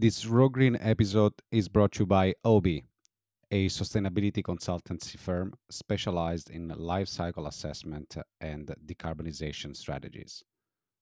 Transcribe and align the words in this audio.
This 0.00 0.26
Raw 0.26 0.46
Green 0.46 0.78
episode 0.80 1.32
is 1.50 1.68
brought 1.68 1.90
to 1.94 2.04
you 2.04 2.06
by 2.06 2.32
OBE, 2.44 2.82
a 3.50 3.66
sustainability 3.66 4.44
consultancy 4.44 5.18
firm 5.18 5.54
specialized 5.70 6.50
in 6.50 6.68
life 6.68 7.08
cycle 7.08 7.48
assessment 7.48 8.16
and 8.40 8.72
decarbonization 8.86 9.74
strategies. 9.74 10.44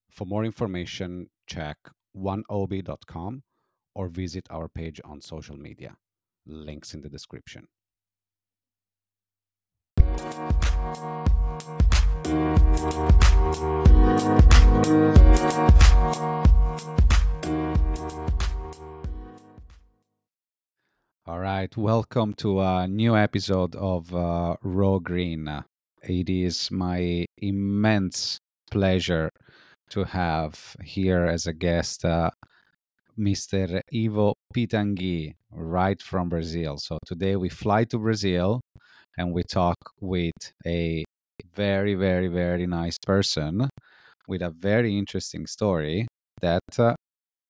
For 0.08 0.24
more 0.24 0.46
information, 0.46 1.28
check 1.46 1.76
oneobe.com 2.16 3.42
or 3.94 4.08
visit 4.08 4.46
our 4.48 4.66
page 4.66 4.98
on 5.04 5.20
social 5.20 5.58
media. 5.58 5.98
Links 6.46 6.94
in 6.94 7.02
the 7.02 7.10
description. 7.10 7.68
All 21.28 21.40
right, 21.40 21.76
welcome 21.76 22.34
to 22.34 22.60
a 22.60 22.86
new 22.86 23.16
episode 23.16 23.74
of 23.74 24.14
uh, 24.14 24.54
Raw 24.62 25.00
Green. 25.00 25.64
It 26.04 26.30
is 26.30 26.70
my 26.70 27.26
immense 27.38 28.38
pleasure 28.70 29.30
to 29.90 30.04
have 30.04 30.76
here 30.84 31.24
as 31.24 31.48
a 31.48 31.52
guest 31.52 32.04
uh, 32.04 32.30
Mr. 33.18 33.80
Ivo 33.92 34.34
Pitanguy, 34.54 35.32
right 35.50 36.00
from 36.00 36.28
Brazil. 36.28 36.76
So 36.78 36.98
today 37.04 37.34
we 37.34 37.48
fly 37.48 37.82
to 37.86 37.98
Brazil 37.98 38.60
and 39.18 39.32
we 39.32 39.42
talk 39.42 39.78
with 40.00 40.52
a 40.64 41.02
very, 41.56 41.94
very, 41.96 42.28
very 42.28 42.68
nice 42.68 42.98
person 43.04 43.68
with 44.28 44.42
a 44.42 44.50
very 44.50 44.96
interesting 44.96 45.48
story 45.48 46.06
that 46.40 46.78
uh, 46.78 46.94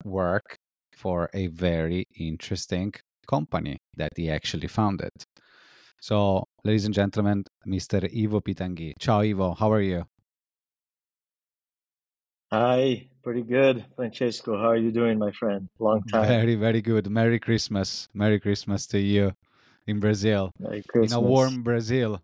work 0.02 0.56
for 0.96 1.28
a 1.34 1.48
very 1.48 2.04
interesting 2.18 2.94
company 3.26 3.78
that 3.96 4.12
he 4.16 4.30
actually 4.30 4.68
founded. 4.68 5.12
So, 6.00 6.44
ladies 6.64 6.84
and 6.84 6.94
gentlemen, 6.94 7.44
Mr. 7.66 8.04
Ivo 8.04 8.40
Pitanguy. 8.40 8.92
Ciao, 8.98 9.20
Ivo. 9.20 9.54
How 9.54 9.72
are 9.72 9.80
you? 9.80 10.04
Hi, 12.52 13.08
pretty 13.24 13.42
good, 13.42 13.84
Francesco. 13.96 14.56
How 14.56 14.68
are 14.68 14.76
you 14.76 14.92
doing, 14.92 15.18
my 15.18 15.32
friend? 15.32 15.68
Long 15.80 16.02
time. 16.04 16.28
Very, 16.28 16.54
very 16.54 16.80
good. 16.80 17.10
Merry 17.10 17.40
Christmas. 17.40 18.08
Merry 18.14 18.38
Christmas 18.38 18.86
to 18.88 19.00
you 19.00 19.32
in 19.86 19.98
Brazil. 19.98 20.52
Merry 20.60 20.82
Christmas. 20.88 21.12
In 21.12 21.18
a 21.18 21.20
warm 21.20 21.62
Brazil. 21.62 22.20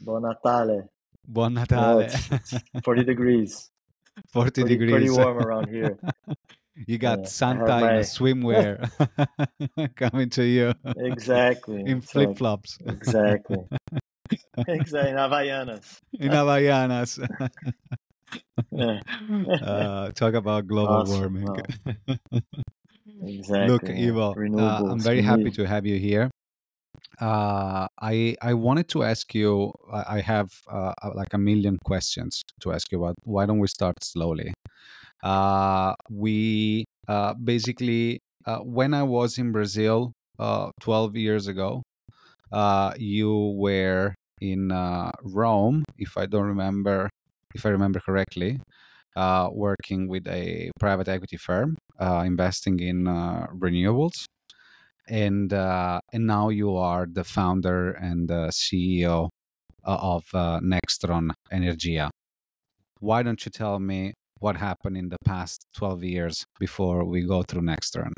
Buon 0.00 0.22
Natale. 0.22 0.88
Buon 1.26 1.54
Natale. 1.54 2.00
it's, 2.00 2.32
it's 2.32 2.54
40 2.84 3.04
degrees. 3.04 3.70
40 4.32 4.50
Pretty, 4.62 4.68
degrees. 4.76 4.90
pretty 4.90 5.10
warm 5.10 5.38
around 5.38 5.68
here. 5.68 5.96
you 6.86 6.98
got 6.98 7.20
Yeah, 7.20 7.26
Santa 7.26 7.80
in 7.84 7.96
a 7.96 8.00
swimwear 8.00 8.90
coming 9.96 10.30
to 10.30 10.44
you 10.44 10.74
Exactly. 10.96 11.82
in 11.86 12.00
flip 12.00 12.34
flops 12.36 12.78
Exactly. 12.86 13.58
Exactly. 14.68 15.10
In 15.10 15.16
Havaianas. 15.16 15.98
in 16.18 16.32
Havaianas. 16.32 17.18
Uh, 19.60 20.10
talk 20.12 20.34
about 20.34 20.66
global 20.66 21.00
Awesome. 21.00 21.06
warming. 21.06 21.46
Wow. 21.46 21.66
Exactly. 23.22 23.66
Look. 23.66 23.90
Ivo, 23.90 24.36
uh, 24.58 24.82
I'm 24.86 25.00
very 25.00 25.20
happy 25.22 25.50
to 25.52 25.66
have 25.66 25.86
you 25.86 25.98
here. 25.98 26.30
Uh, 27.20 27.88
I 28.00 28.36
I 28.42 28.54
wanted 28.54 28.88
to 28.90 29.02
ask 29.04 29.34
you. 29.34 29.72
I 29.92 30.16
I 30.18 30.20
have 30.20 30.50
uh, 30.70 30.94
uh, 31.02 31.10
like 31.14 31.34
a 31.34 31.38
million 31.38 31.78
questions 31.84 32.42
to 32.62 32.72
ask 32.72 32.90
you 32.92 32.98
about. 33.02 33.16
Why 33.24 33.46
don't 33.46 33.58
we 33.58 33.68
start 33.68 34.02
slowly? 34.04 34.54
Uh, 35.22 35.94
we 36.10 36.84
uh, 37.08 37.34
basically 37.34 38.20
uh, 38.46 38.58
when 38.58 38.94
I 38.94 39.02
was 39.02 39.38
in 39.38 39.52
Brazil 39.52 40.12
uh, 40.38 40.70
12 40.80 41.16
years 41.16 41.46
ago, 41.46 41.82
uh, 42.52 42.94
you 42.96 43.54
were 43.56 44.14
in 44.40 44.72
uh, 44.72 45.12
Rome, 45.22 45.84
if 45.98 46.16
I 46.16 46.26
don't 46.26 46.46
remember, 46.46 47.10
if 47.54 47.66
I 47.66 47.68
remember 47.68 48.00
correctly, 48.00 48.58
uh, 49.16 49.48
working 49.52 50.08
with 50.08 50.26
a 50.26 50.70
private 50.78 51.08
equity 51.08 51.36
firm, 51.36 51.76
uh, 51.98 52.22
investing 52.26 52.80
in 52.80 53.06
uh, 53.06 53.46
renewables, 53.54 54.24
and 55.08 55.52
uh, 55.52 56.00
and 56.12 56.26
now 56.26 56.48
you 56.48 56.76
are 56.76 57.06
the 57.10 57.24
founder 57.24 57.90
and 57.90 58.28
the 58.28 58.50
CEO 58.52 59.28
of 59.84 60.24
Nextron 60.32 61.30
Energia. 61.52 62.10
Why 63.00 63.22
don't 63.22 63.44
you 63.44 63.50
tell 63.50 63.78
me 63.80 64.14
what 64.40 64.56
happened 64.56 64.96
in 64.96 65.08
the 65.10 65.16
past 65.24 65.66
12 65.74 66.02
years 66.04 66.44
before 66.58 67.04
we 67.04 67.22
go 67.22 67.42
through 67.42 67.62
Nextron? 67.62 68.12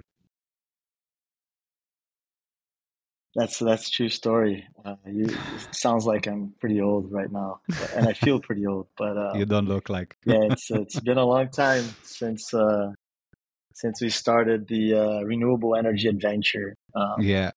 That's 3.34 3.58
that's 3.58 3.88
true 3.88 4.10
story. 4.10 4.66
Uh, 4.84 4.96
you 5.06 5.24
it 5.24 5.74
sounds 5.74 6.04
like 6.04 6.26
I'm 6.26 6.52
pretty 6.60 6.80
old 6.82 7.10
right 7.10 7.30
now, 7.32 7.60
but- 7.68 7.92
and 7.96 8.06
I 8.08 8.12
feel 8.12 8.40
pretty 8.48 8.66
old. 8.66 8.88
But 8.96 9.16
uh, 9.16 9.32
You 9.36 9.46
don't 9.46 9.66
look 9.68 9.88
like. 9.88 10.16
yeah, 10.26 10.42
it's 10.50 10.70
it's 10.70 11.00
been 11.00 11.16
a 11.18 11.24
long 11.24 11.48
time 11.48 11.84
since 12.02 12.52
uh, 12.52 12.92
since 13.74 14.02
we 14.02 14.10
started 14.10 14.68
the 14.68 14.94
uh, 14.94 15.20
renewable 15.22 15.74
energy 15.76 16.08
adventure. 16.08 16.74
Um, 16.94 17.22
yeah, 17.22 17.52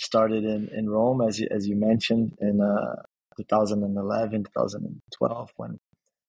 Started 0.00 0.42
in, 0.44 0.68
in 0.76 0.90
Rome, 0.90 1.20
as 1.22 1.38
you, 1.38 1.46
as 1.52 1.68
you 1.68 1.76
mentioned, 1.76 2.32
in 2.40 2.60
uh, 2.60 2.96
2011, 3.36 4.42
2012, 4.42 5.50
when 5.56 5.78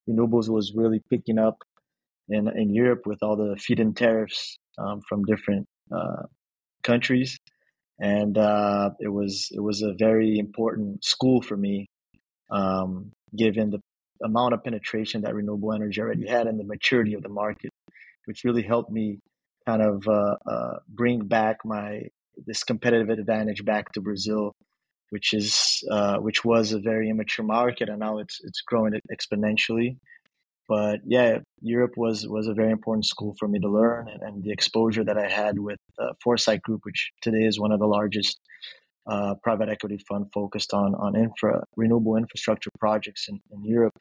renewables 0.10 0.50
was 0.50 0.74
really 0.76 1.02
picking 1.10 1.38
up 1.38 1.58
in 2.30 2.48
in 2.56 2.74
Europe 2.74 3.04
with 3.06 3.20
all 3.22 3.36
the 3.36 3.56
feed-in 3.58 3.94
tariffs 3.94 4.58
um, 4.78 5.02
from 5.08 5.24
different 5.24 5.68
uh, 5.96 6.24
countries, 6.84 7.38
and 8.00 8.38
uh, 8.38 8.92
it 9.00 9.10
was 9.10 9.50
it 9.52 9.62
was 9.62 9.82
a 9.82 9.94
very 9.98 10.38
important 10.38 11.04
school 11.04 11.42
for 11.42 11.58
me, 11.58 11.88
um, 12.52 13.12
given 13.38 13.70
the 13.70 13.80
amount 14.24 14.54
of 14.54 14.64
penetration 14.64 15.22
that 15.22 15.36
renewable 15.36 15.74
energy 15.74 16.02
already 16.02 16.28
had 16.28 16.48
and 16.48 16.60
the 16.60 16.64
maturity 16.64 17.14
of 17.14 17.22
the 17.22 17.30
market, 17.30 17.72
which 18.26 18.44
really 18.44 18.64
helped 18.64 18.92
me 18.92 19.20
kind 19.68 19.82
of 19.82 20.08
uh, 20.08 20.36
uh, 20.50 20.78
bring 20.88 21.28
back 21.28 21.58
my 21.66 22.02
this 22.46 22.64
competitive 22.64 23.10
advantage 23.10 23.64
back 23.64 23.92
to 23.94 24.02
Brazil, 24.02 24.54
which 25.16 25.34
is 25.34 25.82
uh, 25.90 26.18
which 26.18 26.44
was 26.44 26.74
a 26.74 26.80
very 26.92 27.10
immature 27.10 27.46
market, 27.46 27.88
and 27.88 28.00
now 28.00 28.18
it's 28.18 28.38
it's 28.44 28.60
growing 28.70 28.94
exponentially. 29.16 29.96
But 30.68 30.98
yeah, 31.06 31.40
Europe 31.62 31.96
was 31.96 32.28
was 32.28 32.48
a 32.48 32.54
very 32.62 32.74
important 32.78 33.06
school 33.06 33.34
for 33.40 33.48
me 33.48 33.60
to 33.60 33.70
learn, 33.70 34.10
and, 34.12 34.22
and 34.28 34.44
the 34.44 34.52
exposure 34.52 35.06
that 35.06 35.18
I 35.18 35.30
had 35.30 35.58
with 35.58 35.80
uh, 35.98 36.12
Foresight 36.22 36.62
Group, 36.64 36.82
which 36.84 37.02
today 37.22 37.46
is 37.46 37.58
one 37.58 37.72
of 37.72 37.80
the 37.80 37.92
largest 37.98 38.36
uh, 39.08 39.36
private 39.42 39.70
equity 39.70 40.00
fund 40.10 40.26
focused 40.34 40.74
on 40.74 40.90
on 40.96 41.16
infra 41.16 41.64
renewable 41.78 42.18
infrastructure 42.18 42.72
projects 42.78 43.30
in, 43.30 43.40
in 43.54 43.64
Europe 43.64 43.98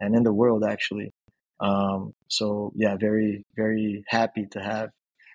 and 0.00 0.16
in 0.16 0.24
the 0.24 0.32
world 0.32 0.64
actually. 0.64 1.12
Um, 1.60 2.12
so 2.26 2.72
yeah, 2.74 2.96
very 3.08 3.44
very 3.54 4.02
happy 4.08 4.46
to 4.54 4.60
have 4.60 4.90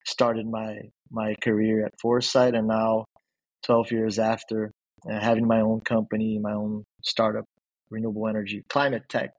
started 0.05 0.45
my 0.59 0.71
my 1.09 1.35
career 1.41 1.85
at 1.85 1.93
Foresight, 2.01 2.53
and 2.53 2.67
now 2.67 3.05
12 3.63 3.91
years 3.91 4.19
after 4.19 4.71
uh, 5.09 5.19
having 5.19 5.47
my 5.47 5.61
own 5.61 5.81
company, 5.81 6.39
my 6.39 6.53
own 6.53 6.83
startup, 7.03 7.45
renewable 7.89 8.27
energy 8.27 8.63
climate 8.69 9.03
tech 9.09 9.31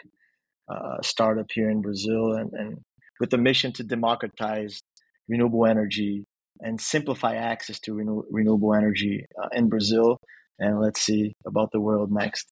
uh, 0.69 1.00
startup 1.03 1.47
here 1.53 1.71
in 1.71 1.81
Brazil, 1.81 2.34
and, 2.34 2.53
and 2.53 2.78
with 3.21 3.31
the 3.31 3.38
mission 3.38 3.72
to 3.72 3.82
democratize 3.82 4.81
renewable 5.28 5.66
energy 5.66 6.25
and 6.60 6.81
simplify 6.81 7.34
access 7.34 7.78
to 7.81 7.94
renew- 7.94 8.25
renewable 8.31 8.75
energy 8.75 9.26
uh, 9.43 9.49
in 9.53 9.69
Brazil. 9.69 10.19
And 10.59 10.81
let's 10.81 11.00
see 11.03 11.34
about 11.47 11.71
the 11.72 11.81
world 11.81 12.10
next. 12.10 12.49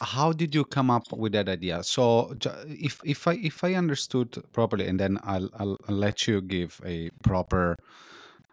how 0.00 0.32
did 0.32 0.54
you 0.54 0.64
come 0.64 0.90
up 0.90 1.12
with 1.12 1.32
that 1.32 1.48
idea 1.48 1.82
so 1.82 2.34
if 2.66 3.00
if 3.04 3.28
i 3.28 3.34
if 3.34 3.62
i 3.62 3.74
understood 3.74 4.42
properly 4.52 4.86
and 4.86 4.98
then 4.98 5.18
i'll, 5.24 5.50
I'll 5.54 5.76
let 5.88 6.26
you 6.26 6.40
give 6.40 6.80
a 6.84 7.10
proper 7.22 7.76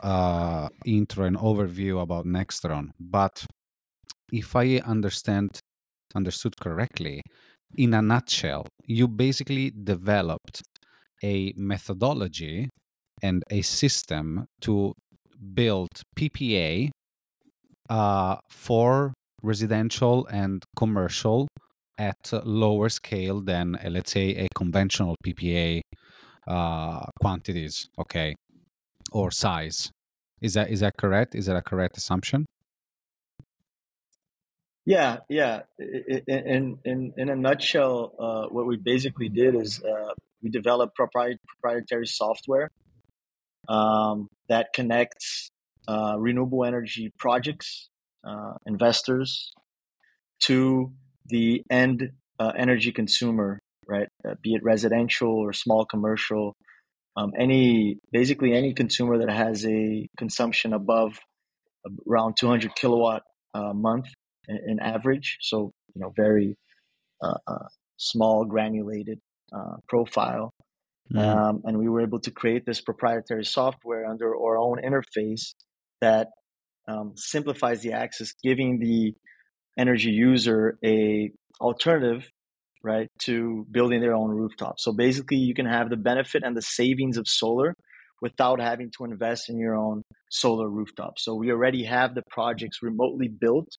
uh 0.01 0.69
intro 0.85 1.25
and 1.25 1.37
overview 1.37 2.01
about 2.01 2.25
nextron. 2.25 2.89
But 2.99 3.45
if 4.31 4.55
i 4.55 4.77
understand 4.85 5.59
understood 6.15 6.55
correctly 6.59 7.21
in 7.77 7.93
a 7.93 8.01
nutshell 8.01 8.65
you 8.85 9.07
basically 9.07 9.71
developed 9.71 10.61
a 11.23 11.53
methodology 11.55 12.69
and 13.21 13.43
a 13.49 13.61
system 13.61 14.45
to 14.61 14.93
build 15.53 15.89
ppa 16.17 16.89
uh, 17.89 18.35
for 18.49 19.13
residential 19.43 20.25
and 20.27 20.63
commercial 20.75 21.47
at 21.97 22.31
lower 22.45 22.89
scale 22.89 23.41
than 23.41 23.75
uh, 23.75 23.89
let's 23.89 24.11
say 24.11 24.35
a 24.35 24.47
conventional 24.55 25.15
PPA 25.25 25.81
uh, 26.47 27.05
quantities, 27.19 27.89
okay, 27.99 28.35
or 29.11 29.31
size. 29.31 29.91
Is 30.41 30.53
that 30.53 30.69
is 30.69 30.81
that 30.81 30.97
correct? 30.97 31.35
Is 31.35 31.47
that 31.47 31.55
a 31.55 31.61
correct 31.61 31.97
assumption? 31.97 32.45
Yeah, 34.85 35.17
yeah. 35.27 35.63
In 36.27 36.79
in 36.85 37.13
in 37.17 37.29
a 37.29 37.35
nutshell, 37.35 38.13
uh, 38.19 38.47
what 38.49 38.65
we 38.65 38.77
basically 38.77 39.29
did 39.29 39.55
is 39.55 39.83
uh, 39.83 40.13
we 40.41 40.49
developed 40.49 40.97
propri- 40.97 41.37
proprietary 41.47 42.07
software 42.07 42.69
um, 43.67 44.27
that 44.47 44.67
connects 44.73 45.49
uh, 45.87 46.15
renewable 46.17 46.63
energy 46.63 47.11
projects, 47.17 47.89
uh, 48.25 48.53
investors, 48.65 49.51
to 50.39 50.93
the 51.25 51.63
end 51.69 52.11
uh, 52.39 52.53
energy 52.57 52.91
consumer, 52.91 53.59
right? 53.87 54.07
Uh, 54.27 54.35
be 54.41 54.53
it 54.53 54.63
residential 54.63 55.31
or 55.31 55.53
small 55.53 55.85
commercial, 55.85 56.55
um, 57.17 57.33
any 57.37 57.97
basically 58.11 58.53
any 58.53 58.73
consumer 58.73 59.17
that 59.17 59.29
has 59.29 59.65
a 59.65 60.07
consumption 60.17 60.73
above 60.73 61.19
around 62.07 62.35
200 62.39 62.75
kilowatt 62.75 63.23
a 63.53 63.73
month 63.73 64.05
in, 64.47 64.59
in 64.67 64.79
average. 64.79 65.37
So 65.41 65.71
you 65.95 66.01
know, 66.01 66.13
very 66.15 66.55
uh, 67.21 67.37
uh, 67.47 67.67
small 67.97 68.45
granulated 68.45 69.19
uh, 69.53 69.77
profile. 69.89 70.53
Mm. 71.11 71.19
Um, 71.19 71.61
and 71.63 71.79
we 71.79 71.89
were 71.89 72.01
able 72.01 72.19
to 72.19 72.31
create 72.31 72.65
this 72.65 72.81
proprietary 72.81 73.45
software 73.45 74.05
under 74.05 74.35
our 74.35 74.57
own 74.57 74.79
interface 74.83 75.53
that 76.01 76.27
um, 76.87 77.13
simplifies 77.15 77.81
the 77.81 77.93
access, 77.93 78.33
giving 78.43 78.79
the 78.79 79.13
energy 79.77 80.11
user 80.11 80.77
a 80.83 81.31
alternative 81.59 82.29
right 82.91 83.07
to 83.27 83.65
building 83.69 84.01
their 84.01 84.15
own 84.15 84.31
rooftop. 84.41 84.75
So 84.79 84.89
basically 84.93 85.37
you 85.37 85.53
can 85.53 85.65
have 85.65 85.89
the 85.89 86.01
benefit 86.09 86.43
and 86.45 86.55
the 86.55 86.61
savings 86.61 87.17
of 87.17 87.27
solar 87.27 87.73
without 88.21 88.59
having 88.59 88.89
to 88.97 89.03
invest 89.03 89.49
in 89.49 89.59
your 89.59 89.75
own 89.75 90.01
solar 90.31 90.69
rooftop. 90.69 91.13
So 91.19 91.35
we 91.35 91.51
already 91.51 91.83
have 91.83 92.15
the 92.15 92.23
projects 92.37 92.77
remotely 92.81 93.27
built 93.27 93.69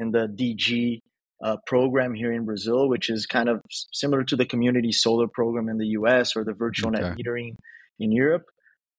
in 0.00 0.12
the 0.12 0.24
dg 0.40 1.00
uh, 1.44 1.56
program 1.66 2.14
here 2.14 2.32
in 2.32 2.44
brazil 2.44 2.88
which 2.88 3.10
is 3.10 3.26
kind 3.26 3.48
of 3.48 3.60
similar 3.92 4.22
to 4.24 4.36
the 4.36 4.46
community 4.52 4.92
solar 4.92 5.28
program 5.38 5.68
in 5.68 5.78
the 5.78 5.86
us 5.86 6.36
or 6.36 6.44
the 6.44 6.52
virtual 6.52 6.90
okay. 6.90 7.02
net 7.02 7.16
metering 7.16 7.54
in 7.98 8.12
europe. 8.12 8.46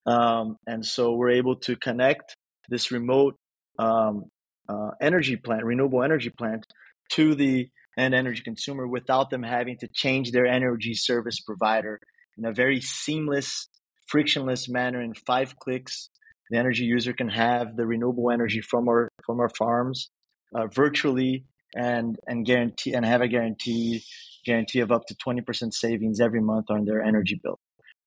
Um, 0.05 0.57
and 0.65 0.85
so 0.85 1.13
we're 1.13 1.37
able 1.41 1.57
to 1.67 1.75
connect 1.75 2.35
this 2.69 2.91
remote 2.91 3.35
um, 3.77 4.25
uh, 4.67 4.91
energy 5.01 5.35
plant, 5.35 5.63
renewable 5.63 6.03
energy 6.03 6.29
plant, 6.29 6.65
to 7.11 7.35
the 7.35 7.69
end 7.99 8.13
energy 8.13 8.41
consumer 8.43 8.87
without 8.87 9.29
them 9.29 9.43
having 9.43 9.77
to 9.79 9.87
change 9.93 10.31
their 10.31 10.45
energy 10.45 10.93
service 10.93 11.39
provider 11.39 11.99
in 12.37 12.45
a 12.45 12.53
very 12.53 12.81
seamless, 12.81 13.67
frictionless 14.07 14.69
manner. 14.69 15.01
In 15.01 15.13
five 15.13 15.55
clicks, 15.57 16.09
the 16.49 16.57
energy 16.57 16.85
user 16.85 17.13
can 17.13 17.29
have 17.29 17.75
the 17.75 17.85
renewable 17.85 18.31
energy 18.31 18.61
from 18.61 18.87
our 18.87 19.09
from 19.25 19.39
our 19.39 19.49
farms 19.49 20.09
uh, 20.55 20.67
virtually 20.67 21.45
and 21.75 22.17
and 22.27 22.45
guarantee 22.45 22.93
and 22.93 23.05
have 23.05 23.21
a 23.21 23.27
guarantee 23.27 24.03
guarantee 24.45 24.79
of 24.79 24.91
up 24.91 25.05
to 25.05 25.13
20% 25.15 25.73
savings 25.73 26.19
every 26.21 26.41
month 26.41 26.71
on 26.71 26.85
their 26.85 27.01
energy 27.01 27.39
bill 27.43 27.59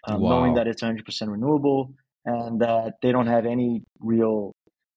um, 0.08 0.20
wow. 0.20 0.30
knowing 0.30 0.54
that 0.54 0.66
it's 0.66 0.82
100% 0.82 1.04
renewable 1.28 1.92
and 2.24 2.60
that 2.60 2.94
they 3.02 3.12
don't 3.12 3.26
have 3.26 3.46
any 3.46 3.82
real 4.00 4.54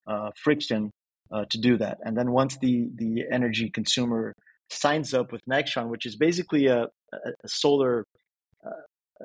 uh, 0.07 0.31
friction 0.35 0.91
uh, 1.31 1.45
to 1.49 1.57
do 1.57 1.77
that. 1.77 1.97
And 2.03 2.17
then 2.17 2.31
once 2.31 2.57
the 2.57 2.89
the 2.95 3.23
energy 3.31 3.69
consumer 3.69 4.35
signs 4.69 5.13
up 5.13 5.31
with 5.31 5.41
Nextron, 5.49 5.89
which 5.89 6.05
is 6.05 6.15
basically 6.15 6.67
a, 6.67 6.87
a, 7.13 7.47
solar 7.47 8.05
uh, 8.65 8.69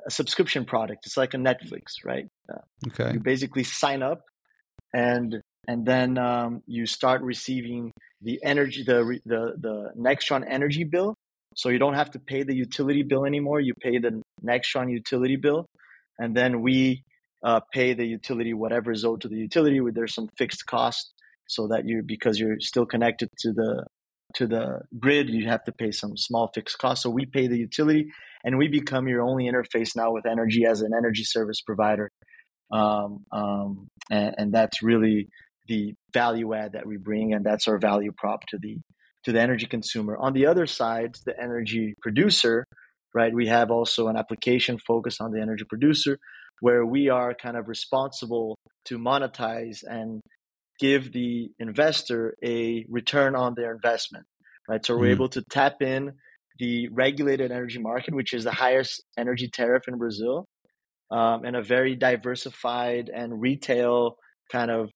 a 0.05 0.11
subscription 0.11 0.65
product, 0.65 1.05
it's 1.05 1.17
like 1.17 1.33
a 1.33 1.37
Netflix, 1.37 2.05
right? 2.05 2.25
Uh, 2.51 2.59
okay. 2.87 3.13
You 3.13 3.19
basically 3.19 3.63
sign 3.63 4.01
up, 4.01 4.21
and 4.93 5.41
and 5.67 5.85
then 5.85 6.17
um, 6.17 6.61
you 6.65 6.85
start 6.85 7.21
receiving 7.21 7.91
the 8.21 8.39
energy 8.43 8.83
the 8.83 9.19
the 9.25 9.55
the 9.57 9.91
Nextron 9.97 10.45
energy 10.47 10.83
bill. 10.83 11.15
So 11.55 11.67
you 11.67 11.79
don't 11.79 11.95
have 11.95 12.11
to 12.11 12.19
pay 12.19 12.43
the 12.43 12.55
utility 12.55 13.03
bill 13.03 13.25
anymore. 13.25 13.59
You 13.59 13.73
pay 13.81 13.97
the 13.97 14.21
Nextron 14.43 14.89
utility 14.89 15.35
bill, 15.35 15.65
and 16.17 16.35
then 16.35 16.61
we 16.61 17.03
uh, 17.43 17.59
pay 17.73 17.93
the 17.93 18.05
utility 18.05 18.53
whatever 18.53 18.91
is 18.91 19.03
owed 19.03 19.21
to 19.21 19.27
the 19.27 19.35
utility. 19.35 19.79
There's 19.91 20.13
some 20.13 20.29
fixed 20.37 20.65
cost 20.65 21.13
so 21.47 21.67
that 21.67 21.85
you 21.85 22.01
because 22.01 22.39
you're 22.39 22.59
still 22.59 22.85
connected 22.85 23.29
to 23.39 23.51
the 23.51 23.85
to 24.35 24.47
the 24.47 24.79
grid 24.99 25.29
you 25.29 25.47
have 25.47 25.63
to 25.63 25.71
pay 25.71 25.91
some 25.91 26.15
small 26.17 26.49
fixed 26.53 26.77
cost 26.77 27.03
so 27.03 27.09
we 27.09 27.25
pay 27.25 27.47
the 27.47 27.57
utility 27.57 28.07
and 28.43 28.57
we 28.57 28.67
become 28.67 29.07
your 29.07 29.21
only 29.21 29.45
interface 29.45 29.95
now 29.95 30.11
with 30.11 30.25
energy 30.25 30.65
as 30.65 30.81
an 30.81 30.91
energy 30.97 31.23
service 31.23 31.61
provider. 31.61 32.09
Um, 32.71 33.25
um, 33.31 33.87
and, 34.09 34.35
and, 34.37 34.53
that's 34.53 34.81
really 34.81 35.27
the 35.67 35.93
value 36.13 36.53
add 36.53 36.71
that 36.71 36.85
we 36.85 36.95
bring 36.95 37.33
and 37.33 37.45
that's 37.45 37.67
our 37.67 37.77
value 37.77 38.13
prop 38.17 38.45
to 38.47 38.57
the 38.61 38.77
to 39.25 39.33
the 39.33 39.41
energy 39.41 39.65
consumer. 39.65 40.15
On 40.17 40.33
the 40.33 40.45
other 40.45 40.65
side 40.65 41.15
the 41.25 41.35
energy 41.39 41.93
producer 42.01 42.65
right 43.13 43.33
we 43.33 43.47
have 43.47 43.71
also 43.71 44.07
an 44.07 44.15
application 44.15 44.77
focused 44.79 45.19
on 45.21 45.31
the 45.31 45.41
energy 45.41 45.65
producer 45.67 46.17
where 46.61 46.85
we 46.85 47.09
are 47.09 47.33
kind 47.33 47.57
of 47.57 47.67
responsible 47.67 48.57
to 48.85 48.97
monetize 48.97 49.83
and 49.83 50.21
give 50.81 51.13
the 51.13 51.51
investor 51.59 52.35
a 52.43 52.85
return 52.89 53.35
on 53.35 53.53
their 53.55 53.71
investment, 53.73 54.25
right? 54.67 54.83
So 54.85 54.97
we're 54.97 55.09
mm 55.09 55.17
able 55.19 55.29
to 55.29 55.43
tap 55.43 55.81
in 55.81 56.13
the 56.59 56.89
regulated 56.89 57.51
energy 57.51 57.79
market, 57.79 58.13
which 58.13 58.33
is 58.33 58.43
the 58.43 58.51
highest 58.51 59.03
energy 59.17 59.47
tariff 59.47 59.83
in 59.87 59.97
Brazil, 59.97 60.47
um, 61.11 61.45
and 61.45 61.55
a 61.55 61.63
very 61.63 61.95
diversified 61.95 63.09
and 63.13 63.39
retail 63.39 64.15
kind 64.51 64.71
of 64.71 64.89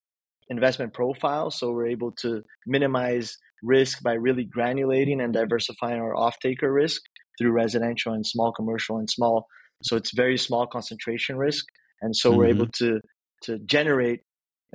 investment 0.50 0.94
profile. 0.94 1.50
So 1.52 1.72
we're 1.72 1.88
able 1.88 2.12
to 2.24 2.42
minimize 2.68 3.38
risk 3.64 4.02
by 4.04 4.14
really 4.14 4.48
granulating 4.58 5.24
and 5.24 5.34
diversifying 5.34 6.00
our 6.02 6.16
off-taker 6.16 6.72
risk 6.72 7.02
through 7.38 7.52
residential 7.52 8.14
and 8.14 8.26
small 8.26 8.52
commercial 8.52 8.98
and 8.98 9.10
small. 9.10 9.46
So 9.84 9.96
it's 9.96 10.12
very 10.16 10.38
small 10.38 10.66
concentration 10.68 11.36
risk, 11.38 11.66
and 12.02 12.16
so 12.16 12.30
mm-hmm. 12.30 12.40
we're 12.40 12.54
able 12.56 12.68
to 12.80 13.02
to 13.44 13.60
generate 13.76 14.22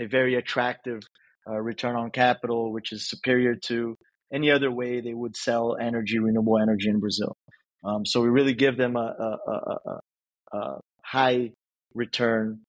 a 0.01 0.07
very 0.07 0.35
attractive 0.35 1.03
uh, 1.49 1.59
return 1.59 1.97
on 1.97 2.11
capital, 2.11 2.73
which 2.73 2.93
is 2.93 3.09
superior 3.09 3.55
to 3.67 3.97
any 4.33 4.51
other 4.51 4.71
way 4.71 5.01
they 5.01 5.15
would 5.15 5.37
sell 5.37 5.77
energy, 5.81 6.19
renewable 6.19 6.59
energy 6.59 6.89
in 6.89 7.01
Brazil. 7.01 7.37
Um, 7.85 8.05
so 8.05 8.21
we 8.21 8.29
really 8.29 8.55
give 8.55 8.77
them 8.77 8.97
a, 8.97 9.01
a, 9.01 9.53
a, 9.53 10.59
a 10.59 10.81
high 11.05 11.51
return 11.95 12.61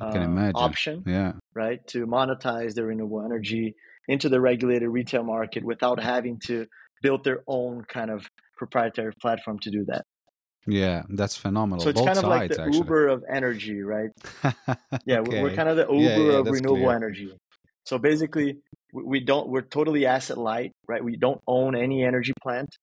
uh, 0.00 0.52
option, 0.54 1.04
yeah, 1.06 1.32
right, 1.54 1.86
to 1.88 2.06
monetize 2.06 2.74
their 2.74 2.86
renewable 2.86 3.24
energy 3.24 3.74
into 4.08 4.28
the 4.28 4.40
regulated 4.40 4.88
retail 4.88 5.22
market 5.22 5.62
without 5.64 6.02
having 6.02 6.40
to 6.46 6.66
build 7.02 7.22
their 7.22 7.42
own 7.46 7.84
kind 7.84 8.10
of 8.10 8.26
proprietary 8.56 9.12
platform 9.20 9.58
to 9.60 9.70
do 9.70 9.84
that. 9.86 10.04
Yeah, 10.66 11.02
that's 11.08 11.36
phenomenal. 11.36 11.82
So 11.82 11.90
it's 11.90 12.00
Both 12.00 12.06
kind 12.06 12.18
of 12.18 12.24
like 12.24 12.50
the 12.50 12.62
actually. 12.62 12.78
Uber 12.78 13.08
of 13.08 13.24
energy, 13.28 13.82
right? 13.82 14.10
yeah, 15.04 15.20
okay. 15.20 15.42
we're, 15.42 15.54
kind 15.54 15.68
of 15.68 15.76
the 15.76 15.86
Uber 15.86 16.02
yeah, 16.02 16.16
yeah, 16.16 16.38
of 16.38 16.46
renewable 16.46 16.76
clear. 16.76 16.96
energy. 16.96 17.32
So 17.84 17.98
basically, 17.98 18.58
we 18.92 19.20
don't. 19.20 19.48
We're 19.48 19.62
totally 19.62 20.06
asset 20.06 20.38
light, 20.38 20.72
right? 20.88 21.04
We 21.04 21.16
don't 21.16 21.40
own 21.46 21.76
any 21.76 22.02
energy 22.04 22.32
plant. 22.42 22.74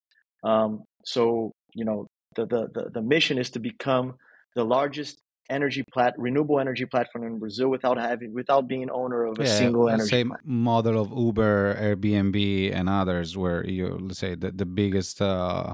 Um, 0.44 0.84
so 1.06 1.52
you 1.74 1.86
know, 1.86 2.08
the, 2.36 2.46
the 2.46 2.70
the 2.74 2.90
the 2.94 3.02
mission 3.02 3.38
is 3.38 3.50
to 3.52 3.60
become 3.60 4.16
the 4.56 4.64
largest 4.64 5.20
energy 5.50 5.84
plat 5.92 6.14
renewable 6.18 6.60
energy 6.60 6.86
platform 6.86 7.26
in 7.26 7.38
Brazil 7.38 7.70
without 7.70 7.98
having 7.98 8.34
without 8.34 8.68
being 8.68 8.90
owner 8.90 9.26
of 9.26 9.40
a 9.40 9.44
yeah, 9.44 9.58
single 9.58 9.90
energy 9.90 10.10
same 10.10 10.30
plant. 10.30 10.46
model 10.46 11.02
of 11.02 11.12
Uber, 11.12 11.76
Airbnb, 11.76 12.74
and 12.74 12.88
others, 12.90 13.36
where 13.36 13.66
you 13.68 13.98
let's 14.02 14.20
say 14.20 14.36
the 14.36 14.52
the 14.52 14.66
biggest. 14.66 15.22
Uh, 15.22 15.74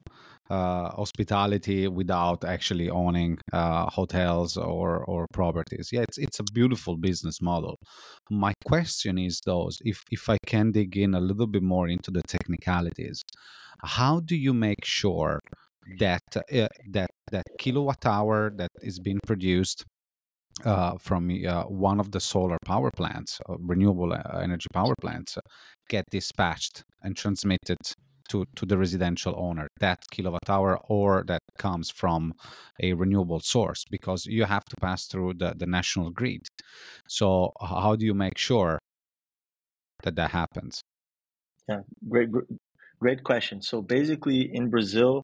uh, 0.50 0.90
hospitality 0.92 1.88
without 1.88 2.44
actually 2.44 2.90
owning 2.90 3.38
uh, 3.54 3.90
hotels 3.90 4.58
or 4.58 5.04
or 5.06 5.28
properties. 5.34 5.90
Yeah, 5.92 6.02
it's 6.02 6.18
it's 6.18 6.40
a 6.40 6.44
beautiful 6.54 6.98
business 6.98 7.42
model. 7.42 7.78
My 8.30 8.54
question 8.66 9.18
is, 9.18 9.42
those 9.42 9.80
if 9.84 10.04
if 10.12 10.30
I 10.30 10.38
can 10.46 10.72
dig 10.72 10.98
in 10.98 11.14
a 11.14 11.20
little 11.20 11.48
bit 11.48 11.64
more 11.64 11.88
into 11.88 12.12
the 12.12 12.22
technicalities, 12.28 13.24
how 13.84 14.20
do 14.20 14.36
you 14.36 14.54
make 14.54 14.84
sure 14.84 15.40
that 16.00 16.24
uh, 16.36 16.68
that 16.92 17.10
that 17.32 17.46
kilowatt 17.60 18.06
hour 18.06 18.52
that 18.56 18.72
is 18.82 19.00
being 19.00 19.20
produced 19.26 19.86
uh, 20.66 20.98
from 21.00 21.30
uh, 21.48 21.64
one 21.64 22.00
of 22.00 22.12
the 22.12 22.20
solar 22.20 22.58
power 22.66 22.92
plants, 22.92 23.40
uh, 23.48 23.56
renewable 23.60 24.14
uh, 24.14 24.40
energy 24.40 24.68
power 24.74 24.96
plants, 25.00 25.38
get 25.90 26.04
dispatched 26.10 26.84
and 27.04 27.16
transmitted 27.16 27.78
to, 28.30 28.46
to 28.56 28.66
the 28.66 28.78
residential 28.78 29.34
owner, 29.38 29.68
that 29.80 30.06
kilowatt 30.12 30.50
hour, 30.50 30.80
or 30.88 31.24
that 31.28 31.42
comes 31.58 31.90
from 31.90 32.34
a 32.82 32.94
renewable 32.94 33.40
source, 33.40 33.86
because 33.90 34.26
you 34.26 34.46
have 34.46 34.66
to 34.66 34.76
pass 34.82 35.06
through 35.06 35.36
the, 35.36 35.54
the 35.56 35.66
national 35.66 36.12
grid. 36.12 36.48
So, 37.08 37.52
how 37.62 37.96
do 37.96 38.06
you 38.06 38.14
make 38.14 38.38
sure 38.38 38.80
that 40.04 40.16
that 40.16 40.32
happens? 40.32 40.82
Yeah, 41.68 41.82
great, 42.08 42.30
great 43.00 43.24
question. 43.24 43.62
So, 43.62 43.82
basically, 43.82 44.50
in 44.54 44.70
Brazil, 44.70 45.24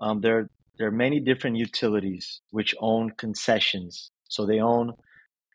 um, 0.00 0.20
there 0.20 0.48
there 0.78 0.86
are 0.86 0.92
many 0.92 1.18
different 1.20 1.56
utilities 1.56 2.40
which 2.50 2.74
own 2.78 3.10
concessions. 3.10 4.10
So 4.28 4.46
they 4.46 4.60
own 4.60 4.92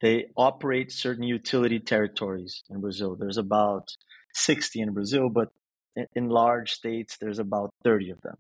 they 0.01 0.25
operate 0.35 0.91
certain 0.91 1.23
utility 1.23 1.79
territories 1.79 2.63
in 2.69 2.81
Brazil. 2.81 3.15
There's 3.15 3.37
about 3.37 3.87
60 4.33 4.81
in 4.81 4.93
Brazil, 4.93 5.29
but 5.29 5.47
in 6.15 6.29
large 6.29 6.71
states, 6.73 7.17
there's 7.19 7.39
about 7.39 7.69
30 7.83 8.11
of 8.11 8.21
them. 8.21 8.35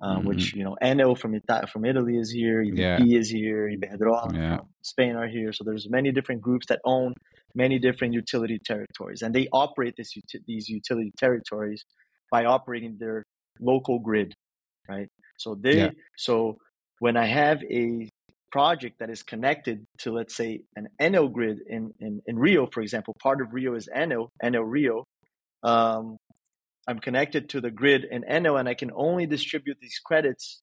uh, 0.00 0.18
Mhm. 0.18 0.24
which 0.24 0.54
you 0.54 0.64
know 0.64 0.76
Enel 0.82 1.16
from 1.16 1.34
Ita- 1.34 1.68
from 1.68 1.84
Italy 1.84 2.18
is 2.18 2.30
here, 2.30 2.60
EDP 2.62 2.76
Yeah. 3.08 3.18
is 3.20 3.30
here, 3.30 3.68
Iberdrola 3.70 4.34
Yeah. 4.34 4.56
from 4.58 4.68
Spain 4.82 5.14
are 5.14 5.28
here. 5.28 5.52
So 5.52 5.62
there's 5.64 5.88
many 5.88 6.10
different 6.10 6.42
groups 6.42 6.66
that 6.66 6.80
own 6.84 7.14
many 7.54 7.78
different 7.78 8.12
utility 8.12 8.58
territories, 8.58 9.22
and 9.22 9.32
they 9.34 9.46
operate 9.52 9.94
this 9.96 10.12
these 10.46 10.68
utility 10.68 11.12
territories 11.16 11.84
by 12.30 12.44
operating 12.44 12.98
their 12.98 13.22
local 13.60 13.98
grid, 14.00 14.34
right? 14.88 15.08
So 15.38 15.54
they 15.54 15.76
Yeah. 15.78 15.90
so 16.18 16.58
when 16.98 17.16
I 17.16 17.26
have 17.26 17.62
a 17.70 18.08
project 18.50 18.98
that 18.98 19.10
is 19.10 19.22
connected 19.22 19.84
to 19.98 20.12
let's 20.12 20.34
say 20.34 20.64
an 20.76 20.88
Enel 21.00 21.32
grid 21.32 21.60
in, 21.66 21.94
in, 22.00 22.20
in 22.26 22.38
Rio, 22.38 22.66
for 22.66 22.82
example, 22.82 23.14
part 23.22 23.40
of 23.40 23.54
Rio 23.54 23.74
is 23.74 23.88
Enel, 23.94 24.28
Enel 24.42 24.64
Rio. 24.68 25.04
Um, 25.62 26.16
I'm 26.86 26.98
connected 26.98 27.48
to 27.50 27.60
the 27.60 27.70
grid 27.70 28.06
in 28.10 28.22
Enel 28.22 28.58
and 28.58 28.68
I 28.68 28.74
can 28.74 28.90
only 28.94 29.26
distribute 29.26 29.78
these 29.80 29.98
credits, 30.04 30.62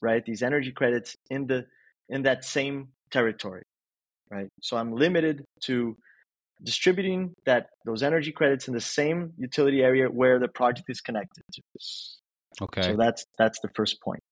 right? 0.00 0.24
These 0.24 0.42
energy 0.42 0.72
credits 0.72 1.16
in 1.30 1.46
the 1.46 1.66
in 2.08 2.22
that 2.22 2.44
same 2.44 2.88
territory, 3.10 3.64
right? 4.30 4.48
So 4.62 4.76
I'm 4.76 4.92
limited 4.92 5.44
to 5.64 5.96
distributing 6.62 7.34
that 7.44 7.66
those 7.84 8.02
energy 8.02 8.32
credits 8.32 8.68
in 8.68 8.74
the 8.74 8.80
same 8.80 9.32
utility 9.36 9.82
area 9.82 10.06
where 10.06 10.38
the 10.38 10.48
project 10.48 10.88
is 10.88 11.00
connected 11.00 11.42
to. 11.52 11.62
Okay. 12.62 12.82
So 12.82 12.96
that's 12.96 13.24
that's 13.38 13.58
the 13.60 13.68
first 13.74 14.00
point. 14.00 14.22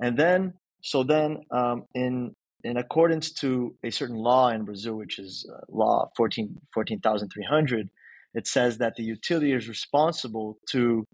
And 0.00 0.16
then 0.16 0.54
so 0.82 1.02
then 1.02 1.42
um, 1.50 1.84
in 1.94 2.34
in 2.64 2.76
accordance 2.76 3.32
to 3.32 3.74
a 3.82 3.90
certain 3.90 4.16
law 4.16 4.50
in 4.50 4.64
Brazil, 4.64 4.94
which 4.94 5.18
is 5.18 5.48
uh, 5.52 5.60
law 5.68 6.10
14 6.16 6.56
14,300, 6.72 7.90
it 8.34 8.46
says 8.46 8.78
that 8.78 8.94
the 8.96 9.02
utility 9.02 9.52
is 9.52 9.68
responsible 9.68 10.58
to 10.70 11.04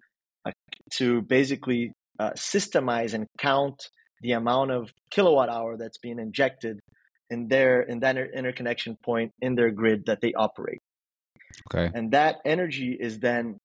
uh, 0.47 0.53
to 0.93 1.23
basically 1.23 1.93
uh, 2.19 2.31
systemize 2.31 3.15
and 3.15 3.27
count 3.39 3.89
the 4.23 4.33
amount 4.33 4.71
of 4.71 4.91
kilowatt 5.11 5.49
hour 5.49 5.77
that's 5.77 5.99
being 5.99 6.19
injected 6.19 6.81
in 7.31 7.49
their 7.49 7.83
in 7.83 8.01
that 8.01 8.17
inter- 8.17 8.31
interconnection 8.35 8.97
point 9.05 9.33
in 9.41 9.55
their 9.55 9.71
grid 9.71 10.07
that 10.07 10.21
they 10.21 10.33
operate 10.35 10.79
okay. 11.73 11.91
and 11.95 12.13
that 12.13 12.37
energy 12.45 12.97
is 12.99 13.21
then 13.21 13.59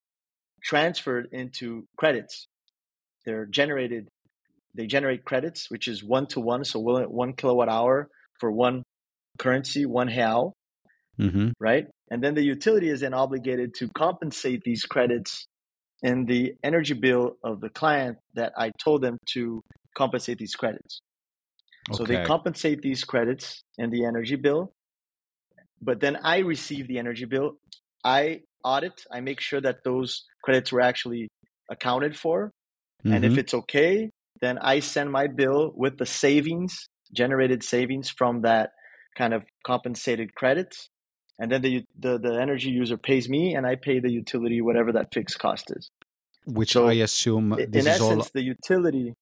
transferred 0.64 1.28
into 1.32 1.86
credits 1.98 2.48
they're 3.26 3.46
generated 3.46 4.08
they 4.76 4.86
generate 4.86 5.24
credits 5.24 5.70
which 5.70 5.88
is 5.88 6.04
one 6.04 6.28
to 6.28 6.40
one 6.40 6.64
so 6.64 6.80
one 6.80 7.34
kilowatt 7.34 7.70
hour 7.70 8.10
for 8.40 8.52
one 8.52 8.84
currency 9.38 9.86
one 9.86 10.08
real 10.08 10.54
Mm-hmm. 11.20 11.50
right 11.60 11.86
and 12.14 12.24
then 12.24 12.36
the 12.36 12.44
utility 12.44 12.90
is 12.90 13.00
then 13.02 13.16
obligated 13.16 13.74
to 13.74 13.90
compensate 13.90 14.62
these 14.64 14.84
credits 14.84 15.48
in 16.04 16.26
the 16.26 16.54
energy 16.64 16.94
bill 16.94 17.38
of 17.44 17.60
the 17.60 17.70
client 17.70 18.18
that 18.36 18.54
i 18.56 18.70
told 18.86 19.02
them 19.02 19.18
to 19.34 19.64
compensate 19.98 20.38
these 20.38 20.56
credits. 20.56 21.02
So 21.92 22.06
they 22.06 22.18
compensate 22.18 22.82
these 22.82 23.04
credits 23.04 23.62
in 23.80 23.90
the 23.90 24.06
energy 24.06 24.36
bill 24.36 24.74
but 25.82 26.00
then 26.02 26.16
i 26.24 26.38
receive 26.38 26.88
the 26.88 27.00
energy 27.00 27.26
bill. 27.26 27.58
I 28.06 28.42
audit 28.64 28.98
i 29.12 29.20
make 29.20 29.42
sure 29.42 29.62
that 29.62 29.78
those 29.84 30.24
credits 30.44 30.72
were 30.72 30.82
actually 30.82 31.30
accounted 31.72 32.16
for. 32.16 32.52
And 33.12 33.26
if 33.26 33.34
Mhm. 33.34 33.40
it's 33.42 33.56
okay 33.62 34.12
then 34.40 34.60
i 34.60 34.76
send 34.82 35.12
my 35.12 35.26
bill 35.42 35.74
with 35.84 35.98
the 35.98 36.06
savings 36.06 36.74
generated 37.22 37.64
savings 37.64 38.08
from 38.20 38.42
that 38.44 38.70
kind 39.18 39.34
of 39.34 39.42
compensated 39.66 40.36
credits 40.36 40.90
and 41.40 41.52
then 41.52 41.62
the, 41.62 41.84
the 42.00 42.18
the 42.18 42.40
energy 42.42 42.70
user 42.70 42.98
pays 42.98 43.28
me 43.30 43.56
and 43.56 43.66
i 43.66 43.76
pay 43.76 44.00
the 44.00 44.12
utility 44.12 44.62
whatever 44.62 44.92
that 44.92 45.14
fixed 45.14 45.40
cost 45.40 45.72
is 45.78 45.90
Which 46.46 46.74
so 46.74 46.88
I 46.88 46.94
assume 47.08 47.50
this 47.58 47.86
in 47.86 47.92
is 47.94 48.02
all 48.02 48.12
essence 48.12 48.30
the 48.32 48.44
utility 48.44 49.14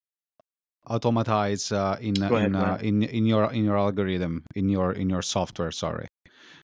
automatized 0.87 1.71
uh, 1.71 1.95
in 2.01 2.15
ahead, 2.21 2.45
in, 2.47 2.55
uh, 2.55 2.77
in 2.81 3.03
in 3.03 3.25
your 3.25 3.51
in 3.53 3.63
your 3.63 3.77
algorithm 3.77 4.43
in 4.55 4.67
your 4.69 4.91
in 4.93 5.09
your 5.09 5.21
software. 5.21 5.71
Sorry, 5.71 6.07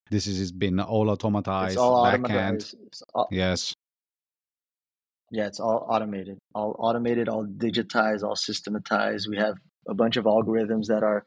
this 0.09 0.25
is 0.25 0.39
has 0.39 0.51
been 0.51 0.79
all 0.79 1.05
automatized. 1.15 1.67
it's 1.67 1.77
all 1.77 2.03
backend. 2.03 2.25
automated 2.25 2.65
all, 3.13 3.27
Yes. 3.31 3.73
yeah 5.31 5.45
it's 5.45 5.59
all 5.59 5.85
automated 5.89 6.37
all 6.55 6.75
automated 6.79 7.27
all 7.29 7.45
digitized 7.45 8.23
all 8.23 8.35
systematized 8.35 9.27
we 9.29 9.37
have 9.37 9.55
a 9.87 9.93
bunch 9.93 10.15
of 10.17 10.25
algorithms 10.25 10.85
that 10.87 11.03
are 11.03 11.23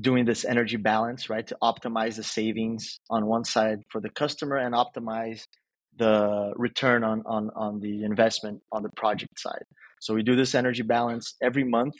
doing 0.00 0.24
this 0.24 0.44
energy 0.44 0.76
balance 0.76 1.30
right 1.30 1.46
to 1.46 1.56
optimize 1.62 2.16
the 2.16 2.24
savings 2.24 2.98
on 3.10 3.26
one 3.26 3.44
side 3.44 3.80
for 3.90 4.00
the 4.00 4.10
customer 4.10 4.56
and 4.56 4.74
optimize 4.74 5.42
the 5.96 6.52
return 6.56 7.04
on 7.04 7.22
on 7.26 7.50
on 7.56 7.80
the 7.80 8.04
investment 8.04 8.60
on 8.72 8.82
the 8.82 8.90
project 8.96 9.38
side. 9.38 9.64
So 10.00 10.14
we 10.14 10.22
do 10.22 10.36
this 10.36 10.54
energy 10.54 10.82
balance 10.82 11.34
every 11.42 11.64
month. 11.64 11.94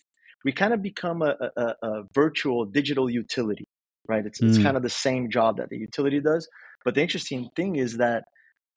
We 0.45 0.53
kind 0.53 0.75
of 0.75 0.83
become 0.83 1.23
a, 1.23 1.37
a, 1.57 1.75
a 1.83 2.03
virtual 2.15 2.67
digital 2.67 3.09
utility 3.11 3.65
right? 4.09 4.27
It's, 4.27 4.41
it's 4.41 4.59
Mm. 4.59 4.63
kind 4.63 4.77
of 4.77 4.83
the 4.83 4.91
same 4.91 5.31
job 5.31 5.57
that 5.59 5.71
the 5.71 5.79
utility 5.79 6.21
does. 6.21 6.49
But 6.85 6.95
the 6.95 7.03
interesting 7.03 7.49
thing 7.57 7.77
is 7.77 7.97
that 7.99 8.25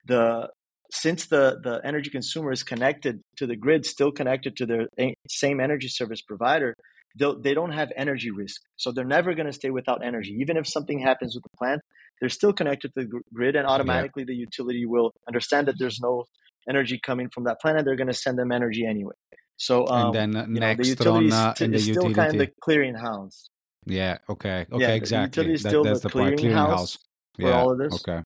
the 0.06 0.50
since 0.92 1.28
the 1.28 1.60
the 1.64 1.82
energy 1.84 2.10
consumer 2.10 2.52
is 2.52 2.64
connected 2.64 3.22
to 3.38 3.46
the 3.48 3.56
grid 3.56 3.86
still 3.86 4.12
connected 4.12 4.56
to 4.58 4.66
their 4.66 4.88
same 5.28 5.60
energy 5.60 5.90
service 5.90 6.22
provider 6.22 6.76
they 7.16 7.54
don't 7.54 7.72
have 7.72 7.92
energy 7.96 8.32
risk 8.32 8.62
so 8.76 8.92
they're 8.92 9.06
never 9.06 9.34
going 9.34 9.48
to 9.48 9.54
stay 9.54 9.70
without 9.70 10.06
energy 10.06 10.36
even 10.40 10.58
if 10.58 10.68
something 10.68 11.00
happens 11.00 11.36
with 11.36 11.44
the 11.44 11.58
plant 11.58 11.82
they're 12.20 12.30
still 12.30 12.54
connected 12.54 12.92
to 12.94 13.06
the 13.06 13.22
grid 13.34 13.56
and 13.56 13.66
automatically 13.68 14.24
the 14.24 14.36
utility 14.36 14.86
will 14.86 15.12
understand 15.28 15.68
that 15.68 15.76
there's 15.80 16.00
no 16.02 16.26
energy 16.70 17.00
coming 17.04 17.30
from 17.34 17.46
that 17.46 17.60
plant 17.62 17.78
and 17.78 17.88
they're 17.88 17.96
going 17.96 18.08
to 18.08 18.14
send 18.14 18.38
them 18.38 18.52
energy 18.52 18.86
anyway 18.86 19.14
so 19.58 19.88
um, 19.88 20.08
and 20.08 20.16
then 20.16 20.30
you 20.30 20.36
know, 20.36 20.54
the 20.54 20.60
next 20.60 20.88
utility 20.88 21.32
on 21.32 21.34
uh, 21.34 21.54
the 21.58 21.66
is 21.66 21.84
still 21.84 21.96
utility. 21.96 22.14
kind 22.14 22.32
of 22.32 22.38
the 22.38 22.50
clearinghouse 22.68 23.50
yeah. 23.88 24.18
Okay. 24.30 24.66
Okay. 24.72 24.82
yeah 24.82 24.88
the 24.88 24.96
exactly. 24.96 25.26
utility 25.26 25.54
is 25.54 25.64
That, 25.64 25.70
still 25.70 25.84
that's 25.84 26.02
the 26.02 26.10
the 26.10 26.16
clearinghouse 26.20 26.98
for 27.40 27.50
Yeah. 27.50 27.62
all 27.62 27.72
of 27.72 27.78
this 27.78 27.94
Okay. 27.94 28.22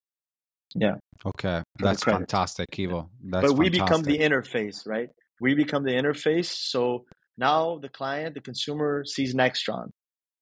yeah 0.74 0.94
Okay. 1.24 1.62
That's 1.78 2.02
fantastic, 2.02 2.68
Ivo. 2.78 3.10
That's 3.22 3.48
but 3.48 3.56
we 3.56 3.68
become 3.68 4.02
the 4.02 4.18
interface, 4.18 4.86
right? 4.86 5.08
We 5.40 5.54
become 5.54 5.84
the 5.84 5.92
interface. 5.92 6.46
So 6.46 7.04
now 7.36 7.78
the 7.78 7.88
client, 7.88 8.34
the 8.34 8.40
consumer 8.40 9.04
sees 9.04 9.34
Nextron, 9.34 9.90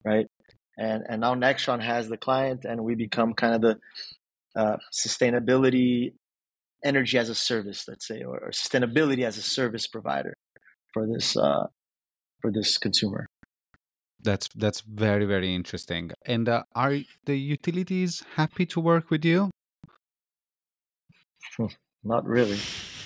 right? 0.03 0.27
And 0.77 1.03
and 1.07 1.21
now 1.21 1.35
Nextron 1.35 1.81
has 1.81 2.09
the 2.09 2.17
client, 2.17 2.65
and 2.65 2.83
we 2.83 2.95
become 2.95 3.33
kind 3.33 3.55
of 3.55 3.61
the 3.61 3.77
uh, 4.55 4.77
sustainability, 4.93 6.13
energy 6.83 7.17
as 7.17 7.29
a 7.29 7.35
service, 7.35 7.85
let's 7.87 8.07
say, 8.07 8.21
or, 8.21 8.37
or 8.39 8.51
sustainability 8.51 9.23
as 9.23 9.37
a 9.37 9.41
service 9.41 9.87
provider 9.87 10.35
for 10.93 11.07
this 11.07 11.37
uh, 11.37 11.67
for 12.41 12.51
this 12.51 12.77
consumer. 12.77 13.27
That's 14.23 14.47
that's 14.55 14.81
very 14.81 15.25
very 15.25 15.53
interesting. 15.53 16.11
And 16.25 16.47
uh, 16.47 16.63
are 16.75 16.97
the 17.25 17.37
utilities 17.37 18.23
happy 18.35 18.65
to 18.67 18.79
work 18.79 19.09
with 19.09 19.25
you? 19.25 19.51
Not 22.03 22.25
really. 22.25 22.59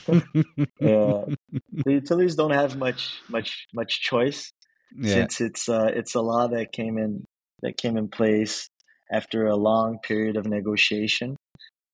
Uh, 0.83 1.25
the 1.85 1.93
utilities 1.93 2.35
don't 2.35 2.51
have 2.51 2.77
much 2.77 3.21
much 3.29 3.67
much 3.73 4.01
choice 4.01 4.51
yeah. 4.97 5.13
since 5.13 5.41
it's 5.41 5.69
uh, 5.69 5.89
it's 5.93 6.15
a 6.15 6.21
law 6.21 6.47
that 6.47 6.71
came 6.71 6.97
in 6.97 7.23
that 7.61 7.77
came 7.77 7.97
in 7.97 8.07
place 8.09 8.69
after 9.11 9.47
a 9.47 9.55
long 9.55 9.99
period 9.99 10.35
of 10.35 10.45
negotiation 10.45 11.35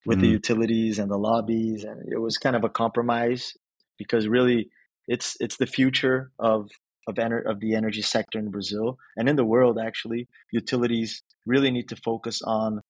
with 0.04 0.20
the 0.20 0.26
Mm. 0.26 0.32
utilities 0.32 0.98
and 0.98 1.10
the 1.10 1.16
lobbies, 1.16 1.84
and 1.84 2.12
it 2.12 2.18
was 2.18 2.38
kind 2.38 2.56
of 2.56 2.64
a 2.64 2.68
compromise 2.68 3.54
because 3.98 4.26
really 4.28 4.68
it's 5.08 5.36
it's 5.40 5.56
the 5.56 5.66
future 5.66 6.30
of 6.38 6.70
of 7.08 7.14
ener- 7.16 7.44
of 7.44 7.60
the 7.60 7.74
energy 7.74 8.02
sector 8.02 8.38
in 8.38 8.50
Brazil 8.50 8.98
and 9.16 9.28
in 9.28 9.36
the 9.36 9.44
world. 9.44 9.78
Actually, 9.78 10.26
utilities 10.50 11.22
really 11.46 11.70
need 11.70 11.88
to 11.88 11.96
focus 11.96 12.42
on 12.42 12.80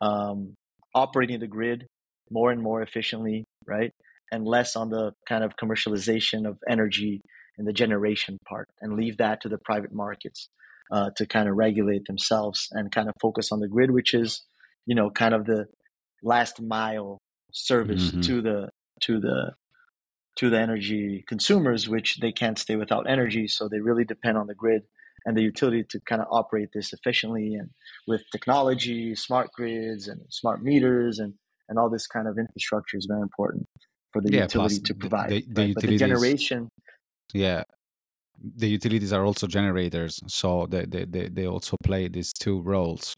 um, 0.00 0.54
operating 0.94 1.40
the 1.40 1.46
grid 1.46 1.86
more 2.30 2.50
and 2.50 2.62
more 2.62 2.82
efficiently, 2.82 3.44
right? 3.66 3.92
And 4.32 4.46
less 4.46 4.74
on 4.76 4.88
the 4.88 5.12
kind 5.28 5.44
of 5.44 5.52
commercialization 5.62 6.48
of 6.48 6.56
energy 6.68 7.20
and 7.58 7.66
the 7.68 7.72
generation 7.72 8.38
part, 8.48 8.68
and 8.80 8.96
leave 8.96 9.18
that 9.18 9.42
to 9.42 9.48
the 9.50 9.58
private 9.58 9.92
markets 9.92 10.48
uh, 10.90 11.10
to 11.16 11.26
kind 11.26 11.48
of 11.50 11.54
regulate 11.56 12.04
themselves 12.06 12.68
and 12.72 12.90
kind 12.90 13.08
of 13.08 13.14
focus 13.20 13.52
on 13.52 13.60
the 13.60 13.68
grid, 13.68 13.90
which 13.90 14.14
is, 14.14 14.42
you 14.86 14.94
know, 14.94 15.10
kind 15.10 15.34
of 15.34 15.44
the 15.44 15.66
last 16.22 16.60
mile 16.62 17.18
service 17.52 18.10
Mhm. 18.10 18.22
to 18.24 18.40
the 18.40 18.70
to 19.02 19.20
the 19.20 19.52
to 20.36 20.48
the 20.48 20.58
energy 20.58 21.22
consumers, 21.28 21.88
which 21.88 22.18
they 22.20 22.32
can't 22.32 22.58
stay 22.58 22.76
without 22.76 23.04
energy, 23.08 23.46
so 23.46 23.68
they 23.68 23.80
really 23.80 24.04
depend 24.04 24.38
on 24.38 24.46
the 24.46 24.54
grid 24.54 24.82
and 25.26 25.36
the 25.36 25.42
utility 25.42 25.84
to 25.90 26.00
kind 26.00 26.22
of 26.22 26.28
operate 26.30 26.70
this 26.72 26.92
efficiently 26.94 27.54
and 27.54 27.68
with 28.06 28.22
technology, 28.32 29.14
smart 29.14 29.48
grids 29.52 30.08
and 30.08 30.20
smart 30.30 30.62
meters 30.62 31.18
and 31.18 31.34
and 31.68 31.78
all 31.78 31.90
this 31.90 32.06
kind 32.06 32.26
of 32.28 32.38
infrastructure 32.38 32.96
is 32.96 33.06
very 33.06 33.22
important 33.22 33.66
for 34.12 34.20
the 34.22 34.30
Yeah, 34.30 34.42
utility 34.42 34.78
to 34.80 34.92
the- 34.92 34.98
provide. 34.98 35.30
the- 35.30 35.40
the 35.40 35.40
right? 35.40 35.54
The 35.54 35.62
utilities- 35.68 36.00
generation, 36.00 36.68
yeah 37.34 37.62
the 38.58 38.68
utilities 38.68 39.12
are 39.12 39.24
also 39.24 39.46
generators 39.46 40.18
so 40.26 40.66
they 40.66 40.84
they, 40.84 41.04
they, 41.04 41.28
they 41.28 41.46
also 41.46 41.76
play 41.84 42.08
these 42.08 42.32
two 42.32 42.60
roles 42.62 43.14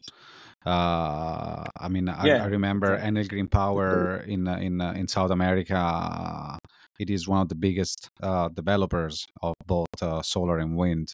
uh 0.65 1.63
i 1.85 1.87
mean 1.89 2.07
i, 2.09 2.25
Yeah, 2.27 2.43
I 2.43 2.47
remember 2.47 2.97
enel 2.97 3.27
green 3.27 3.47
power 3.47 4.17
in 4.33 4.47
uh, 4.47 4.57
in 4.67 4.81
uh, 4.81 4.93
in 4.99 5.07
south 5.07 5.31
america 5.31 5.75
uh, 5.77 6.57
it 6.99 7.09
is 7.09 7.27
one 7.27 7.41
of 7.41 7.49
the 7.49 7.55
biggest 7.67 8.07
uh, 8.21 8.47
developers 8.49 9.25
of 9.41 9.53
both 9.65 9.95
uh, 10.01 10.21
solar 10.21 10.59
and 10.59 10.77
wind. 10.77 11.07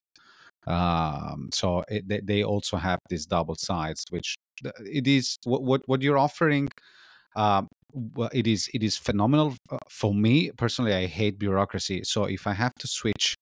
Um, 0.67 1.49
so 1.51 1.83
it, 1.89 2.07
they, 2.07 2.19
they 2.19 2.43
also 2.43 2.77
have 2.77 2.99
these 3.09 3.25
double 3.25 3.55
sides, 3.55 4.05
which 4.11 4.35
it 4.99 5.07
is 5.07 5.37
what 5.43 5.63
what, 5.63 5.81
what 5.87 6.01
you're 6.03 6.19
offering. 6.27 6.69
Well, 7.93 8.29
it 8.33 8.47
is 8.47 8.69
it 8.73 8.83
is 8.83 8.97
phenomenal 8.97 9.55
uh, 9.69 9.77
for 9.89 10.13
me 10.13 10.51
personally. 10.57 10.93
I 10.93 11.07
hate 11.07 11.37
bureaucracy, 11.39 12.03
so 12.03 12.25
if 12.25 12.47
I 12.47 12.53
have 12.53 12.75
to 12.75 12.87
switch 12.87 13.37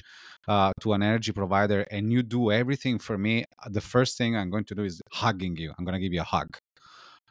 uh, 0.48 0.72
to 0.82 0.94
an 0.94 1.03
energy 1.03 1.32
provider 1.32 1.82
and 1.91 2.12
you 2.12 2.24
do 2.24 2.51
everything 2.51 3.00
for 3.00 3.18
me, 3.18 3.46
uh, 3.63 3.70
the 3.70 3.82
first 3.82 4.18
thing 4.18 4.36
I'm 4.36 4.50
going 4.50 4.65
to 4.65 4.75
do 4.75 4.84
is 4.84 5.01
hugging 5.12 5.56
you. 5.58 5.74
I'm 5.77 5.86
going 5.86 5.94
to 5.94 6.00
give 6.00 6.13
you 6.13 6.22
a 6.22 6.32
hug. 6.36 6.58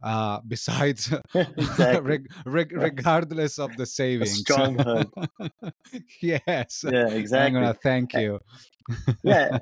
Uh, 0.02 0.40
besides, 0.46 1.12
reg- 1.78 2.30
reg- 2.46 2.72
regardless 2.72 3.58
of 3.58 3.76
the 3.76 3.86
savings, 3.86 4.38
strong 4.38 4.78
hug. 4.78 5.10
yes. 6.20 6.84
Yeah, 6.84 7.08
exactly. 7.08 7.46
I'm 7.46 7.52
gonna 7.52 7.74
thank 7.74 8.14
you. 8.14 8.38
yeah, 9.22 9.58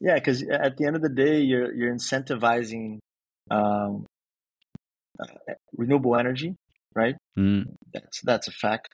yeah. 0.00 0.14
Because 0.14 0.42
at 0.42 0.76
the 0.76 0.86
end 0.86 0.96
of 0.96 1.02
the 1.02 1.08
day, 1.08 1.40
you're 1.40 1.72
you're 1.72 1.94
incentivizing 1.94 2.98
um, 3.50 4.06
uh, 5.20 5.26
renewable 5.76 6.16
energy, 6.16 6.56
right? 6.94 7.16
Mm. 7.38 7.76
That's 7.92 8.20
that's 8.22 8.48
a 8.48 8.52
fact. 8.52 8.88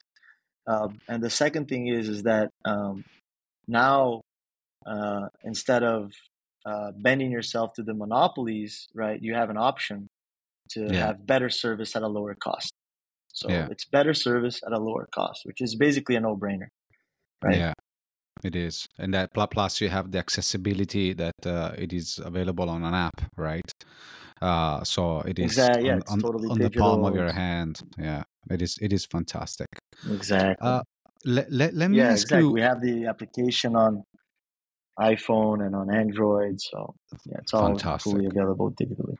Um, 0.67 1.01
and 1.09 1.23
the 1.23 1.31
second 1.31 1.69
thing 1.69 1.89
is 1.89 2.09
is 2.09 2.23
that 2.25 2.51
um, 2.65 3.05
now 3.67 4.23
uh, 4.87 5.29
instead 5.45 5.83
of 5.83 6.13
uh, 6.67 6.93
bending 6.97 7.31
yourself 7.31 7.73
to 7.75 7.83
the 7.83 7.95
monopolies, 7.95 8.89
right, 8.95 9.21
you 9.21 9.35
have 9.35 9.51
an 9.51 9.57
option 9.57 10.09
to 10.71 10.89
yeah. 10.91 11.07
have 11.07 11.27
better 11.27 11.51
service 11.51 11.97
at 11.97 12.03
a 12.03 12.09
lower 12.09 12.35
cost. 12.35 12.73
So 13.33 13.49
yeah. 13.49 13.69
it's 13.71 13.85
better 13.85 14.15
service 14.15 14.61
at 14.67 14.73
a 14.73 14.79
lower 14.79 15.09
cost, 15.15 15.43
which 15.45 15.61
is 15.61 15.75
basically 15.77 16.17
a 16.17 16.21
no-brainer, 16.21 16.69
right? 17.43 17.57
Yeah, 17.57 17.73
it 18.45 18.57
is, 18.57 18.89
and 18.99 19.15
that 19.15 19.33
plus 19.33 19.81
you 19.81 19.89
have 19.89 20.11
the 20.13 20.19
accessibility 20.19 21.13
that 21.15 21.47
uh, 21.47 21.73
it 21.77 21.93
is 21.93 22.21
available 22.23 22.69
on 22.69 22.85
an 22.85 22.95
app, 22.95 23.21
right? 23.37 23.73
Uh, 24.41 24.83
so 24.85 25.21
it 25.21 25.39
is 25.39 25.53
exactly, 25.53 25.87
yeah, 25.87 25.95
on, 25.95 26.03
on, 26.09 26.21
totally 26.21 26.49
on 26.49 26.59
the 26.59 26.71
palm 26.71 27.05
of 27.05 27.15
your 27.15 27.33
hand. 27.33 27.81
Yeah, 27.99 28.23
it 28.51 28.63
is. 28.63 28.79
It 28.81 28.93
is 28.93 29.05
fantastic. 29.05 29.69
Exactly. 30.11 30.67
Uh, 30.67 30.83
let, 31.25 31.53
let, 31.53 31.75
let 31.75 31.91
me 31.91 31.99
yeah, 31.99 32.11
ask 32.11 32.23
exactly. 32.23 32.47
you. 32.47 32.53
We 32.53 32.63
have 32.63 32.81
the 32.81 33.07
application 33.07 33.77
on 33.77 34.05
iPhone 34.99 35.65
and 35.65 35.75
on 35.75 35.95
Android, 35.95 36.61
so 36.61 36.95
yeah, 37.27 37.39
it's 37.39 37.53
all 37.53 37.69
fantastic. 37.69 38.13
fully 38.13 38.27
available 38.27 38.73
digitally. 38.73 39.17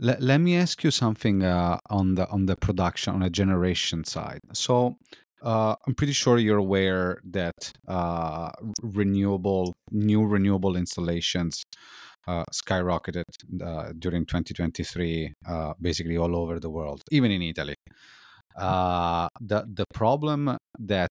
Let, 0.00 0.20
let 0.20 0.38
me 0.38 0.56
ask 0.56 0.82
you 0.82 0.90
something 0.90 1.44
uh, 1.44 1.78
on 1.88 2.16
the 2.16 2.28
on 2.28 2.46
the 2.46 2.56
production 2.56 3.14
on 3.14 3.20
the 3.20 3.30
generation 3.30 4.02
side. 4.04 4.40
So 4.52 4.96
uh, 5.42 5.74
I'm 5.86 5.94
pretty 5.94 6.12
sure 6.12 6.38
you're 6.38 6.58
aware 6.58 7.20
that 7.24 7.72
uh, 7.88 8.50
renewable 8.82 9.74
new 9.90 10.24
renewable 10.24 10.76
installations 10.76 11.64
uh, 12.26 12.44
skyrocketed 12.52 13.24
uh, 13.62 13.92
during 13.98 14.24
2023, 14.26 15.34
uh, 15.46 15.74
basically 15.80 16.16
all 16.16 16.36
over 16.36 16.60
the 16.60 16.70
world, 16.70 17.02
even 17.10 17.30
in 17.30 17.42
Italy. 17.42 17.74
Uh, 18.56 19.28
the 19.40 19.66
the 19.72 19.86
problem 19.94 20.56
that 20.78 21.10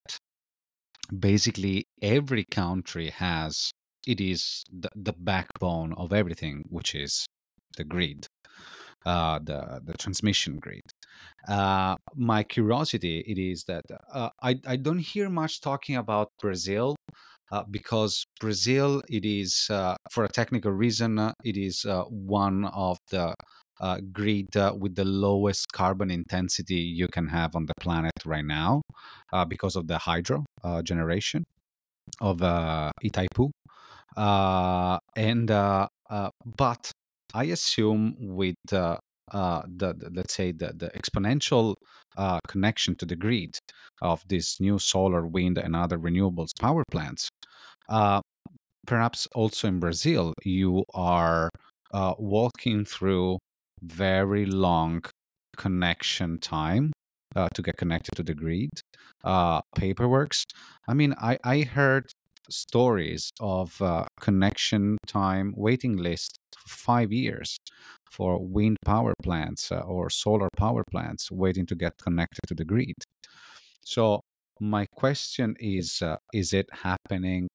basically 1.18 1.86
every 2.02 2.46
country 2.46 3.10
has 3.10 3.72
it 4.08 4.22
is 4.22 4.64
the, 4.72 4.90
the 4.96 5.14
backbone 5.14 5.94
of 5.94 6.14
everything, 6.14 6.64
which 6.70 6.96
is 6.96 7.26
the 7.78 7.84
grid, 7.84 8.28
uh, 9.06 9.40
the 9.40 9.82
the 9.84 9.94
transmission 9.98 10.60
grid. 10.60 10.82
Uh, 11.48 11.96
my 12.16 12.44
curiosity 12.44 13.24
it 13.28 13.38
is 13.38 13.64
that 13.66 13.84
uh, 14.14 14.30
I 14.42 14.60
I 14.66 14.76
don't 14.76 15.00
hear 15.00 15.30
much 15.30 15.62
talking 15.62 15.96
about 15.96 16.30
Brazil 16.40 16.96
uh, 17.52 17.64
because 17.70 18.26
Brazil, 18.40 19.02
it 19.10 19.26
is 19.26 19.68
uh, 19.70 19.96
for 20.10 20.24
a 20.24 20.30
technical 20.30 20.72
reason, 20.72 21.20
uh, 21.20 21.34
it 21.44 21.58
is 21.58 21.86
one 22.10 22.66
of 22.66 22.98
the 23.10 23.36
grid 24.14 24.56
with 24.80 24.96
the 24.96 25.04
lowest 25.04 25.72
carbon 25.74 26.12
intensity 26.12 26.76
you 26.76 27.08
can 27.08 27.28
have 27.28 27.56
on 27.56 27.66
the 27.66 27.74
planet 27.82 28.14
right 28.26 28.46
now, 28.46 28.82
because 29.48 29.76
of 29.76 29.88
the 29.88 29.98
hydro 29.98 30.46
generation 30.84 31.44
of 32.22 32.38
Itaipu, 33.04 33.50
and 34.16 35.48
but 35.48 36.92
I 37.34 37.44
assume 37.46 38.16
with 38.20 38.56
uh, 38.72 38.98
the, 39.32 39.94
the, 39.94 40.12
let's 40.14 40.34
say 40.34 40.52
the, 40.52 40.74
the 40.76 40.90
exponential 40.90 41.76
uh, 42.18 42.40
connection 42.48 42.96
to 42.96 43.06
the 43.06 43.16
grid 43.16 43.58
of 44.02 44.24
these 44.28 44.58
new 44.60 44.78
solar, 44.80 45.26
wind, 45.26 45.58
and 45.58 45.76
other 45.76 45.98
renewables 45.98 46.52
power 46.60 46.84
plants, 46.92 47.30
uh, 47.90 48.22
perhaps 48.86 49.28
also 49.34 49.68
in 49.68 49.80
Brazil, 49.80 50.34
you 50.44 50.84
are 50.94 51.50
uh, 51.94 52.14
walking 52.18 52.86
through 52.86 53.38
very 53.82 54.46
long 54.46 55.04
connection 55.58 56.40
time 56.40 56.92
uh, 57.36 57.48
to 57.54 57.62
get 57.62 57.78
connected 57.78 58.16
to 58.16 58.24
the 58.24 58.34
grid, 58.34 58.70
uh, 59.24 59.62
paperworks. 59.78 60.44
I 60.88 60.94
mean, 60.94 61.14
I, 61.18 61.38
I 61.44 61.62
heard 61.62 62.12
stories 62.50 63.32
of 63.40 63.82
uh, 63.82 64.06
connection 64.20 64.98
time 65.08 65.54
waiting 65.56 65.96
list 65.96 66.38
for 66.58 66.70
five 66.70 67.12
years 67.12 67.58
for 68.12 68.38
wind 68.40 68.78
power 68.86 69.14
plants 69.24 69.72
uh, 69.72 69.80
or 69.80 70.10
solar 70.10 70.50
power 70.58 70.84
plants 70.92 71.32
waiting 71.32 71.66
to 71.66 71.76
get 71.76 71.94
connected 71.98 72.42
to 72.48 72.54
the 72.54 72.66
grid. 72.66 72.96
So 73.84 74.22
my 74.60 74.86
question 74.96 75.56
is: 75.60 76.02
uh, 76.02 76.18
Is 76.34 76.54
it 76.54 76.68
happening 76.72 77.48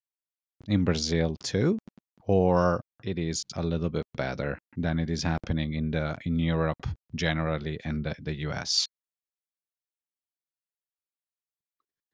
in 0.67 0.85
Brazil 0.85 1.37
too, 1.43 1.79
or 2.27 2.81
it 3.05 3.19
is 3.19 3.45
a 3.55 3.63
little 3.63 3.91
bit 3.91 4.05
better 4.17 4.59
than 4.77 4.99
it 4.99 5.11
is 5.11 5.23
happening 5.23 5.75
in 5.75 5.91
the 5.93 6.17
in 6.25 6.39
Europe 6.39 6.87
generally 7.15 7.79
and 7.85 8.05
the, 8.05 8.15
the 8.21 8.35
US? 8.49 8.87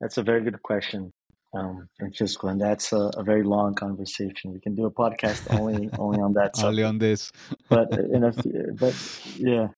That's 0.01 0.19
a 0.19 0.23
very 0.23 0.43
good 0.43 0.61
question, 0.63 1.13
um, 1.55 1.89
Francisco, 1.99 2.49
and 2.49 2.61
that's 2.61 2.93
a, 2.93 3.11
a, 3.17 3.23
very 3.23 3.43
long 3.43 3.75
conversation. 3.75 4.53
We 4.53 4.61
can 4.61 4.75
do 4.75 4.87
a 4.87 4.91
podcast 4.91 5.59
only 5.59 5.91
only 5.99 6.21
on 6.21 6.33
that. 6.35 6.57
Subject. 6.57 6.69
Only 6.69 6.83
on 6.85 6.99
this, 6.99 7.33
but 7.69 7.93
uh, 7.93 8.03
in 8.13 8.25
a, 8.25 8.33
but 8.75 8.95
yeah, 9.37 9.69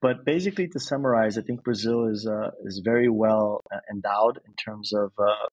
but 0.00 0.24
basically 0.24 0.68
to 0.68 0.80
summarize, 0.80 1.36
I 1.36 1.42
think 1.42 1.64
Brazil 1.64 2.06
is 2.06 2.26
uh, 2.26 2.50
is 2.64 2.80
very 2.84 3.08
well 3.08 3.62
uh, 3.72 3.80
endowed 3.90 4.38
in 4.46 4.54
terms 4.54 4.92
of 4.92 5.12
uh, 5.18 5.46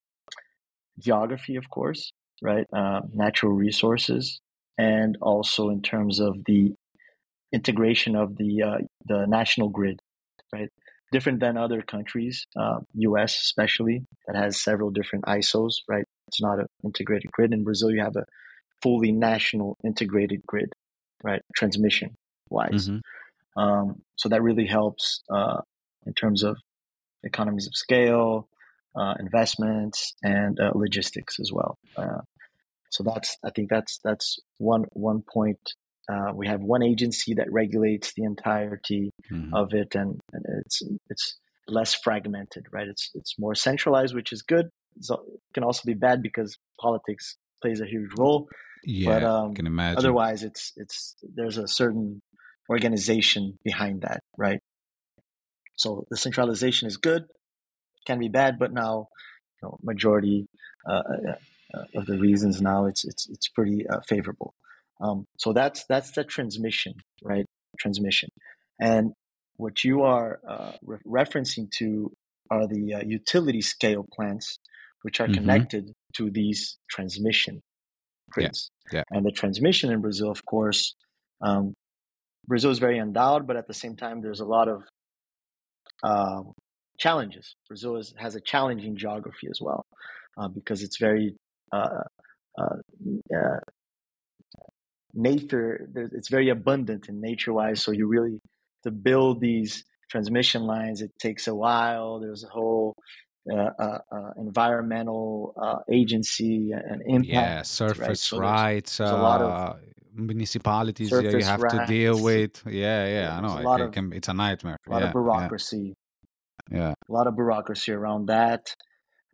geography, 0.99 1.56
of 1.56 1.69
course, 1.69 2.12
right? 2.41 2.67
Uh, 2.71 3.01
natural 3.13 3.54
resources, 3.54 4.39
and 4.78 5.17
also 5.21 5.69
in 5.69 5.82
terms 5.82 6.19
of 6.19 6.45
the 6.45 6.75
integration 7.51 8.15
of 8.15 8.38
the 8.38 8.62
uh, 8.62 8.78
the 9.06 9.25
national 9.25 9.69
grid, 9.69 9.99
right? 10.54 10.69
Different 11.12 11.39
than 11.39 11.58
other 11.58 11.82
countries, 11.82 12.46
uh, 12.58 12.80
U.S. 12.96 13.36
especially, 13.41 14.06
that 14.28 14.36
has 14.36 14.62
several 14.62 14.89
different 14.91 15.26
ISOs, 15.26 15.76
right? 15.88 16.06
It's 16.28 16.41
not 16.41 16.60
an 16.60 16.68
integrated 16.84 17.32
grid. 17.32 17.54
In 17.54 17.63
Brazil, 17.63 17.91
you 17.91 18.02
have 18.02 18.15
a 18.15 18.26
fully 18.82 19.12
national 19.12 19.78
integrated 19.84 20.41
grid, 20.46 20.74
right? 21.24 21.41
Transmission 21.56 22.15
wise. 22.50 22.89
Mm-hmm. 22.89 23.62
Um, 23.62 24.02
so 24.15 24.30
that 24.30 24.41
really 24.41 24.65
helps 24.65 25.22
uh, 25.30 25.62
in 26.06 26.13
terms 26.13 26.44
of 26.44 26.58
economies 27.24 27.68
of 27.68 27.76
scale, 27.76 28.48
uh, 28.96 29.15
investments, 29.20 30.13
and 30.24 30.60
uh, 30.60 30.72
logistics 30.76 31.39
as 31.39 31.52
well. 31.52 31.78
Uh, 31.96 32.22
so 32.89 33.04
that's 33.04 33.38
I 33.44 33.50
think 33.50 33.70
that's 33.70 34.00
that's 34.04 34.39
one 34.58 34.86
one 34.94 35.22
point. 35.22 35.74
Uh, 36.12 36.32
we 36.34 36.48
have 36.48 36.62
one 36.62 36.84
agency 36.84 37.34
that 37.34 37.52
regulates 37.52 38.13
the 38.15 38.24
entirety 38.24 39.12
mm-hmm. 39.32 39.54
of 39.54 39.74
it, 39.74 39.96
and, 39.96 40.20
and, 40.34 40.46
it's 40.65 40.82
it's 41.10 41.38
less 41.68 41.94
fragmented, 41.94 42.65
right? 42.72 42.88
It's 42.88 43.10
it's 43.13 43.39
more 43.39 43.56
centralized, 43.56 44.13
which 44.13 44.32
is 44.32 44.41
good. 44.41 44.70
So 45.02 45.15
it 45.28 45.39
can 45.54 45.63
also 45.63 45.82
be 45.86 45.94
bad 45.94 46.22
because 46.22 46.58
politics 46.80 47.38
plays 47.62 47.82
a 47.82 47.86
huge 47.86 48.12
role. 48.18 48.48
Yeah, 48.84 49.20
but, 49.20 49.24
um, 49.24 49.56
can 49.56 49.68
imagine. 49.68 49.98
Otherwise, 49.98 50.44
it's 50.44 50.72
it's 50.76 51.15
there's 51.24 51.58
a 51.58 51.68
certain 51.68 52.22
organization 52.70 53.58
behind 53.63 54.02
that, 54.02 54.22
right? 54.38 54.60
So 55.76 56.06
the 56.10 56.18
centralization 56.18 56.88
is 56.88 56.98
good, 56.98 57.26
can 58.06 58.20
be 58.20 58.30
bad, 58.30 58.60
but 58.60 58.72
now 58.72 59.08
you 59.62 59.70
know, 59.70 59.78
majority 59.84 60.48
uh, 60.88 61.02
uh 61.28 61.36
uh, 61.74 61.84
of 61.96 62.06
the 62.06 62.18
reasons 62.18 62.62
now 62.62 62.86
it's 62.86 63.04
it's 63.06 63.28
it's 63.30 63.48
pretty 63.50 63.88
uh, 63.88 64.00
favorable. 64.08 64.54
Um, 65.02 65.26
so 65.38 65.54
that's 65.54 65.86
that's 65.88 66.12
the 66.12 66.24
transmission, 66.24 66.94
right? 67.24 67.46
Transmission, 67.80 68.30
and 68.80 69.12
what 69.58 69.84
you 69.84 70.02
are 70.04 70.40
uh, 70.48 70.72
re- 70.84 71.00
referencing 71.06 71.70
to 71.78 72.12
are 72.50 72.68
the 72.68 72.94
uh, 72.94 73.02
utility 73.06 73.62
scale 73.62 74.06
plants, 74.14 74.58
which 75.02 75.20
are 75.20 75.26
mm-hmm. 75.26 75.36
connected 75.36 75.92
to 76.16 76.30
these 76.30 76.78
transmission 76.90 77.62
grids. 78.30 78.70
Yeah. 78.92 79.00
yeah. 79.00 79.04
And 79.12 79.26
the 79.26 79.32
transmission 79.32 79.92
in 79.92 80.02
Brazil, 80.02 80.30
of 80.30 80.46
course, 80.46 80.96
um, 81.42 81.74
Brazil 82.48 82.72
is 82.72 82.80
very 82.80 83.00
endowed, 83.00 83.48
but 83.48 83.56
at 83.56 83.68
the 83.68 83.74
same 83.74 83.96
time, 83.96 84.22
there's 84.22 84.40
a 84.40 84.46
lot 84.46 84.68
of 84.68 84.84
um, 86.04 86.54
challenges. 87.00 87.56
Brazil 87.68 87.98
is, 87.98 88.14
has 88.18 88.36
a 88.36 88.42
challenging 88.42 88.96
geography 88.96 89.48
as 89.50 89.60
well 89.62 89.86
uh, 90.38 90.48
because 90.48 90.84
it's 90.84 90.98
very 90.98 91.36
uh, 91.72 92.04
uh, 92.58 92.76
uh 93.36 93.60
nature. 95.15 95.89
It's 95.95 96.30
very 96.30 96.49
abundant 96.49 97.10
in 97.10 97.21
nature 97.21 97.54
wise. 97.54 97.82
So 97.82 97.91
you 97.91 98.08
really 98.08 98.39
to 98.84 98.91
build 98.91 99.41
these 99.41 99.84
transmission 100.10 100.63
lines. 100.63 101.01
It 101.01 101.12
takes 101.19 101.47
a 101.47 101.56
while. 101.56 102.19
There's 102.19 102.43
a 102.43 102.47
whole 102.47 102.95
uh, 103.51 103.56
uh, 103.56 103.99
uh, 104.12 104.32
environmental 104.38 105.54
uh, 105.62 105.78
agency 105.91 106.71
and 106.71 107.01
impact. 107.06 107.28
Yeah, 107.28 107.62
surface 107.63 108.08
right? 108.08 108.17
so 108.17 108.39
rights. 108.39 108.97
There's, 108.97 109.10
there's 109.10 109.19
a 109.19 109.23
lot 109.23 109.41
of 109.41 109.51
uh, 109.51 109.73
municipalities 110.15 111.12
yeah, 111.12 111.19
you 111.21 111.43
have 111.43 111.62
rights. 111.62 111.75
to 111.75 111.86
deal 111.86 112.21
with. 112.21 112.62
Yeah, 112.65 113.06
yeah, 113.06 113.12
yeah 113.13 113.38
I 113.38 113.41
know. 113.41 113.75
It, 113.75 113.88
it 113.88 113.91
can, 113.93 114.13
it's 114.13 114.28
a 114.28 114.34
nightmare. 114.34 114.78
A 114.88 114.91
lot 114.91 115.01
yeah, 115.01 115.08
of 115.08 115.13
bureaucracy. 115.13 115.93
Yeah. 116.71 116.93
a 117.08 117.12
lot 117.12 117.28
of 117.28 117.36
bureaucracy 117.36 117.91
around 117.91 118.28
that. 118.28 118.73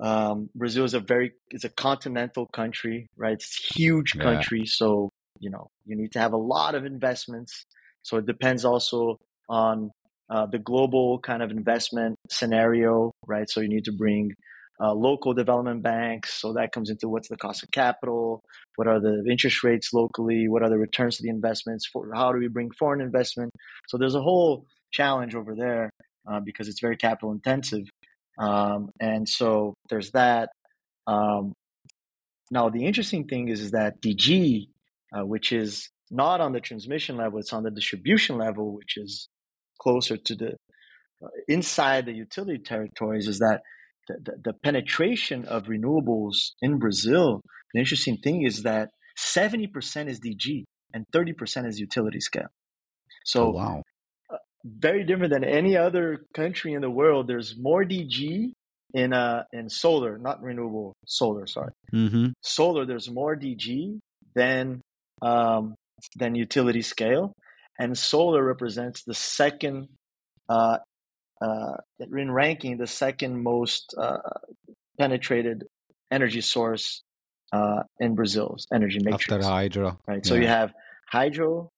Um, 0.01 0.49
Brazil 0.55 0.83
is 0.83 0.93
a 0.95 0.99
very 0.99 1.33
it's 1.51 1.63
a 1.63 1.69
continental 1.69 2.47
country, 2.47 3.07
right? 3.15 3.33
It's 3.33 3.71
a 3.71 3.73
huge 3.75 4.17
country, 4.17 4.65
so 4.65 5.11
you 5.41 5.49
know 5.49 5.67
you 5.85 5.97
need 5.97 6.13
to 6.13 6.19
have 6.19 6.33
a 6.33 6.37
lot 6.37 6.75
of 6.75 6.85
investments. 6.85 7.65
So 8.03 8.17
it 8.17 8.25
depends 8.25 8.63
also 8.63 9.17
on 9.49 9.91
uh, 10.29 10.45
the 10.45 10.59
global 10.59 11.19
kind 11.19 11.43
of 11.43 11.51
investment 11.51 12.15
scenario, 12.29 13.11
right? 13.27 13.49
So 13.49 13.59
you 13.59 13.67
need 13.67 13.85
to 13.85 13.91
bring 13.91 14.31
uh, 14.81 14.93
local 14.93 15.33
development 15.33 15.83
banks. 15.83 16.33
So 16.41 16.53
that 16.53 16.71
comes 16.71 16.89
into 16.89 17.09
what's 17.09 17.27
the 17.27 17.37
cost 17.37 17.63
of 17.63 17.71
capital, 17.71 18.41
what 18.77 18.87
are 18.87 18.99
the 18.99 19.23
interest 19.29 19.63
rates 19.63 19.93
locally, 19.93 20.47
what 20.47 20.63
are 20.63 20.69
the 20.69 20.77
returns 20.77 21.17
to 21.17 21.23
the 21.23 21.29
investments, 21.29 21.85
for 21.85 22.09
how 22.15 22.31
do 22.31 22.39
we 22.39 22.47
bring 22.47 22.71
foreign 22.79 23.01
investment. 23.01 23.51
So 23.87 23.97
there's 23.97 24.15
a 24.15 24.21
whole 24.21 24.65
challenge 24.91 25.35
over 25.35 25.53
there 25.55 25.91
uh, 26.29 26.39
because 26.39 26.67
it's 26.67 26.79
very 26.79 26.97
capital 26.97 27.31
intensive, 27.31 27.83
um, 28.39 28.89
and 28.99 29.27
so 29.27 29.73
there's 29.89 30.11
that. 30.11 30.49
Um, 31.07 31.53
now 32.51 32.69
the 32.69 32.85
interesting 32.85 33.27
thing 33.27 33.49
is, 33.49 33.61
is 33.61 33.71
that 33.71 34.01
DG, 34.01 34.67
uh, 35.15 35.25
which 35.25 35.51
is 35.51 35.89
not 36.09 36.41
on 36.41 36.53
the 36.53 36.59
transmission 36.59 37.17
level, 37.17 37.39
it's 37.39 37.53
on 37.53 37.63
the 37.63 37.71
distribution 37.71 38.37
level, 38.37 38.75
which 38.75 38.97
is 38.97 39.29
closer 39.79 40.17
to 40.17 40.35
the 40.35 40.55
uh, 41.23 41.27
inside 41.47 42.05
the 42.05 42.13
utility 42.13 42.57
territories 42.57 43.27
is 43.27 43.39
that 43.39 43.61
the, 44.07 44.15
the, 44.23 44.51
the, 44.51 44.53
penetration 44.53 45.45
of 45.45 45.65
renewables 45.65 46.51
in 46.61 46.79
Brazil, 46.79 47.41
the 47.73 47.79
interesting 47.79 48.17
thing 48.17 48.43
is 48.43 48.63
that 48.63 48.89
70% 49.19 50.09
is 50.09 50.19
DG 50.19 50.63
and 50.93 51.05
30% 51.13 51.67
is 51.67 51.79
utility 51.79 52.19
scale. 52.19 52.47
So, 53.23 53.49
oh, 53.49 53.51
wow. 53.51 53.83
Uh, 54.31 54.37
very 54.65 55.03
different 55.03 55.31
than 55.31 55.43
any 55.43 55.77
other 55.77 56.25
country 56.33 56.73
in 56.73 56.81
the 56.81 56.89
world. 56.89 57.27
There's 57.27 57.55
more 57.57 57.83
DG 57.83 58.53
in 58.93 59.13
uh 59.13 59.43
in 59.53 59.69
solar, 59.69 60.17
not 60.17 60.41
renewable 60.41 60.95
solar. 61.05 61.47
Sorry, 61.47 61.71
mm-hmm. 61.93 62.27
solar. 62.41 62.85
There's 62.85 63.09
more 63.09 63.35
DG 63.37 63.99
than 64.35 64.81
um, 65.21 65.75
than 66.15 66.35
utility 66.35 66.81
scale, 66.81 67.33
and 67.79 67.97
solar 67.97 68.43
represents 68.43 69.03
the 69.03 69.13
second 69.13 69.87
uh, 70.49 70.77
uh, 71.41 71.77
in 71.99 72.31
ranking 72.31 72.77
the 72.77 72.87
second 72.87 73.41
most 73.41 73.95
uh, 73.97 74.17
penetrated 74.99 75.63
energy 76.11 76.41
source 76.41 77.03
uh, 77.51 77.83
in 77.99 78.15
Brazil's 78.15 78.67
energy 78.73 78.99
matrix. 79.01 79.31
After 79.31 79.43
hydro, 79.43 79.97
right? 80.07 80.25
So 80.25 80.35
you 80.35 80.47
have 80.47 80.73
hydro, 81.09 81.69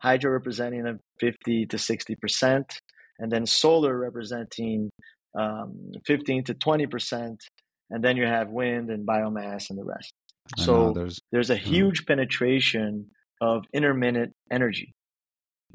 hydro 0.00 0.32
representing 0.32 0.86
a 0.86 0.98
fifty 1.18 1.66
to 1.66 1.78
sixty 1.78 2.14
percent, 2.14 2.80
and 3.18 3.30
then 3.30 3.46
solar 3.46 3.96
representing 3.96 4.90
um, 5.38 5.92
fifteen 6.04 6.44
to 6.44 6.54
twenty 6.54 6.86
percent, 6.86 7.42
and 7.90 8.04
then 8.04 8.16
you 8.16 8.26
have 8.26 8.50
wind 8.50 8.90
and 8.90 9.06
biomass 9.06 9.70
and 9.70 9.78
the 9.78 9.84
rest. 9.84 10.12
So 10.56 10.92
there's, 10.92 11.20
there's 11.32 11.50
a 11.50 11.56
huge 11.56 12.06
penetration 12.06 13.06
of 13.40 13.64
intermittent 13.72 14.32
energy 14.50 14.94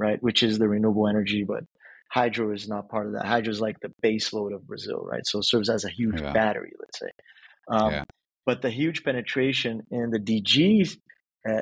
right? 0.02 0.22
Which 0.22 0.44
is 0.44 0.60
the 0.60 0.68
renewable 0.68 1.08
energy, 1.08 1.44
but 1.44 1.64
hydro 2.10 2.54
is 2.54 2.68
not 2.68 2.90
part 2.90 3.08
of 3.08 3.14
that. 3.14 3.26
Hydro 3.26 3.52
is 3.52 3.62
like 3.62 3.80
the 3.82 3.92
base 4.02 4.34
load 4.34 4.52
of 4.52 4.66
Brazil, 4.68 5.06
right? 5.06 5.26
So 5.26 5.40
it 5.40 5.46
serves 5.46 5.70
as 5.70 5.86
a 5.86 5.90
huge 5.90 6.20
yeah. 6.20 6.34
battery, 6.34 6.74
let's 6.80 7.00
say. 7.00 7.12
Um, 7.70 7.92
yeah. 7.92 8.04
But 8.46 8.62
the 8.62 8.72
huge 8.72 9.04
penetration 9.04 9.84
in 9.92 10.10
the 10.10 10.20
DGs 10.20 10.98
uh, 11.48 11.62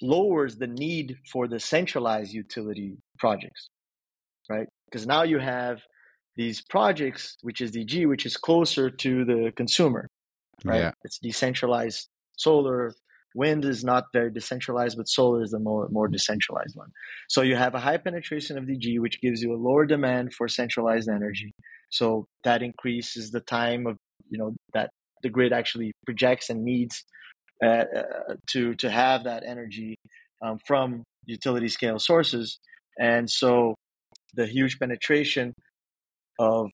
lowers 0.00 0.56
the 0.56 0.68
need 0.68 1.16
for 1.30 1.48
the 1.48 1.58
centralized 1.58 2.32
utility 2.32 2.96
projects, 3.18 3.68
right? 4.48 4.68
Because 4.86 5.06
now 5.06 5.24
you 5.24 5.38
have 5.38 5.80
these 6.36 6.62
projects, 6.62 7.36
which 7.42 7.60
is 7.60 7.72
DG, 7.72 8.08
which 8.08 8.24
is 8.24 8.36
closer 8.36 8.88
to 8.88 9.24
the 9.24 9.52
consumer, 9.56 10.08
right? 10.64 10.80
Yeah. 10.80 10.92
It's 11.02 11.18
decentralized 11.18 12.08
solar, 12.40 12.94
Wind 13.34 13.64
is 13.64 13.84
not 13.84 14.04
very 14.12 14.30
decentralized, 14.30 14.96
but 14.96 15.08
solar 15.08 15.42
is 15.42 15.50
the 15.50 15.58
more, 15.58 15.88
more 15.90 16.08
decentralized 16.08 16.76
one. 16.76 16.90
So 17.28 17.42
you 17.42 17.54
have 17.54 17.74
a 17.74 17.80
high 17.80 17.96
penetration 17.96 18.58
of 18.58 18.64
DG, 18.64 18.98
which 18.98 19.20
gives 19.20 19.42
you 19.42 19.54
a 19.54 19.56
lower 19.56 19.86
demand 19.86 20.34
for 20.34 20.48
centralized 20.48 21.08
energy. 21.08 21.52
So 21.90 22.26
that 22.44 22.62
increases 22.62 23.30
the 23.30 23.40
time 23.40 23.86
of, 23.86 23.96
you 24.28 24.38
know, 24.38 24.54
that 24.74 24.90
the 25.22 25.28
grid 25.28 25.52
actually 25.52 25.92
projects 26.04 26.50
and 26.50 26.64
needs 26.64 27.04
uh, 27.62 27.68
uh, 27.68 28.34
to, 28.48 28.74
to 28.74 28.90
have 28.90 29.24
that 29.24 29.44
energy 29.46 29.96
um, 30.42 30.58
from 30.66 31.04
utility 31.26 31.68
scale 31.68 31.98
sources. 31.98 32.58
And 32.98 33.30
so 33.30 33.74
the 34.34 34.46
huge 34.46 34.78
penetration 34.78 35.54
of 36.38 36.70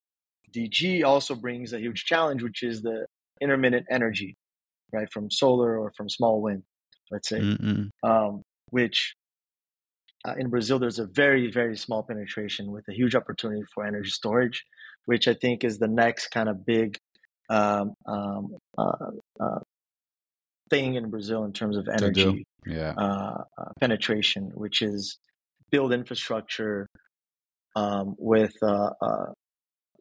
DG 0.55 1.03
also 1.03 1.35
brings 1.35 1.73
a 1.73 1.79
huge 1.79 2.05
challenge, 2.05 2.41
which 2.41 2.63
is 2.63 2.81
the 2.81 3.05
intermittent 3.41 3.85
energy 3.91 4.33
right, 4.93 5.11
from 5.11 5.29
solar 5.29 5.77
or 5.79 5.91
from 5.95 6.09
small 6.09 6.41
wind, 6.41 6.63
let's 7.11 7.29
say, 7.29 7.39
um, 8.03 8.43
which 8.69 9.15
uh, 10.27 10.33
in 10.37 10.49
Brazil 10.49 10.79
there's 10.79 10.99
a 10.99 11.05
very 11.05 11.49
very 11.51 11.77
small 11.77 12.03
penetration 12.03 12.71
with 12.71 12.85
a 12.89 12.93
huge 12.93 13.15
opportunity 13.15 13.63
for 13.73 13.85
energy 13.85 14.09
storage, 14.09 14.65
which 15.05 15.27
I 15.27 15.33
think 15.33 15.63
is 15.63 15.77
the 15.77 15.87
next 15.87 16.29
kind 16.29 16.49
of 16.49 16.65
big 16.65 16.97
um, 17.49 17.93
um, 18.05 18.57
uh, 18.77 19.11
uh, 19.39 19.59
thing 20.69 20.95
in 20.95 21.09
Brazil 21.09 21.45
in 21.45 21.53
terms 21.53 21.77
of 21.77 21.87
energy 21.87 22.45
yeah. 22.65 22.93
Uh, 22.97 23.43
uh, 23.57 23.71
penetration, 23.79 24.51
which 24.53 24.81
is 24.81 25.17
build 25.71 25.93
infrastructure 25.93 26.87
um, 27.75 28.15
with 28.17 28.53
uh, 28.61 28.89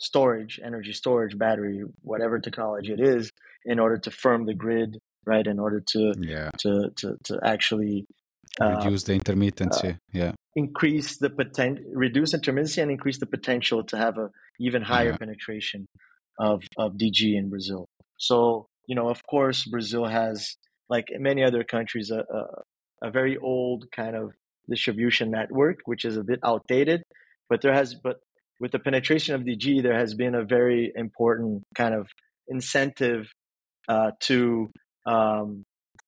storage, 0.01 0.59
energy 0.65 0.93
storage, 0.93 1.39
battery, 1.39 1.83
whatever 2.03 2.39
technology 2.39 2.93
it 2.93 3.01
is, 3.01 3.31
in 3.67 3.79
order 3.79 3.99
to 3.99 4.11
firm 4.11 4.47
the 4.47 4.55
grid, 4.55 4.99
right? 5.27 5.47
In 5.47 5.59
order 5.59 5.83
to 5.93 6.15
yeah. 6.19 6.51
to 6.59 6.91
to 6.97 7.17
to 7.25 7.39
actually 7.45 8.07
uh, 8.61 8.77
reduce 8.77 9.03
the 9.05 9.19
intermittency, 9.19 9.95
uh, 9.95 9.99
yeah, 10.13 10.33
increase 10.55 11.19
the 11.19 11.31
potential, 11.31 11.85
reduce 11.93 12.35
intermittency, 12.35 12.83
and 12.83 12.91
increase 12.91 13.19
the 13.19 13.27
potential 13.27 13.85
to 13.85 13.97
have 13.97 14.17
a 14.19 14.31
even 14.59 14.83
higher 14.83 15.11
yeah. 15.11 15.17
penetration 15.17 15.87
of 16.39 16.63
of 16.79 16.93
DG 16.95 17.37
in 17.37 17.51
Brazil. 17.51 17.87
So 18.17 18.69
you 18.87 18.95
know, 18.95 19.09
of 19.09 19.27
course, 19.27 19.65
Brazil 19.65 20.07
has 20.07 20.57
like 20.89 21.09
many 21.19 21.43
other 21.45 21.65
countries 21.65 22.11
a, 22.11 22.21
a, 22.21 23.09
a 23.09 23.11
very 23.11 23.37
old 23.37 23.87
kind 23.95 24.17
of 24.17 24.33
distribution 24.69 25.31
network, 25.31 25.81
which 25.85 26.05
is 26.05 26.17
a 26.17 26.25
bit 26.25 26.41
outdated. 26.45 27.03
But 27.49 27.63
there 27.63 27.75
has, 27.75 27.95
but 27.95 28.17
with 28.61 28.73
the 28.73 28.79
penetration 28.79 29.35
of 29.35 29.43
DG, 29.43 29.83
there 29.83 29.99
has 29.99 30.15
been 30.15 30.35
a 30.35 30.45
very 30.45 30.93
important 30.95 31.65
kind 31.75 31.95
of 31.95 32.09
incentive 32.49 33.29
uh, 33.89 34.13
to 34.21 34.71
um, 35.07 35.65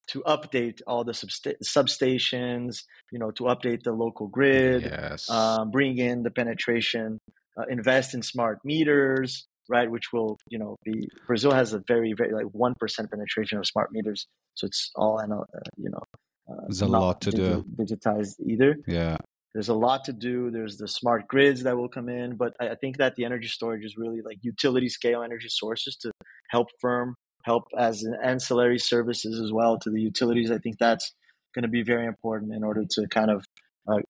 to 0.09 0.23
update 0.23 0.81
all 0.87 1.05
the 1.05 1.13
substations, 1.13 2.83
you 3.13 3.19
know, 3.19 3.31
to 3.33 3.45
update 3.45 3.83
the 3.83 3.93
local 3.93 4.27
grid, 4.27 4.83
yes. 4.83 5.29
um, 5.29 5.71
bring 5.71 5.99
in 5.99 6.23
the 6.23 6.31
penetration, 6.31 7.19
uh, 7.59 7.65
invest 7.69 8.15
in 8.15 8.23
smart 8.23 8.59
meters, 8.65 9.47
right? 9.69 9.91
Which 9.91 10.13
will, 10.13 10.39
you 10.49 10.59
know, 10.59 10.77
be 10.85 11.09
Brazil 11.27 11.53
has 11.53 11.75
a 11.75 11.83
very, 11.87 12.15
very 12.15 12.33
like 12.33 12.47
one 12.53 12.75
percent 12.81 13.11
penetration 13.11 13.59
of 13.59 13.67
smart 13.67 13.93
meters, 13.93 14.27
so 14.55 14.67
it's 14.67 14.91
all, 14.97 15.21
uh, 15.21 15.61
you 15.77 15.91
know, 15.91 16.03
uh, 16.51 16.63
there's 16.63 16.83
a 16.83 16.87
lot 16.87 17.21
to 17.23 17.31
do 17.31 17.65
digitized 17.77 18.35
either. 18.47 18.77
Yeah, 18.87 19.19
there's 19.53 19.69
a 19.69 19.75
lot 19.75 20.05
to 20.05 20.13
do. 20.13 20.51
There's 20.51 20.79
the 20.79 20.89
smart 20.89 21.29
grids 21.29 21.63
that 21.65 21.77
will 21.77 21.89
come 21.89 22.09
in, 22.09 22.37
but 22.37 22.55
I 22.61 22.75
think 22.81 22.97
that 22.99 23.17
the 23.17 23.25
energy 23.25 23.49
storage 23.49 23.85
is 23.85 23.97
really 23.97 24.23
like 24.23 24.39
utility 24.43 24.89
scale 24.89 25.23
energy 25.23 25.49
sources 25.51 25.97
to 26.03 26.13
help 26.49 26.69
firm, 26.81 27.15
help 27.43 27.65
as 27.77 28.03
an 28.03 28.17
ancillary 28.23 28.79
services 28.79 29.41
as 29.41 29.53
well 29.53 29.79
to 29.79 29.91
the 29.91 30.01
utilities. 30.01 30.51
I 30.51 30.59
think 30.59 30.79
that's 30.79 31.13
going 31.55 31.63
to 31.63 31.69
be 31.69 31.83
very 31.83 32.07
important 32.07 32.53
in 32.53 32.63
order 32.63 32.85
to 32.91 33.07
kind 33.09 33.31
of 33.31 33.45
uh, 33.87 34.01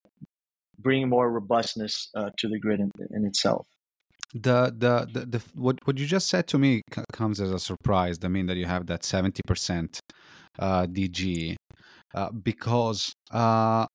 bring 0.79 1.09
more 1.09 1.31
robustness 1.31 2.11
uh, 2.15 2.31
to 2.39 2.49
the 2.49 2.59
grid 2.59 2.81
in, 2.81 2.91
in 3.11 3.25
itself 3.25 3.67
the, 4.35 4.73
the 4.77 5.09
the 5.11 5.27
the 5.27 5.43
what 5.55 5.79
what 5.87 5.99
you 5.99 6.05
just 6.05 6.29
said 6.29 6.47
to 6.49 6.59
me 6.59 6.83
comes 7.15 7.41
as 7.41 7.51
a 7.51 7.59
surprise. 7.59 8.19
I 8.23 8.29
mean 8.29 8.45
that 8.47 8.59
you 8.59 8.67
have 8.67 8.87
that 8.89 9.03
seventy 9.03 9.41
percent 9.47 10.01
uh, 10.59 10.87
DG 10.87 11.57
uh, 12.15 12.31
because 12.31 13.13
uh, 13.33 13.87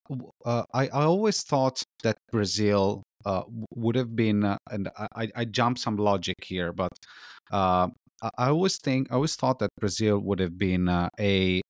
uh, 0.45 0.63
I, 0.73 0.87
I 0.87 1.03
always 1.03 1.41
thought 1.41 1.83
that 2.03 2.17
Brazil 2.31 3.03
uh, 3.25 3.43
would 3.75 3.95
have 3.95 4.15
been, 4.15 4.43
uh, 4.43 4.57
and 4.69 4.89
I, 5.15 5.29
I 5.35 5.45
jump 5.45 5.77
some 5.77 5.97
logic 5.97 6.35
here, 6.43 6.73
but 6.73 6.91
uh, 7.51 7.87
I 8.37 8.49
always 8.49 8.77
think, 8.77 9.11
I 9.11 9.15
always 9.15 9.35
thought 9.35 9.59
that 9.59 9.69
Brazil 9.79 10.19
would 10.19 10.39
have 10.39 10.57
been 10.57 10.87
uh, 10.87 11.09
a 11.19 11.61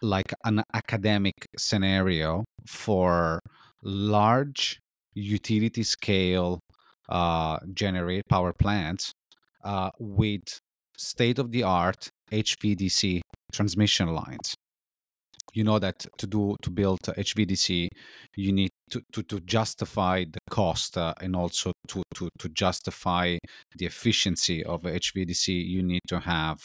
like 0.00 0.32
an 0.44 0.62
academic 0.74 1.34
scenario 1.56 2.44
for 2.66 3.40
large 3.82 4.78
utility 5.14 5.82
scale 5.82 6.60
uh, 7.08 7.58
generate 7.74 8.22
power 8.28 8.52
plants 8.52 9.12
uh, 9.64 9.90
with 9.98 10.60
state 10.96 11.38
of 11.38 11.50
the 11.50 11.62
art 11.64 12.10
HVDC 12.30 13.20
transmission 13.52 14.08
lines. 14.14 14.54
You 15.54 15.64
know 15.64 15.78
that 15.78 16.06
to 16.18 16.26
do 16.26 16.56
to 16.62 16.70
build 16.70 17.00
HVDC, 17.02 17.88
you 18.36 18.52
need 18.52 18.70
to, 18.90 19.02
to, 19.12 19.22
to 19.22 19.40
justify 19.40 20.24
the 20.24 20.40
cost 20.50 20.96
uh, 20.96 21.14
and 21.20 21.34
also 21.34 21.72
to, 21.88 22.02
to, 22.14 22.28
to 22.38 22.48
justify 22.50 23.38
the 23.76 23.86
efficiency 23.86 24.64
of 24.64 24.82
HVDC, 24.82 25.66
you 25.66 25.82
need 25.82 26.02
to 26.08 26.20
have 26.20 26.58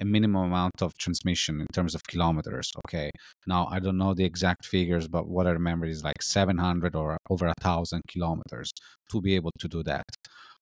a 0.00 0.04
minimum 0.04 0.44
amount 0.44 0.82
of 0.82 0.96
transmission 0.98 1.60
in 1.60 1.66
terms 1.72 1.94
of 1.94 2.02
kilometers. 2.04 2.70
Okay. 2.86 3.10
Now, 3.46 3.68
I 3.70 3.78
don't 3.78 3.96
know 3.96 4.14
the 4.14 4.24
exact 4.24 4.66
figures, 4.66 5.08
but 5.08 5.26
what 5.26 5.46
I 5.46 5.50
remember 5.50 5.86
is 5.86 6.04
like 6.04 6.22
700 6.22 6.94
or 6.94 7.16
over 7.30 7.46
a 7.46 7.54
thousand 7.60 8.02
kilometers 8.08 8.72
to 9.10 9.20
be 9.20 9.34
able 9.34 9.52
to 9.58 9.68
do 9.68 9.82
that. 9.84 10.04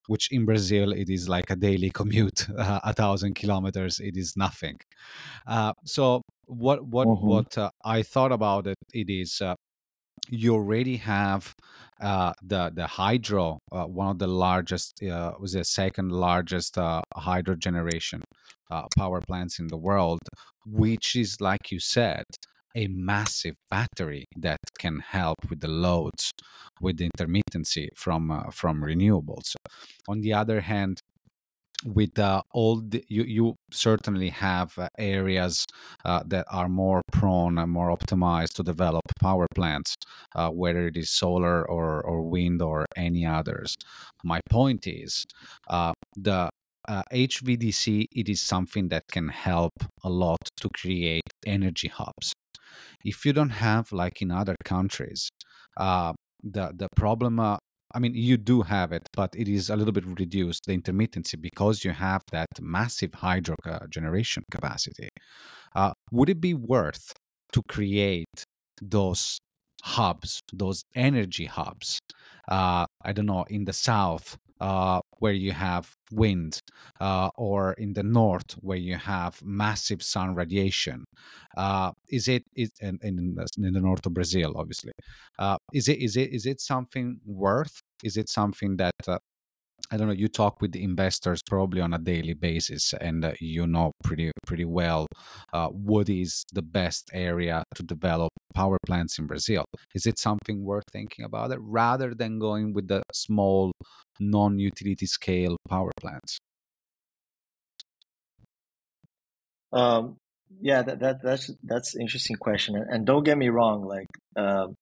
Which 0.07 0.31
in 0.31 0.44
Brazil 0.44 0.92
it 0.92 1.09
is 1.09 1.29
like 1.29 1.50
a 1.50 1.57
daily 1.57 1.90
commute, 1.94 2.46
uh, 2.50 2.81
a 2.85 2.92
thousand 2.92 3.35
kilometers. 3.35 4.00
It 4.00 4.16
is 4.16 4.35
nothing. 4.37 4.77
Uh, 5.46 5.72
so 5.85 6.22
what 6.46 6.85
what 6.87 7.09
mm-hmm. 7.09 7.27
what 7.27 7.57
uh, 7.57 7.70
I 7.85 8.03
thought 8.03 8.31
about 8.31 8.66
it, 8.66 8.77
it 8.92 9.09
is 9.09 9.40
uh, 9.40 9.55
you 10.31 10.55
already 10.55 10.96
have 10.98 11.55
uh, 12.00 12.33
the 12.42 12.70
the 12.74 12.87
hydro, 12.87 13.59
uh, 13.72 13.85
one 13.85 14.09
of 14.09 14.18
the 14.18 14.27
largest, 14.27 15.03
uh, 15.03 15.33
was 15.38 15.53
the 15.53 15.64
second 15.64 16.11
largest 16.12 16.77
uh, 16.79 17.03
hydro 17.14 17.55
generation 17.57 18.22
uh, 18.70 18.83
power 18.96 19.20
plants 19.20 19.59
in 19.59 19.68
the 19.68 19.77
world, 19.77 20.20
which 20.66 21.16
is 21.16 21.40
like 21.40 21.70
you 21.70 21.79
said, 21.81 22.24
a 22.74 22.88
massive 22.88 23.57
battery 23.70 24.24
that 24.37 24.59
can 24.79 25.00
help 25.00 25.37
with 25.48 25.61
the 25.61 25.68
loads, 25.68 26.33
with 26.81 26.98
the 26.98 27.09
intermittency 27.16 27.88
from 27.94 28.31
uh, 28.31 28.50
from 28.50 28.83
renewables. 28.83 29.55
On 30.09 30.20
the 30.20 30.33
other 30.33 30.61
hand, 30.62 31.00
with 31.84 32.18
uh, 32.18 32.42
all 32.52 32.80
the, 32.80 33.04
you 33.08 33.24
you 33.24 33.54
certainly 33.70 34.30
have 34.30 34.78
uh, 34.78 34.88
areas 34.98 35.66
uh, 36.04 36.22
that 36.26 36.46
are 36.50 36.68
more 36.68 37.02
prone 37.12 37.58
and 37.58 37.70
more 37.70 37.94
optimized 37.96 38.54
to 38.54 38.62
develop 38.62 39.02
power 39.20 39.46
plants 39.54 39.94
uh, 40.34 40.48
whether 40.48 40.87
it 40.87 40.96
is 40.96 41.10
solar 41.10 41.68
or 41.68 42.02
or 42.02 42.22
wind 42.22 42.62
or 42.62 42.87
any 42.96 43.26
others. 43.26 43.76
My 44.22 44.40
point 44.50 44.87
is 44.87 45.24
uh, 45.68 45.92
the 46.16 46.50
HVDC 46.88 48.02
uh, 48.02 48.06
it 48.12 48.28
is 48.28 48.40
something 48.40 48.88
that 48.88 49.04
can 49.10 49.28
help 49.28 49.72
a 50.02 50.10
lot 50.10 50.38
to 50.60 50.68
create 50.68 51.22
energy 51.46 51.88
hubs. 51.88 52.32
If 53.04 53.24
you 53.26 53.32
don't 53.32 53.50
have 53.50 53.92
like 53.92 54.22
in 54.22 54.30
other 54.30 54.56
countries 54.64 55.28
the 55.76 56.72
the 56.76 56.88
problem 56.94 57.40
I 57.94 58.00
mean, 58.00 58.14
you 58.14 58.37
do 58.37 58.62
have 58.62 58.90
it, 58.90 59.09
but 59.14 59.30
it 59.37 59.48
is 59.48 59.70
a 59.70 59.76
little 59.76 59.92
bit 59.92 60.04
reduced, 60.04 60.64
the 60.66 60.76
intermittency, 60.76 61.40
because 61.40 61.85
you 61.85 61.92
have 61.92 62.22
that 62.33 62.48
massive 62.61 63.14
hydro 63.14 63.54
uh, 63.64 63.87
generation 63.88 64.42
capacity. 64.50 65.09
Uh, 65.76 65.92
would 66.11 66.28
it 66.28 66.40
be 66.40 66.54
worth 66.54 67.12
to 67.52 67.62
create 67.68 68.44
those 68.83 69.38
hubs, 69.83 70.40
those 70.52 70.83
energy 70.94 71.46
hubs? 71.46 72.00
Uh, 72.48 72.87
I 73.02 73.12
don't 73.12 73.26
know, 73.26 73.44
in 73.48 73.64
the 73.64 73.72
south, 73.72 74.37
uh, 74.64 75.00
where 75.18 75.35
you 75.35 75.53
have 75.53 75.94
wind, 76.11 76.59
uh, 76.98 77.29
or 77.37 77.74
in 77.74 77.92
the 77.92 78.03
north 78.03 78.53
where 78.62 78.79
you 78.79 78.96
have 78.96 79.38
massive 79.44 80.03
sun 80.03 80.35
radiation. 80.35 81.05
Uh, 81.55 81.90
is 82.09 82.29
it 82.29 82.44
is 82.57 82.70
in, 82.81 82.98
in, 83.03 83.37
in, 83.59 83.72
the 83.74 83.81
north 83.88 84.07
of 84.07 84.14
Brazil, 84.14 84.55
obviously? 84.57 84.92
Uh, 85.38 85.59
is 85.74 85.88
it 85.88 85.98
is 85.98 86.16
it 86.16 86.33
is 86.33 86.46
it 86.46 86.62
something 86.62 87.20
worth? 87.27 87.79
Is 88.03 88.16
it 88.16 88.31
something 88.31 88.79
that 88.79 88.94
uh, 89.07 89.18
I 89.94 89.96
don't 89.96 90.09
know. 90.09 90.12
You 90.12 90.26
talk 90.26 90.61
with 90.61 90.74
investors 90.74 91.40
probably 91.46 91.80
on 91.80 91.94
a 91.94 91.98
daily 91.98 92.35
basis, 92.35 92.92
and 93.00 93.24
uh, 93.24 93.35
you 93.38 93.64
know 93.64 93.92
pretty 94.02 94.33
pretty 94.44 94.64
well 94.64 95.07
uh, 95.52 95.68
what 95.68 96.09
is 96.09 96.42
the 96.52 96.62
best 96.62 97.11
area 97.12 97.62
to 97.76 97.85
develop 97.85 98.33
power 98.54 98.76
plants 98.85 99.20
in 99.20 99.28
Brazil. 99.28 99.64
Is 99.94 100.04
it 100.04 100.18
something 100.18 100.64
worth 100.64 100.83
thinking 100.92 101.24
about 101.24 101.52
it 101.52 101.61
rather 101.61 102.12
than 102.12 102.40
going 102.40 102.72
with 102.72 102.88
the 102.88 103.04
small, 103.12 103.70
non-utility 104.18 105.07
scale 105.07 105.57
power 105.68 105.92
plants? 106.00 106.38
Um, 109.72 110.16
yeah, 110.61 110.83
that, 110.83 110.98
that 110.98 111.22
that's 111.22 111.52
that's 111.62 111.94
interesting 111.94 112.37
question, 112.37 112.74
and, 112.74 113.07
don't 113.07 113.22
get 113.22 113.38
me 113.38 113.48
wrong. 113.48 113.85
Like, 113.85 114.09
um, 114.35 114.74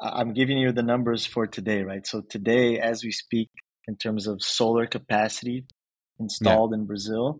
I'm 0.00 0.34
giving 0.34 0.58
you 0.58 0.70
the 0.70 0.84
numbers 0.84 1.26
for 1.26 1.48
today, 1.48 1.82
right? 1.82 2.06
So 2.06 2.20
today, 2.20 2.78
as 2.78 3.02
we 3.02 3.10
speak, 3.10 3.48
in 3.88 3.96
terms 3.96 4.26
of 4.26 4.42
solar 4.42 4.86
capacity 4.86 5.66
installed 6.18 6.72
yeah. 6.72 6.78
in 6.78 6.86
Brazil. 6.86 7.38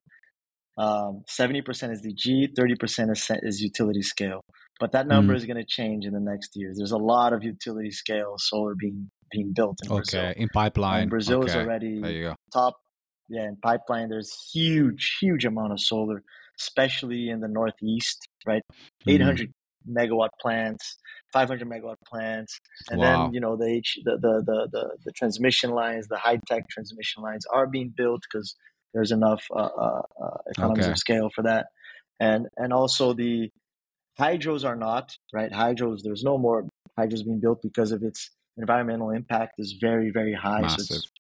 Um, 0.76 1.22
70% 1.30 1.92
is 1.92 2.02
DG, 2.02 2.54
30% 2.54 3.12
is, 3.12 3.30
is 3.42 3.62
utility 3.62 4.02
scale. 4.02 4.40
But 4.80 4.92
that 4.92 5.06
number 5.06 5.34
mm. 5.34 5.36
is 5.36 5.44
going 5.44 5.56
to 5.56 5.64
change 5.64 6.04
in 6.04 6.12
the 6.12 6.20
next 6.20 6.50
years. 6.56 6.76
There's 6.76 6.90
a 6.90 6.98
lot 6.98 7.32
of 7.32 7.44
utility 7.44 7.92
scale 7.92 8.34
solar 8.38 8.74
being 8.74 9.10
being 9.30 9.52
built 9.54 9.78
in 9.84 9.90
okay. 9.90 9.96
Brazil. 9.96 10.20
Okay, 10.20 10.40
in 10.40 10.48
pipeline. 10.48 11.02
And 11.02 11.10
Brazil 11.10 11.40
okay. 11.40 11.50
is 11.50 11.56
already 11.56 12.28
top. 12.52 12.74
Yeah, 13.28 13.44
in 13.44 13.56
pipeline, 13.56 14.10
there's 14.10 14.50
huge, 14.52 15.16
huge 15.20 15.44
amount 15.44 15.72
of 15.72 15.80
solar, 15.80 16.22
especially 16.60 17.30
in 17.30 17.40
the 17.40 17.48
Northeast, 17.48 18.28
right? 18.46 18.62
Mm. 19.06 19.14
800 19.14 19.52
megawatt 19.88 20.28
plants, 20.40 20.96
500 21.34 21.68
megawatt 21.68 21.96
plants, 22.06 22.60
and 22.90 23.00
wow. 23.00 23.24
then 23.24 23.34
you 23.34 23.40
know 23.40 23.56
the, 23.56 23.82
the, 24.04 24.16
the, 24.18 24.68
the 24.70 24.96
the 25.04 25.12
transmission 25.12 25.70
lines, 25.70 26.06
the 26.06 26.16
high 26.16 26.38
tech 26.48 26.68
transmission 26.70 27.22
lines 27.22 27.44
are 27.52 27.66
being 27.66 27.92
built 27.94 28.22
because 28.22 28.54
there's 28.94 29.10
enough 29.10 29.42
uh, 29.54 29.68
uh, 29.76 30.02
uh, 30.24 30.36
economies 30.56 30.84
okay. 30.84 30.92
of 30.92 30.98
scale 30.98 31.30
for 31.34 31.42
that, 31.42 31.66
and 32.20 32.46
and 32.56 32.72
also 32.72 33.12
the 33.12 33.50
hydros 34.18 34.64
are 34.64 34.76
not 34.76 35.16
right. 35.32 35.50
Hydros, 35.50 36.02
there's 36.04 36.22
no 36.22 36.38
more 36.38 36.68
hydros 36.98 37.24
being 37.24 37.40
built 37.40 37.60
because 37.62 37.90
of 37.90 38.04
its 38.04 38.30
environmental 38.56 39.10
impact 39.10 39.54
is 39.58 39.76
very 39.80 40.10
very 40.10 40.34
high. 40.34 40.60
Massive. 40.60 40.86
So 40.86 40.94
it's 40.94 41.10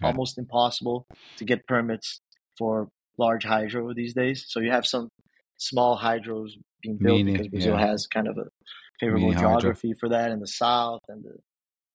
yeah. 0.00 0.08
almost 0.08 0.38
impossible 0.38 1.06
to 1.36 1.44
get 1.44 1.68
permits 1.68 2.20
for 2.58 2.88
large 3.16 3.44
hydro 3.44 3.94
these 3.94 4.14
days. 4.14 4.44
So 4.48 4.58
you 4.58 4.72
have 4.72 4.86
some 4.86 5.08
small 5.56 5.96
hydros 5.98 6.50
being 6.82 6.96
built 6.96 7.18
Mini, 7.18 7.32
because 7.32 7.48
Brazil 7.48 7.78
yeah. 7.78 7.86
has 7.86 8.08
kind 8.08 8.26
of 8.26 8.36
a 8.38 8.46
favorable 9.02 9.32
geography 9.32 9.88
hydro. 9.88 9.98
for 9.98 10.08
that 10.10 10.30
in 10.30 10.40
the 10.40 10.46
south 10.46 11.00
and 11.08 11.24
the 11.24 11.36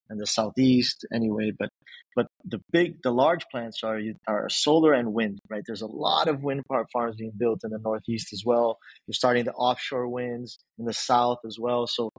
and 0.10 0.20
the 0.20 0.28
southeast 0.28 1.06
anyway. 1.14 1.52
But 1.58 1.70
but 2.16 2.28
the 2.44 2.60
big 2.72 3.02
the 3.04 3.12
large 3.12 3.46
plants 3.52 3.84
are 3.84 4.00
are 4.28 4.50
solar 4.50 4.94
and 4.94 5.14
wind, 5.14 5.40
right? 5.50 5.64
There's 5.66 5.82
a 5.82 5.88
lot 5.88 6.28
of 6.28 6.44
wind 6.44 6.64
power 6.70 6.86
farms 6.92 7.16
being 7.18 7.34
built 7.38 7.62
in 7.64 7.72
the 7.72 7.80
northeast 7.80 8.34
as 8.34 8.44
well. 8.46 8.78
You're 9.06 9.14
starting 9.14 9.46
the 9.46 9.54
offshore 9.54 10.08
winds 10.08 10.58
in 10.78 10.86
the 10.86 10.94
south 10.94 11.40
as 11.46 11.58
well. 11.60 11.88
So 11.88 12.10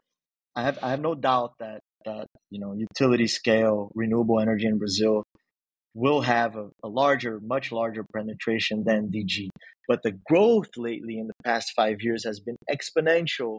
I 0.54 0.62
have 0.62 0.78
I 0.82 0.90
have 0.90 1.00
no 1.00 1.14
doubt 1.14 1.54
that 1.60 1.80
that 2.04 2.26
you 2.50 2.60
know 2.60 2.74
utility 2.74 3.26
scale 3.26 3.90
renewable 3.94 4.40
energy 4.40 4.66
in 4.66 4.78
Brazil 4.78 5.24
will 5.94 6.20
have 6.20 6.54
a, 6.54 6.68
a, 6.84 6.88
larger, 6.88 7.40
much 7.42 7.72
larger 7.72 8.04
penetration 8.14 8.84
than 8.84 9.10
DG. 9.10 9.48
But 9.88 10.02
the 10.04 10.12
growth 10.26 10.68
lately 10.76 11.18
in 11.18 11.26
the 11.26 11.34
past 11.44 11.72
five 11.74 12.02
years 12.02 12.24
has 12.24 12.38
been 12.38 12.56
exponential 12.70 13.58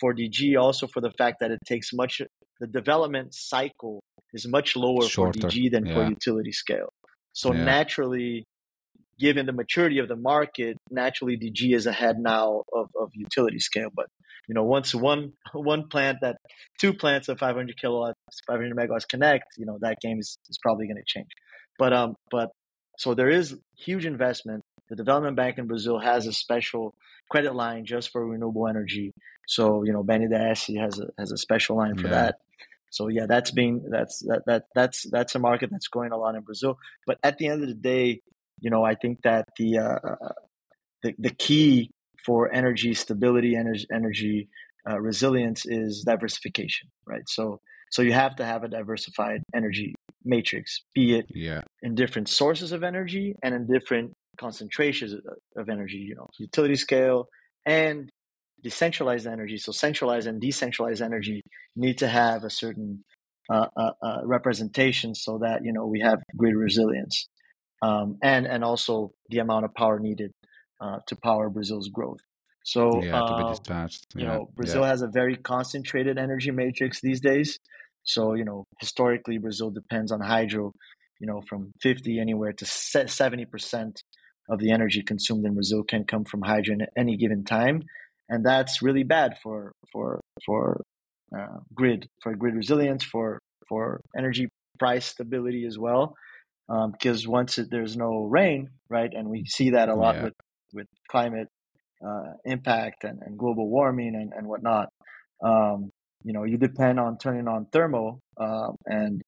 for 0.00 0.14
DG, 0.14 0.58
also 0.60 0.86
for 0.86 1.00
the 1.00 1.10
fact 1.12 1.36
that 1.40 1.50
it 1.50 1.58
takes 1.66 1.92
much, 1.92 2.20
the 2.60 2.66
development 2.66 3.34
cycle 3.34 4.02
is 4.32 4.46
much 4.46 4.76
lower 4.76 5.02
Shorter. 5.02 5.40
for 5.40 5.48
DG 5.48 5.70
than 5.70 5.86
yeah. 5.86 5.94
for 5.94 6.08
utility 6.08 6.52
scale. 6.52 6.88
So 7.32 7.52
yeah. 7.52 7.64
naturally, 7.64 8.44
given 9.18 9.46
the 9.46 9.52
maturity 9.52 9.98
of 9.98 10.08
the 10.08 10.16
market, 10.16 10.76
naturally 10.90 11.36
DG 11.36 11.74
is 11.74 11.86
ahead 11.86 12.18
now 12.18 12.62
of, 12.72 12.88
of 13.00 13.10
utility 13.14 13.58
scale. 13.58 13.88
But 13.94 14.06
you 14.48 14.54
know, 14.54 14.64
once 14.64 14.94
one 14.94 15.32
one 15.52 15.88
plant 15.88 16.18
that 16.22 16.36
two 16.80 16.92
plants 16.92 17.28
of 17.28 17.38
500 17.38 17.76
kilowatts, 17.80 18.18
500 18.46 18.76
megawatts 18.76 19.08
connect, 19.08 19.44
you 19.56 19.66
know, 19.66 19.78
that 19.80 19.98
game 20.00 20.18
is, 20.18 20.36
is 20.48 20.58
probably 20.62 20.86
going 20.86 20.96
to 20.96 21.04
change. 21.06 21.30
But 21.78 21.92
um, 21.92 22.14
but 22.30 22.50
so 22.98 23.14
there 23.14 23.30
is 23.30 23.56
huge 23.76 24.06
investment. 24.06 24.62
The 24.90 24.96
development 24.96 25.36
bank 25.36 25.58
in 25.58 25.66
Brazil 25.66 25.98
has 25.98 26.26
a 26.26 26.32
special 26.32 26.94
credit 27.30 27.54
line 27.54 27.86
just 27.86 28.10
for 28.10 28.26
renewable 28.26 28.68
energy. 28.68 29.12
So 29.46 29.84
you 29.84 29.92
know, 29.92 30.04
BNDES 30.04 30.78
has 30.80 30.98
a 30.98 31.06
has 31.18 31.32
a 31.32 31.36
special 31.36 31.76
line 31.76 31.96
for 31.96 32.08
yeah. 32.08 32.14
that. 32.14 32.34
So 32.90 33.08
yeah, 33.08 33.26
that's 33.26 33.50
being 33.50 33.84
that's 33.90 34.20
that 34.20 34.42
that 34.46 34.64
that's 34.74 35.08
that's 35.10 35.34
a 35.34 35.38
market 35.38 35.70
that's 35.70 35.88
growing 35.88 36.12
a 36.12 36.16
lot 36.16 36.34
in 36.34 36.42
Brazil. 36.42 36.78
But 37.06 37.18
at 37.22 37.38
the 37.38 37.48
end 37.48 37.62
of 37.62 37.68
the 37.68 37.74
day, 37.74 38.20
you 38.60 38.70
know, 38.70 38.84
I 38.84 38.94
think 38.94 39.22
that 39.22 39.48
the 39.58 39.78
uh, 39.78 40.28
the 41.02 41.14
the 41.18 41.30
key 41.30 41.90
for 42.24 42.52
energy 42.52 42.94
stability, 42.94 43.56
energy 43.56 43.86
energy 43.92 44.48
uh, 44.88 45.00
resilience 45.00 45.66
is 45.66 46.04
diversification, 46.06 46.88
right? 47.06 47.28
So 47.28 47.60
So 47.94 48.02
you 48.02 48.12
have 48.12 48.34
to 48.36 48.44
have 48.44 48.64
a 48.64 48.68
diversified 48.68 49.44
energy 49.54 49.94
matrix, 50.24 50.82
be 50.94 51.14
it 51.14 51.26
yeah. 51.28 51.60
in 51.80 51.94
different 51.94 52.28
sources 52.28 52.72
of 52.72 52.82
energy 52.82 53.36
and 53.40 53.54
in 53.54 53.68
different 53.68 54.14
concentrations 54.34 55.14
of 55.56 55.68
energy, 55.68 55.98
you 55.98 56.14
know, 56.14 56.28
utility 56.38 56.76
scale 56.76 57.28
and 57.66 58.10
decentralized 58.62 59.26
energy. 59.26 59.58
So 59.58 59.72
centralized 59.72 60.26
and 60.26 60.40
decentralized 60.40 61.02
energy 61.02 61.42
need 61.76 61.98
to 61.98 62.08
have 62.08 62.44
a 62.44 62.50
certain 62.50 63.04
uh, 63.50 63.66
uh, 63.76 63.90
uh, 64.02 64.20
representation 64.24 65.14
so 65.14 65.38
that, 65.38 65.64
you 65.64 65.72
know, 65.72 65.86
we 65.86 66.00
have 66.00 66.18
grid 66.36 66.56
resilience 66.56 67.28
um, 67.82 68.16
and, 68.22 68.46
and 68.46 68.64
also 68.64 69.12
the 69.28 69.38
amount 69.38 69.66
of 69.66 69.74
power 69.74 69.98
needed 69.98 70.32
uh, 70.80 70.98
to 71.06 71.16
power 71.16 71.50
Brazil's 71.50 71.88
growth. 71.88 72.20
So, 72.64 73.02
yeah, 73.02 73.20
to 73.20 73.34
be 73.34 73.42
um, 73.42 73.52
dispatched. 73.52 74.06
you 74.16 74.24
Yeah, 74.24 74.28
know, 74.32 74.50
Brazil 74.56 74.82
yeah, 74.82 74.88
has 74.88 75.02
a 75.02 75.08
very 75.08 75.36
concentrated 75.36 76.18
energy 76.18 76.50
matrix 76.50 77.00
these 77.02 77.20
days. 77.20 77.58
So, 78.04 78.34
you 78.34 78.44
know, 78.44 78.64
historically, 78.80 79.36
Brazil 79.36 79.70
depends 79.70 80.10
on 80.10 80.20
hydro, 80.20 80.72
you 81.20 81.26
know, 81.26 81.42
from 81.48 81.72
50 81.82 82.18
anywhere 82.18 82.54
to 82.54 82.64
70% 82.64 83.96
of 84.48 84.58
the 84.58 84.70
energy 84.70 85.02
consumed 85.02 85.44
in 85.46 85.54
Brazil 85.54 85.82
can 85.82 86.04
come 86.04 86.24
from 86.24 86.42
hydrogen 86.42 86.82
at 86.82 86.90
any 86.96 87.16
given 87.16 87.44
time. 87.44 87.82
And 88.28 88.44
that's 88.44 88.82
really 88.82 89.02
bad 89.02 89.38
for, 89.42 89.72
for, 89.92 90.20
for 90.44 90.82
uh, 91.36 91.58
grid, 91.74 92.08
for 92.22 92.34
grid 92.34 92.54
resilience, 92.54 93.04
for, 93.04 93.38
for 93.68 94.00
energy 94.16 94.48
price 94.78 95.06
stability 95.06 95.64
as 95.66 95.78
well. 95.78 96.14
Um, 96.68 96.92
because 96.92 97.28
once 97.28 97.58
it, 97.58 97.70
there's 97.70 97.96
no 97.96 98.24
rain, 98.24 98.70
right, 98.88 99.12
and 99.12 99.28
we 99.28 99.44
see 99.44 99.70
that 99.70 99.90
a 99.90 99.94
lot 99.94 100.14
yeah, 100.14 100.24
with, 100.24 100.32
with 100.72 100.86
climate 101.10 101.48
uh, 102.06 102.32
impact 102.46 103.04
and, 103.04 103.20
and 103.20 103.38
global 103.38 103.68
warming 103.68 104.14
and, 104.14 104.32
and 104.34 104.46
whatnot. 104.46 104.88
Um, 105.44 105.90
you 106.22 106.32
know, 106.32 106.44
you 106.44 106.56
depend 106.56 106.98
on 106.98 107.18
turning 107.18 107.48
on 107.48 107.66
thermal 107.70 108.20
uh, 108.40 108.68
and 108.86 109.20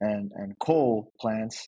and 0.00 0.30
and 0.34 0.58
coal 0.58 1.10
plants, 1.18 1.66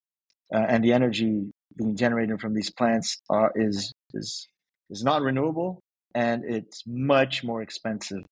uh, 0.54 0.66
and 0.68 0.84
the 0.84 0.92
energy 0.92 1.50
being 1.76 1.96
generated 1.96 2.40
from 2.40 2.54
these 2.54 2.70
plants 2.70 3.20
are, 3.30 3.52
is 3.54 3.92
is 4.14 4.48
is 4.90 5.02
not 5.02 5.22
renewable, 5.22 5.80
and 6.14 6.44
it's 6.44 6.82
much 6.86 7.44
more 7.44 7.62
expensive. 7.62 8.22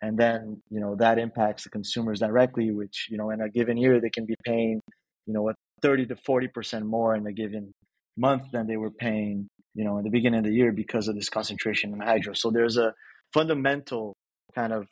And 0.00 0.18
then 0.18 0.62
you 0.70 0.80
know 0.80 0.96
that 0.96 1.18
impacts 1.18 1.64
the 1.64 1.70
consumers 1.70 2.20
directly, 2.20 2.70
which 2.70 3.06
you 3.10 3.18
know 3.18 3.30
in 3.30 3.40
a 3.40 3.48
given 3.48 3.76
year 3.76 4.00
they 4.00 4.10
can 4.10 4.26
be 4.26 4.34
paying, 4.44 4.80
you 5.26 5.34
know, 5.34 5.42
what 5.42 5.56
thirty 5.80 6.06
to 6.06 6.16
forty 6.16 6.48
percent 6.48 6.86
more 6.86 7.14
in 7.14 7.26
a 7.26 7.32
given 7.32 7.72
month 8.16 8.50
than 8.52 8.66
they 8.66 8.76
were 8.76 8.90
paying 8.90 9.48
you 9.74 9.84
know, 9.84 9.98
in 9.98 10.04
the 10.04 10.10
beginning 10.10 10.38
of 10.38 10.44
the 10.44 10.52
year 10.52 10.72
because 10.72 11.08
of 11.08 11.14
this 11.14 11.28
concentration 11.28 11.92
in 11.92 12.00
hydro. 12.00 12.34
So 12.34 12.50
there's 12.50 12.76
a 12.76 12.94
fundamental 13.32 14.14
kind 14.54 14.72
of 14.72 14.86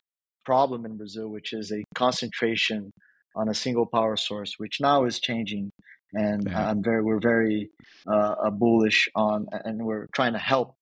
problem 0.45 0.87
in 0.87 0.97
Brazil, 0.97 1.29
which 1.29 1.53
is 1.53 1.71
a 1.71 1.85
concentration 1.95 2.91
on 3.37 3.49
a 3.49 3.55
single 3.55 3.87
power 3.87 4.17
source, 4.17 4.55
which 4.57 4.79
now 4.81 5.05
is 5.05 5.21
changing. 5.21 5.71
And 6.13 6.49
yeah. 6.49 6.71
I'm 6.71 6.83
very, 6.83 7.03
we're 7.03 7.21
very 7.21 7.71
uh, 8.07 8.51
bullish 8.51 9.09
on, 9.15 9.47
and 9.53 9.85
we're 9.85 10.07
trying 10.13 10.33
to 10.33 10.39
help 10.39 10.75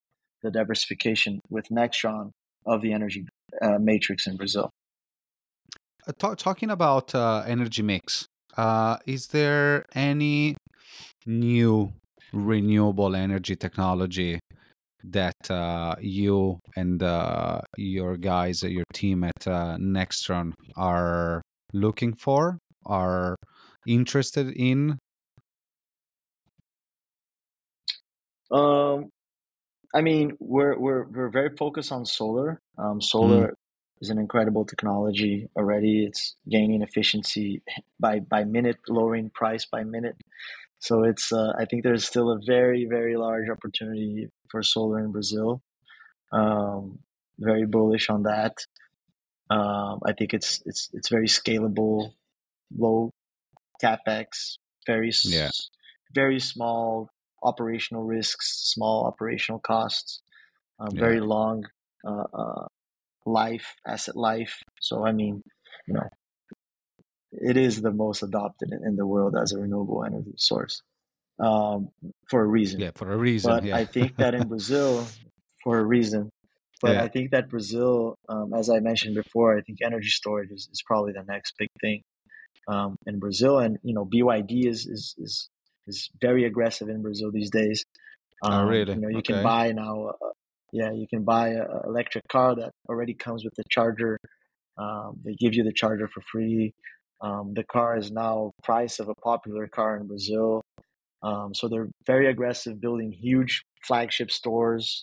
the 0.42 0.50
diversification 0.50 1.40
with 1.50 1.68
Nextron 1.68 2.30
of 2.66 2.82
the 2.82 2.92
energy 2.92 3.26
uh, 3.60 3.78
matrix 3.78 4.26
in 4.26 4.36
Brazil. 4.36 4.70
Uh, 6.06 6.12
talk, 6.18 6.38
talking 6.38 6.70
about 6.70 7.14
uh, 7.14 7.42
energy 7.46 7.82
mix, 7.82 8.26
uh, 8.56 8.96
is 9.06 9.28
there 9.28 9.84
any 9.94 10.56
new 11.26 11.92
renewable 12.32 13.14
energy 13.14 13.56
technology 13.56 14.38
that 15.04 15.50
uh, 15.50 15.94
you 16.00 16.58
and 16.76 17.02
uh, 17.02 17.60
your 17.76 18.16
guys, 18.16 18.62
your 18.62 18.84
team 18.92 19.24
at 19.24 19.46
uh, 19.46 19.76
Nextron 19.78 20.52
are 20.76 21.42
looking 21.72 22.14
for, 22.14 22.58
are 22.86 23.36
interested 23.86 24.50
in? 24.56 24.98
Um, 28.50 29.10
I 29.94 30.02
mean, 30.02 30.36
we're 30.38 30.78
we're 30.78 31.04
we're 31.04 31.30
very 31.30 31.50
focused 31.56 31.92
on 31.92 32.04
solar. 32.04 32.60
Um, 32.76 33.00
solar 33.00 33.48
mm. 33.48 33.54
is 34.00 34.10
an 34.10 34.18
incredible 34.18 34.64
technology 34.64 35.48
already. 35.56 36.04
It's 36.04 36.36
gaining 36.48 36.82
efficiency 36.82 37.62
by 38.00 38.20
by 38.20 38.44
minute, 38.44 38.78
lowering 38.88 39.30
price 39.30 39.64
by 39.64 39.84
minute. 39.84 40.16
So 40.80 41.04
it's 41.04 41.32
uh, 41.32 41.52
I 41.58 41.64
think 41.64 41.82
there's 41.82 42.06
still 42.06 42.30
a 42.30 42.38
very 42.46 42.86
very 42.86 43.16
large 43.16 43.48
opportunity 43.48 44.28
for 44.50 44.62
solar 44.62 45.00
in 45.00 45.12
Brazil. 45.12 45.62
Um, 46.32 47.00
very 47.38 47.66
bullish 47.66 48.10
on 48.10 48.24
that. 48.24 48.54
Um, 49.50 50.00
I 50.04 50.12
think 50.12 50.34
it's 50.34 50.62
it's 50.66 50.90
it's 50.92 51.08
very 51.08 51.26
scalable, 51.26 52.12
low 52.76 53.12
capex, 53.82 54.58
very 54.86 55.10
yeah. 55.24 55.50
very 56.14 56.40
small 56.40 57.10
operational 57.42 58.04
risks, 58.04 58.72
small 58.72 59.06
operational 59.06 59.60
costs, 59.60 60.22
um, 60.80 60.88
yeah. 60.92 61.00
very 61.00 61.20
long 61.20 61.64
uh, 62.06 62.24
uh, 62.32 62.66
life, 63.26 63.74
asset 63.86 64.16
life. 64.16 64.62
So 64.80 65.04
I 65.04 65.12
mean, 65.12 65.42
you 65.86 65.94
know, 65.94 66.08
it 67.32 67.56
is 67.56 67.82
the 67.82 67.92
most 67.92 68.22
adopted 68.22 68.70
in, 68.72 68.96
the 68.96 69.06
world 69.06 69.34
as 69.40 69.52
a 69.52 69.58
renewable 69.58 70.04
energy 70.04 70.34
source 70.36 70.82
um, 71.38 71.88
for 72.28 72.42
a 72.42 72.46
reason. 72.46 72.80
Yeah, 72.80 72.90
for 72.94 73.12
a 73.12 73.16
reason. 73.16 73.50
But 73.50 73.64
yeah. 73.64 73.76
I 73.76 73.84
think 73.84 74.16
that 74.16 74.34
in 74.34 74.48
Brazil, 74.54 75.06
for 75.62 75.78
a 75.78 75.84
reason. 75.84 76.30
But 76.80 76.92
yeah. 76.92 77.02
I 77.02 77.08
think 77.08 77.32
that 77.32 77.48
Brazil, 77.48 78.16
um, 78.28 78.52
as 78.54 78.70
I 78.70 78.78
mentioned 78.78 79.16
before, 79.16 79.58
I 79.58 79.62
think 79.62 79.78
energy 79.84 80.10
storage 80.10 80.50
is, 80.50 80.68
is 80.72 80.82
probably 80.86 81.12
the 81.12 81.24
next 81.26 81.54
big 81.58 81.70
thing 81.80 82.02
um, 82.68 82.96
in 83.06 83.18
Brazil. 83.18 83.58
And 83.58 83.78
you 83.82 83.94
know, 83.94 84.04
BYD 84.04 84.66
is 84.66 84.86
is 84.86 85.14
is, 85.18 85.50
is 85.88 86.08
very 86.20 86.44
aggressive 86.44 86.88
in 86.88 87.02
Brazil 87.02 87.30
these 87.32 87.50
days. 87.50 87.84
oh, 88.44 88.50
um, 88.50 88.68
really? 88.68 88.94
You 88.94 89.00
know, 89.00 89.08
you 89.08 89.18
okay. 89.18 89.34
can 89.34 89.42
buy 89.42 89.72
now. 89.72 90.08
Uh, 90.08 90.30
yeah, 90.72 90.92
you 90.92 91.06
can 91.08 91.24
buy 91.24 91.48
an 91.48 91.66
electric 91.84 92.28
car 92.28 92.54
that 92.54 92.72
already 92.88 93.14
comes 93.14 93.44
with 93.44 93.54
the 93.56 93.64
charger. 93.70 94.18
Um, 94.76 95.20
they 95.24 95.34
give 95.34 95.54
you 95.54 95.64
the 95.64 95.72
charger 95.72 96.08
for 96.08 96.20
free. 96.20 96.72
Um, 97.20 97.52
the 97.54 97.64
car 97.64 97.96
is 97.96 98.12
now 98.12 98.52
price 98.62 99.00
of 99.00 99.08
a 99.08 99.14
popular 99.22 99.66
car 99.66 99.96
in 99.96 100.06
Brazil. 100.06 100.62
Um, 101.22 101.52
so 101.54 101.68
they're 101.68 101.88
very 102.06 102.28
aggressive, 102.28 102.80
building 102.80 103.12
huge 103.12 103.64
flagship 103.84 104.30
stores 104.30 105.02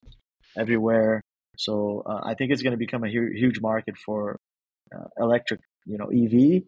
everywhere. 0.57 1.21
So 1.57 2.03
uh, 2.05 2.21
I 2.23 2.35
think 2.35 2.51
it's 2.51 2.61
going 2.61 2.71
to 2.71 2.77
become 2.77 3.03
a 3.03 3.09
hu- 3.09 3.33
huge 3.33 3.59
market 3.59 3.95
for 3.97 4.37
uh, 4.95 5.05
electric, 5.17 5.59
you 5.85 5.97
know, 5.97 6.05
EV, 6.05 6.63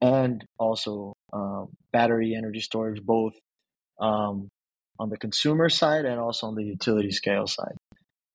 and 0.00 0.44
also 0.58 1.14
um, 1.32 1.68
battery 1.92 2.34
energy 2.34 2.60
storage, 2.60 3.02
both 3.02 3.34
um, 4.00 4.48
on 4.98 5.10
the 5.10 5.16
consumer 5.16 5.68
side 5.68 6.04
and 6.04 6.20
also 6.20 6.46
on 6.46 6.54
the 6.54 6.64
utility 6.64 7.10
scale 7.10 7.46
side. 7.46 7.76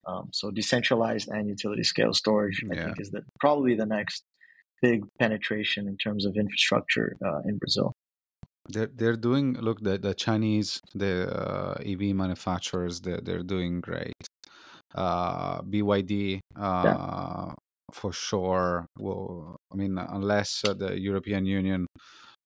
Um, 0.05 0.29
so 0.33 0.51
decentralized 0.51 1.29
and 1.29 1.47
utility 1.47 1.83
scale 1.83 2.13
storage, 2.13 2.63
I 2.69 2.75
think, 2.75 2.99
is 2.99 3.11
the, 3.11 3.21
probably 3.39 3.75
the 3.75 3.85
next 3.85 4.23
big 4.81 5.05
penetration 5.17 5.87
in 5.87 5.97
terms 5.97 6.25
of 6.25 6.35
infrastructure 6.35 7.15
uh, 7.25 7.39
in 7.45 7.57
Brazil. 7.57 7.93
They're 8.69 8.91
they're 8.93 9.17
doing 9.17 9.53
look 9.59 9.81
the 9.81 9.97
the 9.97 10.13
Chinese 10.13 10.79
the 10.95 11.13
uh, 11.27 11.75
EV 11.85 12.15
manufacturers 12.15 13.01
they're 13.01 13.19
they're 13.21 13.43
doing 13.43 13.81
great. 13.81 14.13
Uh, 14.95 15.61
BYD 15.63 16.39
uh, 16.57 16.83
yeah. 16.85 17.53
For 17.93 18.11
sure. 18.11 18.87
Well, 18.97 19.57
I 19.71 19.75
mean 19.75 19.97
unless 19.97 20.63
uh, 20.65 20.73
the 20.73 20.99
European 20.99 21.45
Union 21.45 21.87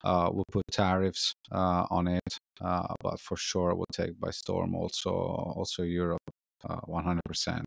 uh, 0.04 0.30
will 0.32 0.46
put 0.52 0.64
tariffs 0.72 1.34
uh, 1.52 1.86
on 1.90 2.08
it, 2.08 2.38
uh, 2.62 2.94
but 3.02 3.20
for 3.20 3.38
sure 3.38 3.76
will 3.76 3.86
take 3.92 4.20
by 4.20 4.32
storm 4.32 4.76
also 4.76 5.12
also 5.12 5.84
Europe, 5.84 6.28
uh, 6.68 6.82
one 6.86 7.04
hundred 7.04 7.26
percent. 7.26 7.66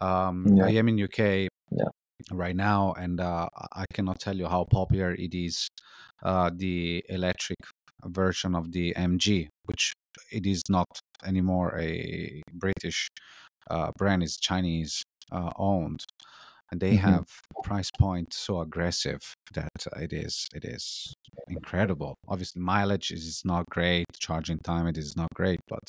Um, 0.00 0.60
I 0.62 0.70
am 0.70 0.88
in 0.88 1.02
UK 1.02 1.48
yeah. 1.70 1.88
right 2.32 2.54
now, 2.54 2.92
and 2.92 3.20
uh, 3.20 3.48
I 3.72 3.84
cannot 3.92 4.20
tell 4.20 4.36
you 4.36 4.46
how 4.46 4.64
popular 4.64 5.14
it 5.14 5.34
is. 5.34 5.68
Uh, 6.22 6.50
the 6.54 7.04
electric 7.08 7.58
version 8.06 8.54
of 8.54 8.72
the 8.72 8.92
MG, 8.96 9.48
which 9.66 9.92
it 10.32 10.46
is 10.46 10.62
not 10.68 10.86
anymore 11.24 11.78
a 11.78 12.42
British 12.52 13.08
uh, 13.70 13.90
brand; 13.96 14.22
is 14.22 14.36
Chinese 14.36 15.02
uh, 15.32 15.50
owned, 15.56 16.04
and 16.70 16.80
they 16.80 16.96
mm-hmm. 16.96 17.08
have 17.08 17.26
price 17.64 17.90
point 17.98 18.32
so 18.32 18.60
aggressive 18.60 19.20
that 19.54 19.70
it 19.96 20.12
is 20.12 20.48
it 20.54 20.64
is 20.64 21.14
incredible. 21.48 22.14
Obviously, 22.28 22.60
mileage 22.62 23.10
is 23.10 23.42
not 23.44 23.64
great, 23.70 24.06
charging 24.18 24.58
time 24.58 24.86
it 24.86 24.98
is 24.98 25.16
not 25.16 25.28
great, 25.34 25.60
but 25.68 25.82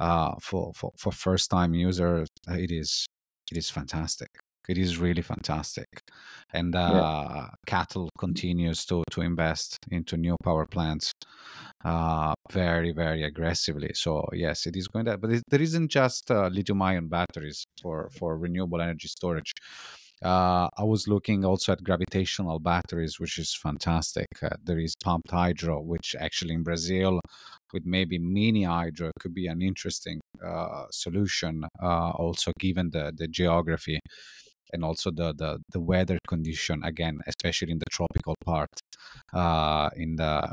uh, 0.00 0.34
for 0.40 0.72
for 0.74 0.92
for 0.98 1.12
first 1.12 1.50
time 1.50 1.74
users, 1.74 2.28
it 2.48 2.70
is 2.70 3.06
it 3.50 3.58
is 3.58 3.70
fantastic. 3.70 4.28
It 4.68 4.78
is 4.78 4.98
really 4.98 5.22
fantastic, 5.22 5.88
and 6.52 6.74
uh, 6.74 6.90
yeah. 6.92 7.48
CATL 7.66 8.08
continues 8.18 8.84
to 8.86 9.04
to 9.10 9.20
invest 9.20 9.78
into 9.90 10.16
new 10.16 10.36
power 10.42 10.66
plants 10.66 11.12
uh, 11.84 12.34
very 12.50 12.92
very 12.92 13.22
aggressively. 13.24 13.90
So 13.94 14.26
yes, 14.32 14.66
it 14.66 14.76
is 14.76 14.88
going 14.88 15.04
to. 15.06 15.18
But 15.18 15.30
it, 15.32 15.42
there 15.50 15.62
isn't 15.62 15.88
just 15.90 16.30
uh, 16.30 16.48
lithium 16.48 16.82
ion 16.82 17.08
batteries 17.08 17.64
for 17.82 18.10
for 18.10 18.38
renewable 18.38 18.80
energy 18.80 19.08
storage. 19.08 19.52
Uh, 20.22 20.68
I 20.78 20.84
was 20.84 21.06
looking 21.06 21.44
also 21.44 21.72
at 21.72 21.84
gravitational 21.84 22.58
batteries, 22.58 23.20
which 23.20 23.36
is 23.38 23.54
fantastic. 23.54 24.28
Uh, 24.42 24.56
there 24.62 24.78
is 24.78 24.94
pumped 25.04 25.30
hydro, 25.30 25.80
which 25.82 26.16
actually 26.18 26.54
in 26.54 26.62
Brazil, 26.62 27.20
with 27.74 27.84
maybe 27.84 28.18
mini 28.18 28.62
hydro, 28.62 29.10
could 29.20 29.34
be 29.34 29.48
an 29.48 29.60
interesting 29.60 30.20
uh, 30.42 30.84
solution. 30.90 31.64
Uh, 31.82 32.10
also, 32.12 32.52
given 32.58 32.90
the 32.90 33.12
the 33.14 33.28
geography 33.28 34.00
and 34.74 34.84
also 34.84 35.10
the, 35.10 35.32
the, 35.34 35.58
the 35.72 35.80
weather 35.80 36.18
condition 36.28 36.82
again, 36.84 37.20
especially 37.26 37.72
in 37.72 37.78
the 37.78 37.90
tropical 37.90 38.34
part 38.44 38.70
uh, 39.32 39.90
in 39.96 40.16
the 40.16 40.52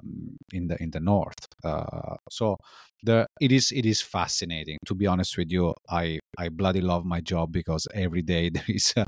in 0.53 0.67
the 0.67 0.82
in 0.82 0.91
the 0.91 0.99
north. 0.99 1.45
Uh, 1.63 2.15
so 2.30 2.57
the 3.03 3.26
it 3.39 3.51
is 3.51 3.72
it 3.72 3.86
is 3.86 4.01
fascinating. 4.01 4.78
To 4.86 4.95
be 4.95 5.07
honest 5.07 5.38
with 5.38 5.51
you, 5.51 5.74
I 5.89 6.19
I 6.38 6.49
bloody 6.49 6.82
love 6.82 7.05
my 7.05 7.22
job 7.22 7.51
because 7.51 7.88
every 7.93 8.22
day 8.22 8.49
there 8.55 8.63
is 8.67 8.93
a, 8.95 9.07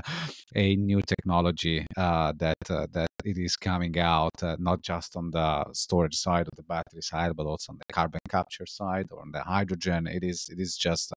a 0.54 0.76
new 0.76 1.00
technology 1.02 1.86
uh, 1.96 2.32
that 2.38 2.70
uh, 2.70 2.86
that 2.92 3.08
it 3.24 3.38
is 3.38 3.56
coming 3.56 3.98
out, 3.98 4.42
uh, 4.42 4.56
not 4.58 4.82
just 4.82 5.16
on 5.16 5.30
the 5.30 5.64
storage 5.72 6.16
side 6.16 6.46
of 6.46 6.56
the 6.56 6.62
battery 6.62 7.02
side, 7.02 7.32
but 7.36 7.46
also 7.46 7.72
on 7.72 7.78
the 7.78 7.92
carbon 7.92 8.20
capture 8.28 8.66
side 8.66 9.06
or 9.10 9.20
on 9.22 9.30
the 9.32 9.42
hydrogen. 9.42 10.06
It 10.06 10.24
is 10.24 10.48
it 10.50 10.60
is 10.60 10.76
just 10.76 11.12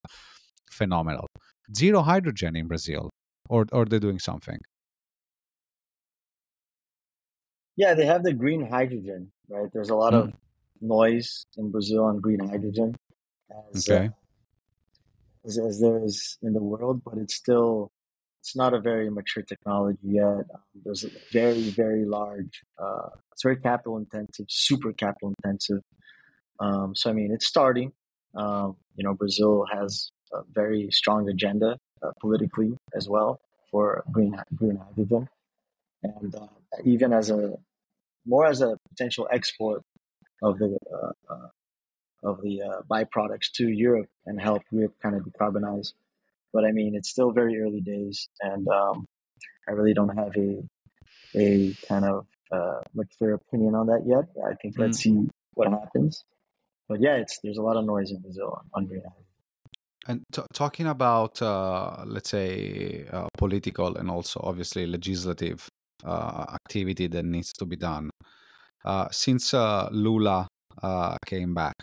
phenomenal. 0.71 1.27
Zero 1.75 2.01
hydrogen 2.01 2.55
in 2.55 2.67
Brazil 2.67 3.09
or 3.49 3.65
or 3.71 3.85
they're 3.85 3.99
doing 3.99 4.19
something. 4.19 4.59
Yeah 7.75 7.93
they 7.93 8.05
have 8.05 8.23
the 8.23 8.33
green 8.33 8.67
hydrogen 8.67 9.31
right? 9.49 9.69
There's 9.73 9.89
a 9.89 9.95
lot 9.95 10.13
mm. 10.13 10.23
of 10.23 10.33
noise 10.81 11.45
in 11.57 11.71
brazil 11.71 12.03
on 12.03 12.19
green 12.19 12.39
hydrogen 12.39 12.95
as, 13.73 13.89
okay. 13.89 14.07
Uh, 14.07 14.09
as, 15.45 15.57
as, 15.57 15.79
there 15.79 16.03
is 16.03 16.37
in 16.43 16.53
the 16.53 16.61
world 16.61 17.01
but 17.03 17.17
it's 17.17 17.35
still 17.35 17.91
it's 18.41 18.55
not 18.55 18.73
a 18.73 18.79
very 18.79 19.09
mature 19.09 19.43
technology 19.43 19.99
yet. 20.03 20.23
Um, 20.23 20.61
there's 20.85 21.03
a 21.03 21.09
very 21.31 21.69
very 21.69 22.05
large 22.05 22.63
uh, 22.81 23.09
it's 23.31 23.43
very 23.43 23.57
capital 23.57 23.97
intensive 23.97 24.45
super 24.49 24.93
capital 24.93 25.33
intensive. 25.43 25.81
Um, 26.59 26.95
so 26.95 27.09
i 27.09 27.13
mean 27.13 27.31
it's 27.31 27.47
starting. 27.47 27.91
Um, 28.35 28.75
you 28.95 29.03
know 29.03 29.13
brazil 29.13 29.65
has 29.71 30.11
a 30.33 30.41
very 30.53 30.89
strong 30.91 31.29
agenda 31.29 31.77
uh, 32.01 32.11
politically 32.19 32.77
as 32.93 33.07
well 33.09 33.39
for 33.71 34.03
green 34.11 34.35
green 34.55 34.77
hydrogen, 34.77 35.27
and 36.03 36.35
uh, 36.35 36.47
even 36.83 37.13
as 37.13 37.29
a 37.29 37.57
more 38.25 38.45
as 38.45 38.61
a 38.61 38.77
potential 38.89 39.27
export 39.31 39.81
of 40.41 40.59
the 40.59 40.77
uh, 40.93 41.33
uh, 41.33 41.49
of 42.23 42.41
the 42.41 42.61
uh, 42.61 42.81
byproducts 42.89 43.51
to 43.53 43.67
Europe 43.69 44.09
and 44.25 44.41
help 44.41 44.63
Europe 44.71 44.95
kind 45.01 45.15
of 45.15 45.23
decarbonize. 45.23 45.93
But 46.53 46.65
I 46.65 46.71
mean, 46.71 46.95
it's 46.95 47.09
still 47.09 47.31
very 47.31 47.59
early 47.61 47.81
days, 47.81 48.29
and 48.41 48.67
um, 48.67 49.05
I 49.67 49.71
really 49.71 49.93
don't 49.93 50.15
have 50.17 50.35
a 50.35 50.63
a 51.35 51.73
kind 51.87 52.05
of 52.05 52.25
uh, 52.51 52.79
much 52.93 53.07
clear 53.17 53.33
opinion 53.33 53.75
on 53.75 53.87
that 53.87 54.03
yet. 54.05 54.25
I 54.45 54.55
think 54.55 54.75
mm. 54.75 54.79
let's 54.79 54.99
see 54.99 55.29
what 55.53 55.69
happens. 55.69 56.23
But 56.87 57.01
yeah, 57.01 57.15
it's 57.15 57.39
there's 57.43 57.57
a 57.57 57.61
lot 57.61 57.77
of 57.77 57.85
noise 57.85 58.11
in 58.11 58.19
Brazil 58.19 58.57
on, 58.57 58.65
on 58.73 58.85
green 58.87 59.01
hydrogen. 59.01 59.26
And 60.07 60.23
t- 60.31 60.41
talking 60.53 60.87
about, 60.87 61.41
uh, 61.41 62.03
let's 62.05 62.29
say, 62.29 63.05
uh, 63.11 63.27
political 63.37 63.97
and 63.97 64.09
also 64.09 64.39
obviously 64.41 64.87
legislative 64.87 65.67
uh, 66.05 66.45
activity 66.53 67.07
that 67.07 67.25
needs 67.25 67.51
to 67.53 67.65
be 67.65 67.75
done, 67.75 68.09
uh, 68.85 69.09
since 69.11 69.53
uh, 69.53 69.89
Lula 69.91 70.47
uh, 70.81 71.17
came 71.25 71.53
back, 71.53 71.75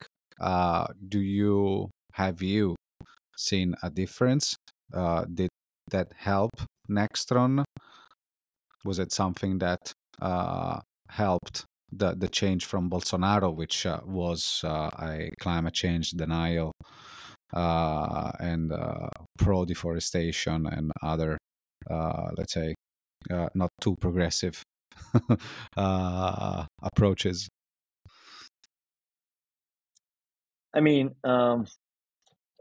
do 1.08 1.20
you 1.20 1.90
have 2.14 2.40
you 2.40 2.76
seen 3.36 3.74
a 3.82 3.90
difference? 3.90 4.56
did 5.34 5.48
that 5.90 6.12
help 6.16 6.50
Nextron? 6.88 7.64
Was 8.84 8.98
it 8.98 9.12
something 9.12 9.58
that 9.58 9.92
helped 11.10 11.64
the 11.92 12.14
the 12.14 12.28
change 12.28 12.64
from 12.64 12.88
Bolsonaro, 12.88 13.54
which 13.54 13.86
was 14.06 14.60
a 14.64 15.30
climate 15.40 15.74
change 15.74 16.10
denial? 16.12 16.72
Uh, 17.52 18.32
and 18.40 18.72
uh, 18.72 19.08
pro 19.38 19.64
deforestation 19.64 20.66
and 20.66 20.92
other, 21.02 21.38
uh, 21.90 22.30
let's 22.36 22.52
say, 22.52 22.74
uh, 23.30 23.48
not 23.54 23.70
too 23.80 23.96
progressive 24.00 24.62
uh, 25.76 26.64
approaches. 26.82 27.48
I 30.74 30.80
mean, 30.80 31.14
um, 31.22 31.66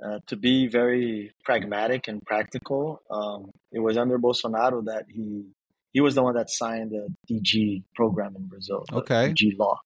uh, 0.03 0.19
to 0.27 0.36
be 0.36 0.67
very 0.67 1.31
pragmatic 1.43 2.07
and 2.07 2.21
practical, 2.25 3.01
um, 3.09 3.51
it 3.71 3.79
was 3.79 3.97
under 3.97 4.19
Bolsonaro 4.19 4.86
that 4.86 5.05
he 5.09 5.45
he 5.93 6.01
was 6.01 6.15
the 6.15 6.23
one 6.23 6.34
that 6.36 6.49
signed 6.49 6.91
the 6.91 7.07
DG 7.29 7.84
program 7.95 8.36
in 8.36 8.47
Brazil, 8.47 8.84
okay. 8.91 9.31
DG 9.31 9.57
law, 9.57 9.79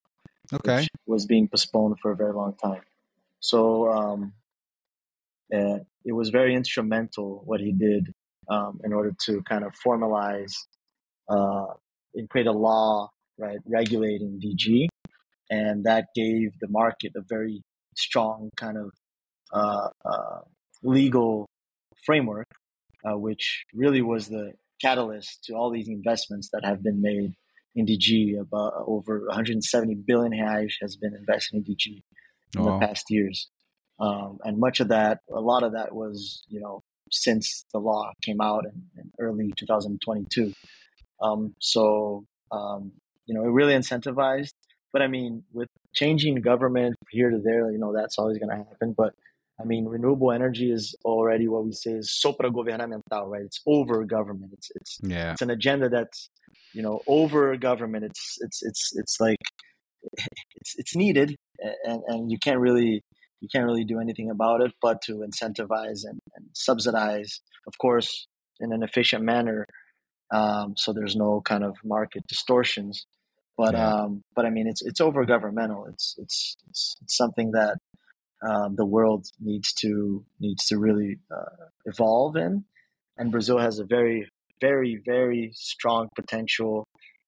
okay, 0.54 0.88
was 1.06 1.26
being 1.26 1.48
postponed 1.48 1.98
for 2.02 2.12
a 2.12 2.16
very 2.16 2.34
long 2.34 2.56
time. 2.56 2.82
So 3.40 3.90
um, 3.92 4.34
and 5.50 5.82
it 6.06 6.14
was 6.14 6.30
very 6.30 6.56
instrumental 6.56 7.42
what 7.46 7.60
he 7.60 7.72
did 7.72 8.14
um, 8.50 8.80
in 8.84 8.94
order 8.94 9.14
to 9.26 9.42
kind 9.44 9.64
of 9.64 9.74
formalize 9.86 10.54
uh, 11.30 11.74
and 12.16 12.30
create 12.30 12.48
a 12.48 12.52
law, 12.52 13.10
right, 13.38 13.60
regulating 13.66 14.40
DG, 14.44 14.88
and 15.50 15.84
that 15.86 16.08
gave 16.16 16.52
the 16.60 16.68
market 16.70 17.14
a 17.16 17.22
very 17.28 17.62
strong 17.96 18.50
kind 18.58 18.78
of 18.78 18.92
uh, 19.54 19.90
uh, 20.06 20.40
legal 20.84 21.48
framework, 22.06 22.48
uh, 23.06 23.18
which 23.18 23.66
really 23.74 24.02
was 24.02 24.28
the 24.28 24.54
catalyst 24.82 25.44
to 25.44 25.54
all 25.54 25.72
these 25.72 25.88
investments 25.88 26.50
that 26.54 26.64
have 26.64 26.84
been 26.84 27.02
made 27.02 27.34
in 27.76 27.86
DG. 27.86 28.40
About 28.40 28.74
over 28.86 29.26
170 29.28 29.96
billion 30.06 30.34
reais 30.34 30.74
has 30.82 30.96
been 30.96 31.16
invested 31.16 31.58
in 31.58 31.64
DG 31.64 32.04
in 32.56 32.64
wow. 32.64 32.80
the 32.80 32.86
past 32.86 33.06
years. 33.10 33.50
Um, 34.00 34.38
and 34.44 34.60
much 34.60 34.80
of 34.80 34.90
that, 34.90 35.20
a 35.32 35.42
lot 35.42 35.64
of 35.64 35.74
that 35.74 35.94
was, 35.94 36.44
you 36.50 36.60
know, 36.60 36.84
since 37.12 37.66
the 37.74 37.80
law 37.80 38.12
came 38.22 38.42
out 38.42 38.66
in, 38.66 39.02
in 39.02 39.12
early 39.20 39.54
2022. 39.56 40.54
Um, 41.22 41.56
so, 41.60 42.26
um, 42.52 42.92
you 43.26 43.34
know, 43.34 43.44
it 43.44 43.52
really 43.52 43.74
incentivized. 43.74 44.54
But 44.94 45.02
I 45.02 45.08
mean, 45.08 45.44
with 45.54 45.70
changing 45.94 46.36
government 46.42 46.96
here 47.10 47.30
to 47.30 47.40
there, 47.40 47.72
you 47.72 47.78
know, 47.78 47.94
that's 47.94 48.18
always 48.18 48.38
going 48.38 48.50
to 48.50 48.58
happen. 48.58 48.94
But 48.98 49.14
I 49.60 49.64
mean, 49.64 49.86
renewable 49.86 50.32
energy 50.32 50.72
is 50.72 50.96
already 51.04 51.48
what 51.48 51.66
we 51.66 51.72
say 51.72 51.92
is 51.92 52.12
sopra 52.24 52.54
governamental, 52.54 53.28
right? 53.28 53.42
It's 53.42 53.62
over 53.66 54.04
government. 54.06 54.54
It's 54.54 54.72
it's 54.76 55.00
yeah. 55.02 55.32
it's 55.32 55.42
an 55.42 55.50
agenda 55.50 55.90
that's 55.90 56.30
you 56.74 56.84
know 56.84 57.02
over 57.08 57.58
government. 57.58 58.06
It's 58.06 58.38
it's 58.42 58.64
it's 58.64 58.92
it's 58.96 59.20
like 59.20 59.42
it's 60.56 60.76
it's 60.78 60.96
needed, 60.96 61.36
and 61.84 62.02
and 62.08 62.32
you 62.32 62.38
can't 62.38 62.60
really 62.60 63.02
you 63.42 63.48
can't 63.52 63.66
really 63.66 63.84
do 63.84 64.00
anything 64.00 64.30
about 64.30 64.62
it 64.62 64.74
but 64.82 65.02
to 65.04 65.26
incentivize 65.28 66.04
and, 66.06 66.20
and 66.36 66.46
subsidize, 66.54 67.42
of 67.68 67.78
course, 67.78 68.28
in 68.60 68.74
an 68.74 68.84
efficient 68.84 69.24
manner, 69.24 69.68
um, 70.34 70.74
so 70.76 70.94
there's 70.94 71.16
no 71.16 71.42
kind 71.42 71.64
of 71.64 71.76
market 71.84 72.26
distortions. 72.28 73.06
But 73.58 73.74
yeah. 73.74 73.94
um, 73.94 74.24
but 74.36 74.46
I 74.46 74.50
mean, 74.50 74.68
it's 74.68 74.82
it's 74.82 75.02
over 75.02 75.26
governmental. 75.26 75.86
It's 75.86 76.16
it's 76.18 76.56
it's, 76.70 76.96
it's 77.02 77.18
something 77.18 77.52
that 77.52 77.78
um, 78.48 78.76
the 78.76 78.86
world 78.86 79.28
needs 79.40 79.74
to 79.74 80.24
needs 80.40 80.68
to 80.68 80.78
really 80.78 81.18
uh, 81.32 81.66
evolve 81.86 82.36
in, 82.36 82.66
and 83.18 83.32
Brazil 83.32 83.58
has 83.58 83.80
a 83.80 83.86
very 83.86 84.30
very 84.62 85.02
very 85.04 85.52
strong 85.54 86.10
potential 86.16 86.88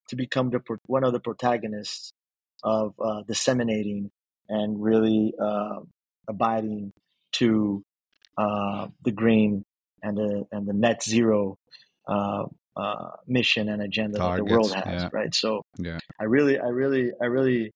to 0.09 0.15
become 0.15 0.49
the 0.49 0.59
one 0.85 1.03
of 1.03 1.13
the 1.13 1.19
protagonists 1.19 2.11
of 2.63 2.93
uh, 3.03 3.23
disseminating 3.27 4.11
and 4.49 4.81
really 4.83 5.33
uh, 5.41 5.79
abiding 6.29 6.93
to 7.33 7.83
uh, 8.37 8.87
the 9.03 9.11
green 9.11 9.65
and 10.01 10.15
the 10.15 10.45
and 10.51 10.67
the 10.67 10.73
net 10.73 11.03
zero 11.03 11.57
uh, 12.07 12.45
uh, 12.75 13.09
mission 13.27 13.67
and 13.67 13.81
agenda 13.81 14.17
Targets, 14.17 14.39
that 14.39 14.47
the 14.47 14.53
world 14.53 14.73
has, 14.73 15.03
yeah. 15.03 15.09
right? 15.11 15.35
So 15.35 15.63
yeah. 15.77 15.99
I 16.19 16.23
really, 16.25 16.57
I 16.57 16.67
really, 16.67 17.11
I 17.21 17.25
really, 17.25 17.73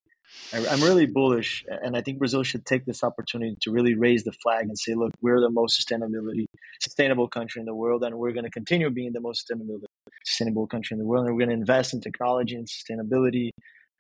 I, 0.54 0.60
am 0.74 0.82
really 0.82 1.06
bullish, 1.06 1.66
and 1.68 1.98
I 1.98 2.02
think 2.02 2.20
Brazil 2.20 2.44
should 2.44 2.66
take 2.66 2.86
this 2.86 3.04
opportunity 3.04 3.58
to 3.62 3.72
really 3.72 3.96
raise 3.96 4.24
the 4.24 4.32
flag 4.32 4.68
and 4.68 4.80
say, 4.80 4.94
look, 4.94 5.12
we're 5.22 5.42
the 5.42 5.50
most 5.50 5.80
sustainability 5.80 6.46
sustainable 6.82 7.28
country 7.28 7.60
in 7.60 7.66
the 7.66 7.76
world, 7.76 8.04
and 8.04 8.18
we're 8.18 8.32
going 8.32 8.46
to 8.46 8.52
continue 8.52 8.90
being 8.90 9.12
the 9.12 9.22
most 9.22 9.46
sustainable 9.46 9.82
sustainable 10.24 10.68
country 10.68 10.96
in 10.96 11.00
the 11.00 11.06
world, 11.06 11.26
and 11.26 11.36
we're 11.36 11.46
going 11.46 11.56
to 11.56 11.62
invest 11.62 11.94
in 11.94 12.00
technology 12.00 12.56
and 12.56 12.68
sustainability 12.68 13.50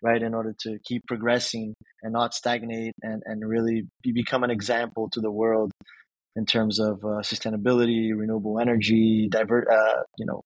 right 0.03 0.21
in 0.21 0.33
order 0.33 0.53
to 0.59 0.77
keep 0.83 1.05
progressing 1.07 1.73
and 2.01 2.13
not 2.13 2.33
stagnate 2.33 2.93
and, 3.01 3.23
and 3.25 3.47
really 3.47 3.87
be, 4.03 4.11
become 4.11 4.43
an 4.43 4.51
example 4.51 5.09
to 5.11 5.21
the 5.21 5.31
world 5.31 5.71
in 6.35 6.45
terms 6.45 6.79
of 6.79 7.03
uh, 7.03 7.21
sustainability 7.21 8.11
renewable 8.15 8.59
energy 8.59 9.27
diver 9.29 9.65
uh, 9.71 10.03
you 10.17 10.25
know 10.25 10.41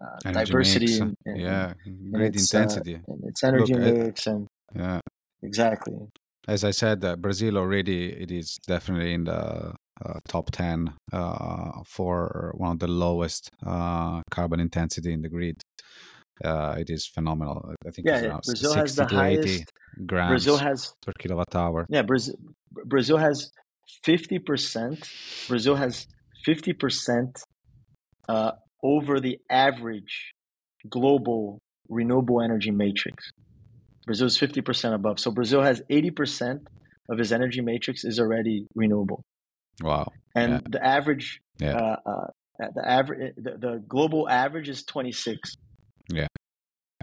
uh, 0.00 0.32
diversity 0.32 1.00
and, 1.00 1.16
yeah 1.26 1.74
great 2.10 2.34
its, 2.34 2.54
uh, 2.54 2.58
intensity. 2.58 3.00
its 3.24 3.44
energy 3.44 3.74
Look, 3.74 3.96
mix 3.96 4.26
and 4.26 4.46
yeah. 4.74 5.00
Exactly. 5.42 5.94
As 6.46 6.64
i 6.64 6.70
said 6.70 7.04
uh, 7.04 7.16
brazil 7.16 7.58
already 7.58 8.12
it 8.12 8.30
is 8.30 8.58
definitely 8.66 9.14
in 9.14 9.24
the 9.24 9.74
uh, 10.04 10.20
top 10.26 10.50
10 10.50 10.94
uh, 11.12 11.82
for 11.84 12.52
one 12.56 12.72
of 12.72 12.78
the 12.78 12.88
lowest 12.88 13.50
uh, 13.66 14.22
carbon 14.30 14.60
intensity 14.60 15.12
in 15.12 15.22
the 15.22 15.28
grid. 15.28 15.62
Uh, 16.44 16.74
it 16.78 16.88
is 16.90 17.06
phenomenal. 17.06 17.74
I 17.86 17.90
think 17.90 18.06
yeah, 18.06 18.36
it's 18.38 18.46
Brazil 18.46 18.72
60 18.72 18.80
has 18.80 18.96
the 18.96 19.04
to 19.06 19.14
highest. 19.14 19.48
80 19.48 19.64
grams 20.06 20.30
Brazil 20.30 20.56
has 20.58 20.94
per 21.04 21.12
kilowatt 21.18 21.54
hour. 21.54 21.86
yeah 21.88 22.02
Brazil 22.02 22.34
Brazil 22.86 23.18
has 23.18 23.50
fifty 24.04 24.38
percent. 24.38 25.08
Brazil 25.48 25.74
has 25.76 26.06
fifty 26.44 26.72
percent 26.72 27.42
uh, 28.28 28.52
over 28.82 29.20
the 29.20 29.38
average 29.50 30.32
global 30.88 31.58
renewable 31.88 32.40
energy 32.40 32.70
matrix. 32.70 33.30
Brazil 34.06 34.26
is 34.28 34.36
fifty 34.36 34.60
percent 34.62 34.94
above. 34.94 35.18
So 35.20 35.30
Brazil 35.30 35.62
has 35.62 35.82
eighty 35.90 36.10
percent 36.10 36.60
of 37.10 37.18
his 37.18 37.32
energy 37.32 37.60
matrix 37.60 38.04
is 38.04 38.20
already 38.20 38.66
renewable, 38.74 39.20
Wow. 39.82 40.06
and 40.34 40.52
Yeah. 40.52 40.60
the 40.70 40.86
average. 40.86 41.40
Yeah. 41.58 41.76
Uh, 41.76 41.96
uh, 42.06 42.26
the 42.74 42.84
average, 42.88 43.34
the, 43.36 43.52
the 43.58 43.82
global 43.88 44.28
average 44.28 44.68
is 44.68 44.84
26 46.10 46.28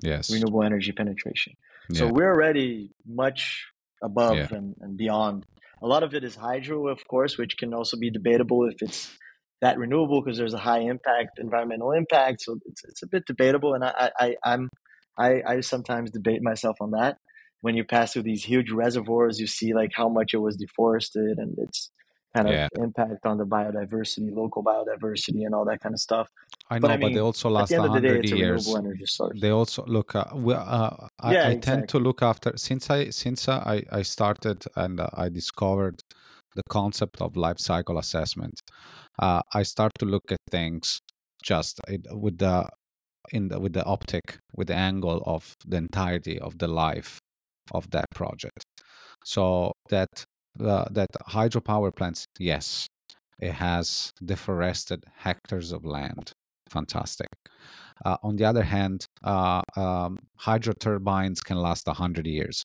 Yes. 0.03 0.29
renewable 0.31 0.63
energy 0.63 0.91
penetration. 0.91 1.53
So 1.93 2.05
Yeah. 2.05 2.11
we're 2.11 2.31
already 2.33 2.91
much 3.05 3.65
above 4.03 4.37
Yeah. 4.37 4.47
and, 4.51 4.75
and 4.81 4.97
beyond. 4.97 5.45
A 5.81 5.87
lot 5.87 6.03
of 6.03 6.13
it 6.13 6.23
is 6.23 6.35
hydro, 6.35 6.87
of 6.87 6.99
course, 7.07 7.37
which 7.37 7.57
can 7.57 7.73
also 7.73 7.97
be 7.97 8.09
debatable 8.09 8.67
if 8.67 8.81
it's 8.81 9.15
that 9.61 9.77
renewable 9.77 10.21
because 10.21 10.37
there's 10.37 10.53
a 10.53 10.59
high 10.59 10.79
impact, 10.81 11.39
environmental 11.39 11.91
impact. 11.91 12.41
So 12.41 12.59
it's, 12.65 12.83
it's 12.83 13.03
a 13.03 13.07
bit 13.07 13.25
debatable, 13.25 13.73
and 13.73 13.83
I, 13.83 13.93
I, 13.97 14.11
I 14.19 14.35
I'm 14.53 14.69
I, 15.17 15.41
I 15.47 15.61
sometimes 15.61 16.11
debate 16.11 16.43
myself 16.43 16.77
on 16.79 16.91
that. 16.91 17.17
When 17.61 17.75
you 17.75 17.83
pass 17.83 18.13
through 18.13 18.23
these 18.23 18.43
huge 18.43 18.69
reservoirs, 18.69 19.39
you 19.39 19.47
see 19.47 19.73
like 19.73 19.91
how 19.95 20.09
much 20.09 20.33
it 20.35 20.37
was 20.37 20.57
deforested 20.57 21.39
and 21.39 21.57
its 21.57 21.91
kind 22.37 22.47
of 22.47 22.53
Yeah. 22.53 22.67
impact 22.83 23.25
on 23.25 23.37
the 23.37 23.45
biodiversity, 23.45 24.31
local 24.33 24.63
biodiversity, 24.63 25.45
and 25.45 25.55
all 25.55 25.65
that 25.65 25.79
kind 25.81 25.93
of 25.95 25.99
stuff. 25.99 26.29
I 26.69 26.79
but 26.79 26.87
know, 26.87 26.93
I 26.93 26.97
but 26.97 27.13
they 27.13 27.19
also 27.19 27.49
last 27.49 27.69
the 27.69 27.75
end 27.77 27.85
of 27.85 27.93
the 27.93 28.01
day, 28.01 28.07
100 28.07 28.25
years. 28.37 28.75
they 29.41 29.49
also 29.49 29.85
look 29.85 30.15
uh, 30.15 30.25
we, 30.33 30.53
uh, 30.53 30.89
I, 31.19 31.33
Yeah, 31.33 31.49
I 31.49 31.53
tend 31.53 31.87
to 31.89 31.99
look 31.99 32.21
after 32.21 32.51
since 32.57 32.89
i 32.89 33.09
since 33.09 33.47
i 33.49 33.83
i 33.91 34.01
started 34.01 34.65
and 34.75 34.99
uh, 34.99 35.09
i 35.13 35.29
discovered 35.29 36.01
the 36.55 36.63
concept 36.69 37.21
of 37.21 37.35
life 37.37 37.59
cycle 37.59 37.97
assessment 37.97 38.59
uh, 39.19 39.41
i 39.53 39.63
start 39.63 39.91
to 39.99 40.05
look 40.05 40.31
at 40.31 40.39
things 40.51 40.99
just 41.43 41.79
with 42.11 42.37
the 42.39 42.67
in 43.31 43.49
the, 43.49 43.59
with 43.59 43.73
the 43.73 43.83
optic 43.85 44.39
with 44.55 44.67
the 44.67 44.75
angle 44.75 45.21
of 45.25 45.53
the 45.65 45.77
entirety 45.77 46.39
of 46.39 46.57
the 46.59 46.67
life 46.67 47.19
of 47.71 47.89
that 47.91 48.05
project 48.15 48.63
so 49.25 49.71
that 49.89 50.25
uh, 50.61 50.85
that 50.91 51.09
hydropower 51.29 51.95
plants 51.95 52.25
yes 52.39 52.87
it 53.39 53.53
has 53.53 54.11
deforested 54.23 55.03
hectares 55.15 55.71
of 55.71 55.85
land 55.85 56.31
fantastic 56.69 57.29
uh, 58.05 58.17
on 58.23 58.35
the 58.35 58.45
other 58.45 58.63
hand, 58.63 59.05
uh, 59.23 59.61
um, 59.75 60.19
hydro 60.37 60.73
turbines 60.73 61.41
can 61.41 61.57
last 61.57 61.87
100 61.87 62.27
years. 62.27 62.63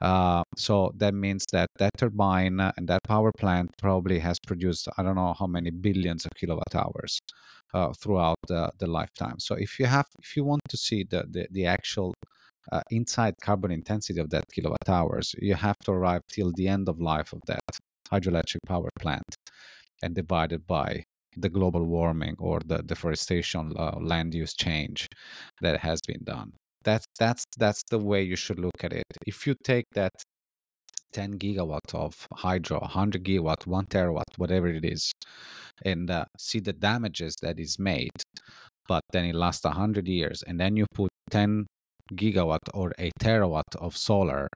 Uh, 0.00 0.42
so 0.56 0.92
that 0.96 1.14
means 1.14 1.44
that 1.52 1.68
that 1.78 1.90
turbine 1.96 2.60
and 2.60 2.88
that 2.88 3.02
power 3.04 3.32
plant 3.36 3.70
probably 3.78 4.18
has 4.20 4.38
produced, 4.38 4.88
I 4.96 5.02
don't 5.02 5.16
know 5.16 5.34
how 5.36 5.46
many 5.46 5.70
billions 5.70 6.24
of 6.24 6.32
kilowatt 6.36 6.74
hours 6.74 7.20
uh, 7.74 7.92
throughout 7.94 8.38
the, 8.46 8.70
the 8.78 8.86
lifetime. 8.86 9.40
So 9.40 9.56
if 9.56 9.78
you 9.78 9.86
have, 9.86 10.06
if 10.20 10.36
you 10.36 10.44
want 10.44 10.62
to 10.68 10.76
see 10.76 11.04
the, 11.08 11.24
the, 11.28 11.48
the 11.50 11.66
actual 11.66 12.14
uh, 12.72 12.82
inside 12.90 13.34
carbon 13.42 13.70
intensity 13.70 14.20
of 14.20 14.30
that 14.30 14.44
kilowatt 14.52 14.88
hours, 14.88 15.34
you 15.38 15.54
have 15.54 15.78
to 15.84 15.92
arrive 15.92 16.22
till 16.28 16.52
the 16.56 16.68
end 16.68 16.88
of 16.88 17.00
life 17.00 17.32
of 17.32 17.40
that 17.46 17.60
hydroelectric 18.10 18.60
power 18.66 18.88
plant 18.98 19.34
and 20.02 20.14
divide 20.14 20.52
it 20.52 20.66
by 20.66 21.04
the 21.36 21.48
global 21.48 21.84
warming 21.84 22.34
or 22.38 22.60
the 22.64 22.82
deforestation 22.82 23.72
uh, 23.78 23.96
land 24.00 24.34
use 24.34 24.54
change 24.54 25.06
that 25.60 25.80
has 25.80 26.00
been 26.06 26.22
done. 26.24 26.52
That's 26.84 27.06
that's 27.18 27.44
that's 27.58 27.82
the 27.90 27.98
way 27.98 28.22
you 28.22 28.36
should 28.36 28.58
look 28.58 28.82
at 28.82 28.92
it. 28.92 29.04
If 29.26 29.46
you 29.46 29.54
take 29.62 29.84
that 29.94 30.12
10 31.12 31.38
gigawatt 31.38 31.94
of 31.94 32.26
hydro 32.34 32.80
100 32.80 33.24
gigawatt 33.24 33.66
1 33.66 33.86
terawatt 33.86 34.36
whatever 34.36 34.68
it 34.68 34.84
is 34.84 35.12
and 35.84 36.10
uh, 36.10 36.24
see 36.38 36.60
the 36.60 36.72
damages 36.72 37.34
that 37.40 37.58
is 37.58 37.78
made 37.78 38.10
but 38.86 39.02
then 39.12 39.24
it 39.24 39.34
lasts 39.34 39.64
100 39.64 40.06
years 40.06 40.42
and 40.46 40.60
then 40.60 40.76
you 40.76 40.84
put 40.94 41.10
10 41.30 41.66
gigawatt 42.14 42.68
or 42.74 42.92
a 42.98 43.10
terawatt 43.20 43.76
of 43.80 43.96
solar 43.96 44.48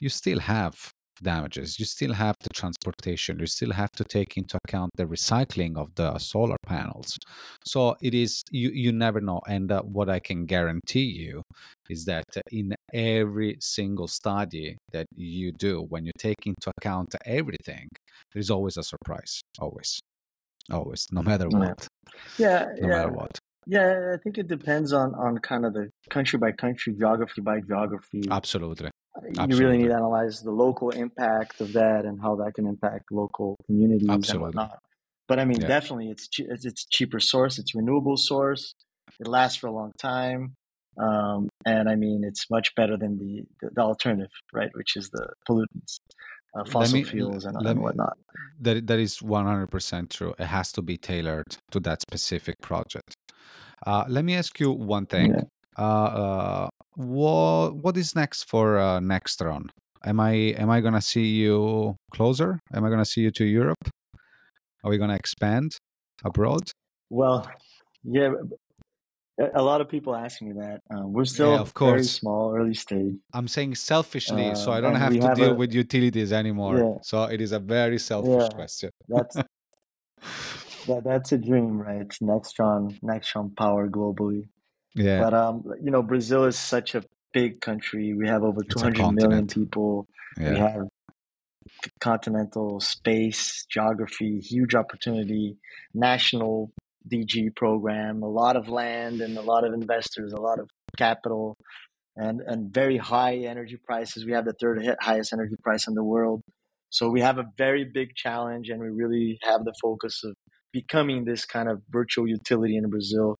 you 0.00 0.08
still 0.08 0.40
have 0.40 0.92
damages. 1.22 1.78
You 1.78 1.86
still 1.86 2.12
have 2.12 2.36
the 2.40 2.50
transportation. 2.52 3.38
You 3.38 3.46
still 3.46 3.72
have 3.72 3.92
to 3.92 4.04
take 4.04 4.36
into 4.36 4.58
account 4.64 4.90
the 4.96 5.06
recycling 5.06 5.76
of 5.76 5.94
the 5.94 6.18
solar 6.18 6.56
panels. 6.66 7.16
So 7.64 7.96
it 8.02 8.14
is 8.14 8.42
you 8.50 8.70
you 8.70 8.92
never 8.92 9.20
know. 9.20 9.40
And 9.46 9.70
uh, 9.70 9.82
what 9.82 10.08
i 10.08 10.18
can 10.18 10.46
guarantee 10.46 11.10
you 11.24 11.42
is 11.88 12.04
that 12.04 12.24
in 12.50 12.74
every 12.92 13.56
single 13.60 14.08
study 14.08 14.76
that 14.92 15.06
you 15.14 15.52
do 15.52 15.86
when 15.88 16.04
you 16.04 16.12
take 16.18 16.42
into 16.46 16.70
account 16.78 17.14
everything 17.26 17.88
there's 18.32 18.50
always 18.50 18.76
a 18.76 18.82
surprise. 18.82 19.40
Always. 19.58 20.00
Always. 20.70 21.06
No 21.12 21.22
matter 21.22 21.48
what. 21.48 21.86
Yeah, 22.38 22.66
no 22.80 22.88
yeah. 22.88 22.94
matter 22.96 23.12
what 23.12 23.38
Yeah, 23.66 24.12
I 24.14 24.16
think 24.22 24.38
it 24.38 24.48
depends 24.48 24.92
on 24.92 25.14
on 25.14 25.38
kind 25.38 25.64
of 25.64 25.72
the 25.74 25.90
country 26.10 26.38
by 26.38 26.52
country, 26.52 26.94
geography 26.94 27.40
by 27.40 27.60
geography. 27.60 28.22
absolutely 28.30 28.90
You 29.48 29.56
really 29.56 29.78
need 29.78 29.88
to 29.88 29.94
analyze 29.94 30.42
the 30.42 30.50
local 30.50 30.90
impact 30.90 31.60
of 31.60 31.72
that 31.74 32.04
and 32.04 32.20
how 32.20 32.36
that 32.36 32.54
can 32.54 32.66
impact 32.66 33.04
local 33.10 33.56
communities 33.66 34.08
and 34.08 34.18
absolutely 34.18 34.58
whatnot. 34.58 34.78
But 35.28 35.38
I 35.38 35.44
mean, 35.44 35.60
yeah 35.60 35.68
definitely, 35.68 36.10
it's 36.10 36.28
it's 36.38 36.84
cheaper 36.86 37.20
source. 37.20 37.58
It's 37.58 37.74
renewable 37.74 38.16
source. 38.16 38.74
It 39.20 39.28
lasts 39.28 39.58
for 39.58 39.68
a 39.68 39.72
long 39.72 39.92
time, 39.98 40.54
um, 40.98 41.48
and 41.64 41.88
I 41.88 41.94
mean, 41.94 42.24
it's 42.24 42.50
much 42.50 42.74
better 42.74 42.96
than 42.96 43.18
the 43.18 43.44
the, 43.60 43.70
the 43.74 43.80
alternative, 43.80 44.30
right? 44.52 44.70
Which 44.74 44.96
is 44.96 45.08
the 45.10 45.28
pollutants, 45.48 45.96
uh, 46.54 46.64
fossil 46.64 46.98
me 46.98 47.04
fuels, 47.04 47.44
and, 47.44 47.56
and 47.56 47.78
me 47.78 47.82
whatnot. 47.84 48.18
that 48.60 48.86
that 48.86 48.98
is 48.98 49.18
100% 49.18 50.10
true 50.10 50.34
it 50.38 50.46
has 50.46 50.72
to 50.72 50.82
be 50.82 50.96
tailored 50.96 51.56
to 51.70 51.80
that 51.80 52.02
specific 52.02 52.60
project 52.60 53.14
uh, 53.86 54.04
let 54.08 54.24
me 54.24 54.34
ask 54.34 54.58
you 54.60 54.70
one 54.72 55.06
thing 55.06 55.32
Yeah. 55.32 55.42
uh, 55.78 56.10
uh, 56.22 56.68
what 56.96 57.76
what 57.76 57.96
is 57.96 58.14
next 58.14 58.44
for 58.44 58.78
uh, 58.78 59.00
Nextron? 59.00 59.68
Am 60.04 60.20
I 60.20 60.32
am 60.62 60.70
I 60.70 60.80
gonna 60.80 61.00
see 61.02 61.26
you 61.26 61.96
closer? 62.12 62.60
Am 62.72 62.84
I 62.84 62.90
gonna 62.90 63.04
see 63.04 63.22
you 63.22 63.30
to 63.32 63.44
Europe? 63.44 63.88
Are 64.84 64.90
we 64.90 64.98
gonna 64.98 65.14
expand 65.16 65.72
abroad? 66.24 66.70
Well, 67.10 67.50
yeah, 68.04 68.32
a 69.54 69.62
lot 69.62 69.80
of 69.80 69.88
people 69.88 70.14
ask 70.14 70.40
me 70.42 70.52
that. 70.52 70.80
Um, 70.90 71.12
we're 71.12 71.24
Yeah, 71.24 71.34
still 71.34 71.58
of 71.58 71.74
very 71.74 71.74
course. 71.74 72.18
small, 72.18 72.54
early 72.54 72.74
stage, 72.74 73.14
I'm 73.32 73.48
saying 73.48 73.74
selfishly, 73.74 74.54
so 74.54 74.70
um, 74.70 74.78
I 74.78 74.80
don't 74.80 74.94
have 74.94 75.12
to 75.14 75.28
have 75.28 75.36
deal 75.36 75.50
a 75.50 75.54
with 75.54 75.72
utilities 75.72 76.32
anymore. 76.32 76.78
yeah, 76.78 76.98
So 77.02 77.24
it 77.24 77.40
is 77.40 77.52
a 77.52 77.58
very 77.58 77.98
selfish 77.98 78.32
yeah. 78.32 78.48
question. 78.54 78.90
That's 79.08 79.36
that 80.86 81.04
that's 81.04 81.32
a 81.32 81.38
dream, 81.38 81.80
right? 81.80 82.08
Nextron, 82.22 82.98
Nextron 83.00 83.56
power 83.56 83.88
globally. 83.88 84.48
Yeah, 84.94 85.20
But 85.20 85.34
um, 85.34 85.64
you 85.82 85.90
know, 85.90 86.02
Brazil 86.02 86.44
is 86.44 86.58
such 86.58 86.94
a 86.94 87.02
big 87.32 87.60
country. 87.60 88.14
We 88.14 88.28
have 88.28 88.42
over 88.42 88.62
it's 88.62 88.74
200 88.74 89.12
million 89.12 89.46
people. 89.46 90.06
We 90.38 90.58
have 90.58 90.88
continental 92.00 92.80
space, 92.80 93.66
geography, 93.68 94.40
huge 94.40 94.74
opportunity, 94.74 95.56
national 95.92 96.70
DG 97.08 97.54
program, 97.56 98.22
a 98.22 98.28
lot 98.28 98.56
of 98.56 98.68
land 98.68 99.20
and 99.20 99.36
a 99.36 99.42
lot 99.42 99.64
of 99.64 99.74
investors, 99.74 100.32
a 100.32 100.40
lot 100.40 100.58
of 100.58 100.68
capital, 100.96 101.56
and 102.16 102.40
and 102.40 102.72
very 102.72 102.96
high 102.96 103.36
energy 103.38 103.78
prices. 103.84 104.24
We 104.24 104.32
have 104.32 104.44
the 104.44 104.54
third 104.60 104.82
highest 105.00 105.32
energy 105.32 105.56
price 105.62 105.86
in 105.88 105.94
the 105.94 106.04
world. 106.04 106.42
So 106.90 107.08
we 107.08 107.20
have 107.22 107.38
a 107.38 107.46
very 107.58 107.84
big 107.84 108.14
challenge, 108.14 108.68
and 108.68 108.80
we 108.80 108.88
really 108.88 109.38
have 109.42 109.64
the 109.64 109.74
focus 109.82 110.22
of 110.24 110.34
becoming 110.74 111.24
this 111.24 111.46
kind 111.46 111.68
of 111.70 111.80
virtual 111.88 112.26
utility 112.38 112.76
in 112.76 112.90
Brazil 112.90 113.38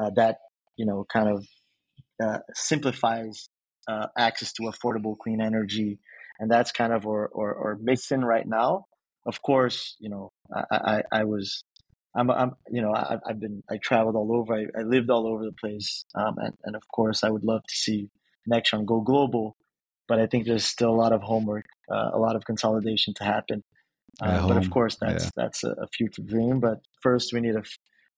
uh, 0.00 0.10
that 0.16 0.36
you 0.76 0.86
know 0.86 1.04
kind 1.12 1.28
of 1.28 1.46
uh, 2.24 2.38
simplifies 2.54 3.48
uh, 3.88 4.06
access 4.16 4.52
to 4.54 4.62
affordable 4.62 5.16
clean 5.22 5.40
energy, 5.40 5.98
and 6.38 6.50
that's 6.50 6.72
kind 6.72 6.92
of 6.92 7.06
our, 7.06 7.30
our, 7.36 7.54
our 7.64 7.78
mission 7.80 8.24
right 8.24 8.48
now. 8.48 8.86
Of 9.26 9.42
course, 9.42 9.96
you 10.00 10.08
know, 10.08 10.30
I, 10.54 10.62
I, 10.92 11.02
I 11.20 11.24
was, 11.24 11.62
I'm, 12.16 12.30
I'm, 12.30 12.52
you 12.70 12.82
know, 12.82 12.92
I, 12.94 13.18
I've 13.28 13.40
been, 13.40 13.62
I 13.70 13.76
traveled 13.76 14.16
all 14.16 14.30
over, 14.34 14.54
I, 14.54 14.64
I 14.78 14.82
lived 14.82 15.10
all 15.10 15.26
over 15.26 15.44
the 15.44 15.56
place, 15.62 16.04
um, 16.14 16.34
and, 16.38 16.54
and 16.64 16.74
of 16.76 16.82
course, 16.94 17.22
I 17.22 17.30
would 17.30 17.44
love 17.44 17.62
to 17.68 17.74
see 17.74 18.08
Nextron 18.50 18.86
go 18.86 19.00
global, 19.00 19.56
but 20.08 20.18
I 20.18 20.26
think 20.26 20.46
there's 20.46 20.64
still 20.64 20.90
a 20.90 21.00
lot 21.04 21.12
of 21.12 21.22
homework, 21.22 21.66
uh, 21.92 22.10
a 22.12 22.18
lot 22.18 22.36
of 22.36 22.44
consolidation 22.44 23.12
to 23.14 23.24
happen. 23.24 23.62
Uh, 24.20 24.46
but 24.48 24.56
of 24.56 24.70
course, 24.70 24.96
Yeah, 25.00 25.08
that's 25.12 25.30
that's 25.36 25.64
a, 25.64 25.70
a 25.72 25.86
future 25.88 26.22
dream. 26.22 26.60
But 26.60 26.78
first, 27.02 27.32
we 27.32 27.40
need 27.40 27.54
to 27.54 27.62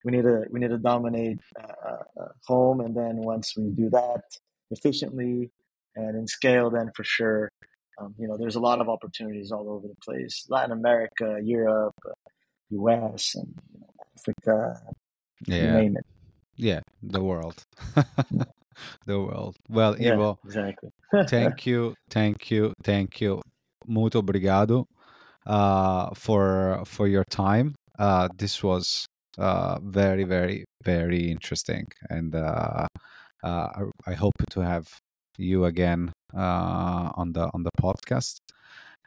we 0.04 0.12
need 0.12 0.22
to 0.24 0.44
we 0.50 0.60
need 0.60 0.70
to 0.70 0.78
dominate 0.78 1.38
uh, 1.60 1.88
uh, 1.90 2.22
uh, 2.22 2.28
home, 2.46 2.80
and 2.80 2.94
then 2.96 3.16
once 3.16 3.54
we 3.56 3.70
do 3.70 3.90
that 3.90 4.22
efficiently 4.70 5.50
and 5.96 6.16
in 6.16 6.26
scale, 6.26 6.70
then 6.70 6.90
for 6.96 7.04
sure, 7.04 7.50
um, 7.98 8.14
you 8.18 8.26
know, 8.26 8.36
there's 8.38 8.56
a 8.56 8.60
lot 8.60 8.80
of 8.80 8.88
opportunities 8.88 9.52
all 9.52 9.68
over 9.68 9.86
the 9.86 9.96
place. 10.02 10.46
Latin 10.48 10.72
America, 10.72 11.38
Europe, 11.42 11.94
U.S. 12.70 13.34
and 13.34 13.48
you 13.72 13.80
know, 13.80 13.86
Africa, 14.16 14.80
you 15.46 15.56
Yeah. 15.56 15.72
name 15.80 15.96
it. 15.96 16.06
Yeah. 16.56 16.80
The 17.02 17.22
world. 17.22 17.64
the 19.06 19.20
world. 19.20 19.56
Well, 19.68 19.96
Yeah, 19.98 20.14
Ivo, 20.14 20.38
exactly. 20.44 20.90
thank 21.28 21.66
you, 21.66 21.94
thank 22.10 22.50
you, 22.50 22.72
thank 22.82 23.20
you. 23.20 23.40
Muito 23.86 24.18
obrigado 24.18 24.86
uh, 25.46 26.10
for 26.14 26.82
for 26.86 27.06
your 27.06 27.24
time. 27.24 27.74
Uh, 27.98 28.28
this 28.36 28.62
was 28.62 29.06
uh, 29.38 29.78
very, 29.82 30.24
very, 30.24 30.64
very 30.84 31.30
interesting, 31.30 31.86
and 32.10 32.34
uh, 32.34 32.86
uh, 33.42 33.68
I, 34.06 34.14
hope 34.14 34.34
to 34.50 34.60
have 34.60 34.86
you 35.38 35.64
again 35.64 36.12
uh, 36.34 37.10
on 37.14 37.32
the 37.32 37.50
on 37.54 37.62
the 37.62 37.70
podcast. 37.80 38.38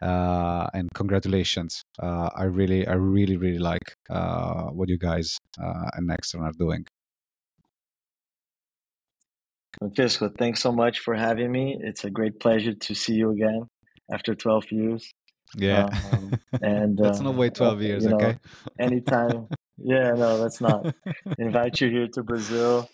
Uh, 0.01 0.67
and 0.73 0.89
congratulations! 0.93 1.81
Uh, 1.99 2.29
I 2.35 2.43
really, 2.43 2.85
I 2.85 2.93
really, 2.93 3.37
really 3.37 3.59
like 3.59 3.95
uh, 4.09 4.65
what 4.65 4.89
you 4.89 4.97
guys 4.97 5.37
uh, 5.61 5.89
and 5.93 6.09
Nextron 6.09 6.41
are 6.41 6.51
doing. 6.51 6.85
Francisco, 9.79 10.29
thanks 10.37 10.61
so 10.61 10.71
much 10.71 10.99
for 10.99 11.15
having 11.15 11.51
me. 11.51 11.77
It's 11.81 12.03
a 12.03 12.09
great 12.09 12.39
pleasure 12.39 12.73
to 12.73 12.95
see 12.95 13.13
you 13.13 13.31
again 13.31 13.67
after 14.11 14.33
12 14.35 14.71
years. 14.71 15.11
Yeah, 15.55 15.89
Um, 16.11 16.33
and 16.61 16.99
let's 16.99 17.19
uh, 17.19 17.23
not 17.23 17.35
wait 17.35 17.53
twelve 17.55 17.79
uh, 17.79 17.83
years, 17.83 18.03
you 18.03 18.09
know, 18.09 18.15
okay? 18.17 18.37
anytime. 18.79 19.47
Yeah, 19.77 20.13
no, 20.13 20.37
let's 20.37 20.61
not. 20.61 20.95
Invite 21.37 21.81
you 21.81 21.89
here 21.89 22.07
to 22.13 22.23
Brazil. 22.23 22.89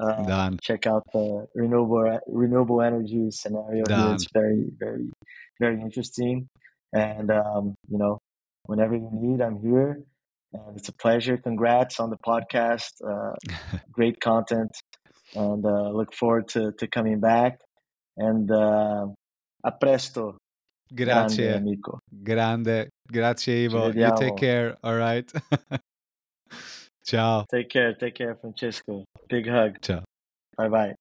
Uh, 0.00 0.22
Done. 0.24 0.58
check 0.62 0.86
out 0.86 1.02
the 1.12 1.48
renewable 1.56 2.20
renewable 2.28 2.80
energy 2.80 3.32
scenario 3.32 3.82
here. 3.88 3.96
Done. 3.96 4.14
It's 4.14 4.28
very, 4.32 4.70
very, 4.78 5.10
very 5.58 5.80
interesting. 5.80 6.48
And 6.92 7.32
um, 7.32 7.74
you 7.88 7.98
know, 7.98 8.20
whenever 8.66 8.94
you 8.94 9.08
need, 9.12 9.40
I'm 9.40 9.60
here. 9.60 10.04
And 10.52 10.76
it's 10.76 10.88
a 10.88 10.92
pleasure. 10.92 11.36
Congrats 11.36 11.98
on 11.98 12.10
the 12.10 12.16
podcast. 12.18 12.92
Uh, 13.04 13.34
great 13.92 14.20
content, 14.20 14.70
and 15.34 15.64
uh, 15.64 15.90
look 15.90 16.14
forward 16.14 16.48
to, 16.48 16.72
to 16.78 16.86
coming 16.86 17.20
back. 17.20 17.58
And 18.16 18.50
uh, 18.50 19.06
a 19.64 19.72
presto, 19.80 20.38
grande 20.90 21.34
Grazie. 21.34 21.52
amico. 21.54 22.00
Grande. 22.08 22.88
Grazie, 23.06 23.64
Ivo. 23.64 23.90
You 23.92 24.12
take 24.16 24.36
care. 24.36 24.76
All 24.82 24.96
right. 24.96 25.30
Ciao. 27.04 27.44
Take 27.50 27.68
care. 27.68 27.94
Take 27.94 28.14
care, 28.14 28.36
Francesco. 28.36 29.04
Big 29.28 29.48
hug. 29.48 29.80
Ciao. 29.80 30.02
Bye 30.56 30.68
bye. 30.68 30.94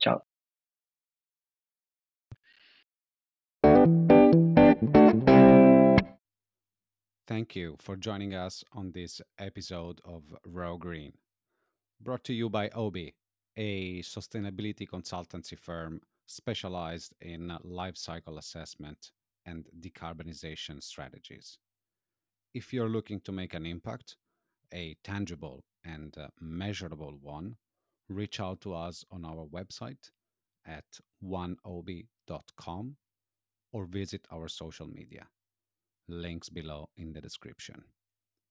Ciao. 0.00 0.22
Thank 7.26 7.56
you 7.56 7.76
for 7.80 7.96
joining 7.96 8.34
us 8.34 8.64
on 8.72 8.92
this 8.92 9.20
episode 9.38 10.00
of 10.04 10.22
Raw 10.46 10.76
Green, 10.76 11.12
brought 12.00 12.22
to 12.24 12.32
you 12.32 12.48
by 12.48 12.68
OBE, 12.70 13.12
a 13.56 14.02
sustainability 14.02 14.86
consultancy 14.88 15.58
firm 15.58 16.00
specialized 16.26 17.14
in 17.20 17.56
life 17.62 17.96
cycle 17.96 18.38
assessment 18.38 19.12
and 19.44 19.66
decarbonization 19.80 20.82
strategies. 20.82 21.58
If 22.52 22.72
you're 22.72 22.88
looking 22.88 23.20
to 23.20 23.32
make 23.32 23.54
an 23.54 23.66
impact, 23.66 24.16
a 24.72 24.96
tangible 25.04 25.64
and 25.84 26.16
uh, 26.18 26.28
measurable 26.40 27.18
one, 27.22 27.56
reach 28.08 28.40
out 28.40 28.60
to 28.62 28.74
us 28.74 29.04
on 29.10 29.24
our 29.24 29.46
website 29.46 30.10
at 30.66 30.84
oneobe.com 31.24 32.96
or 33.72 33.86
visit 33.86 34.26
our 34.32 34.48
social 34.48 34.86
media. 34.86 35.26
Links 36.08 36.48
below 36.48 36.88
in 36.96 37.12
the 37.12 37.20
description. 37.20 37.84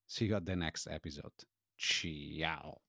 See 0.07 0.26
you 0.26 0.36
at 0.36 0.45
the 0.45 0.55
next 0.55 0.88
episode. 0.89 1.32
Ciao. 1.78 2.84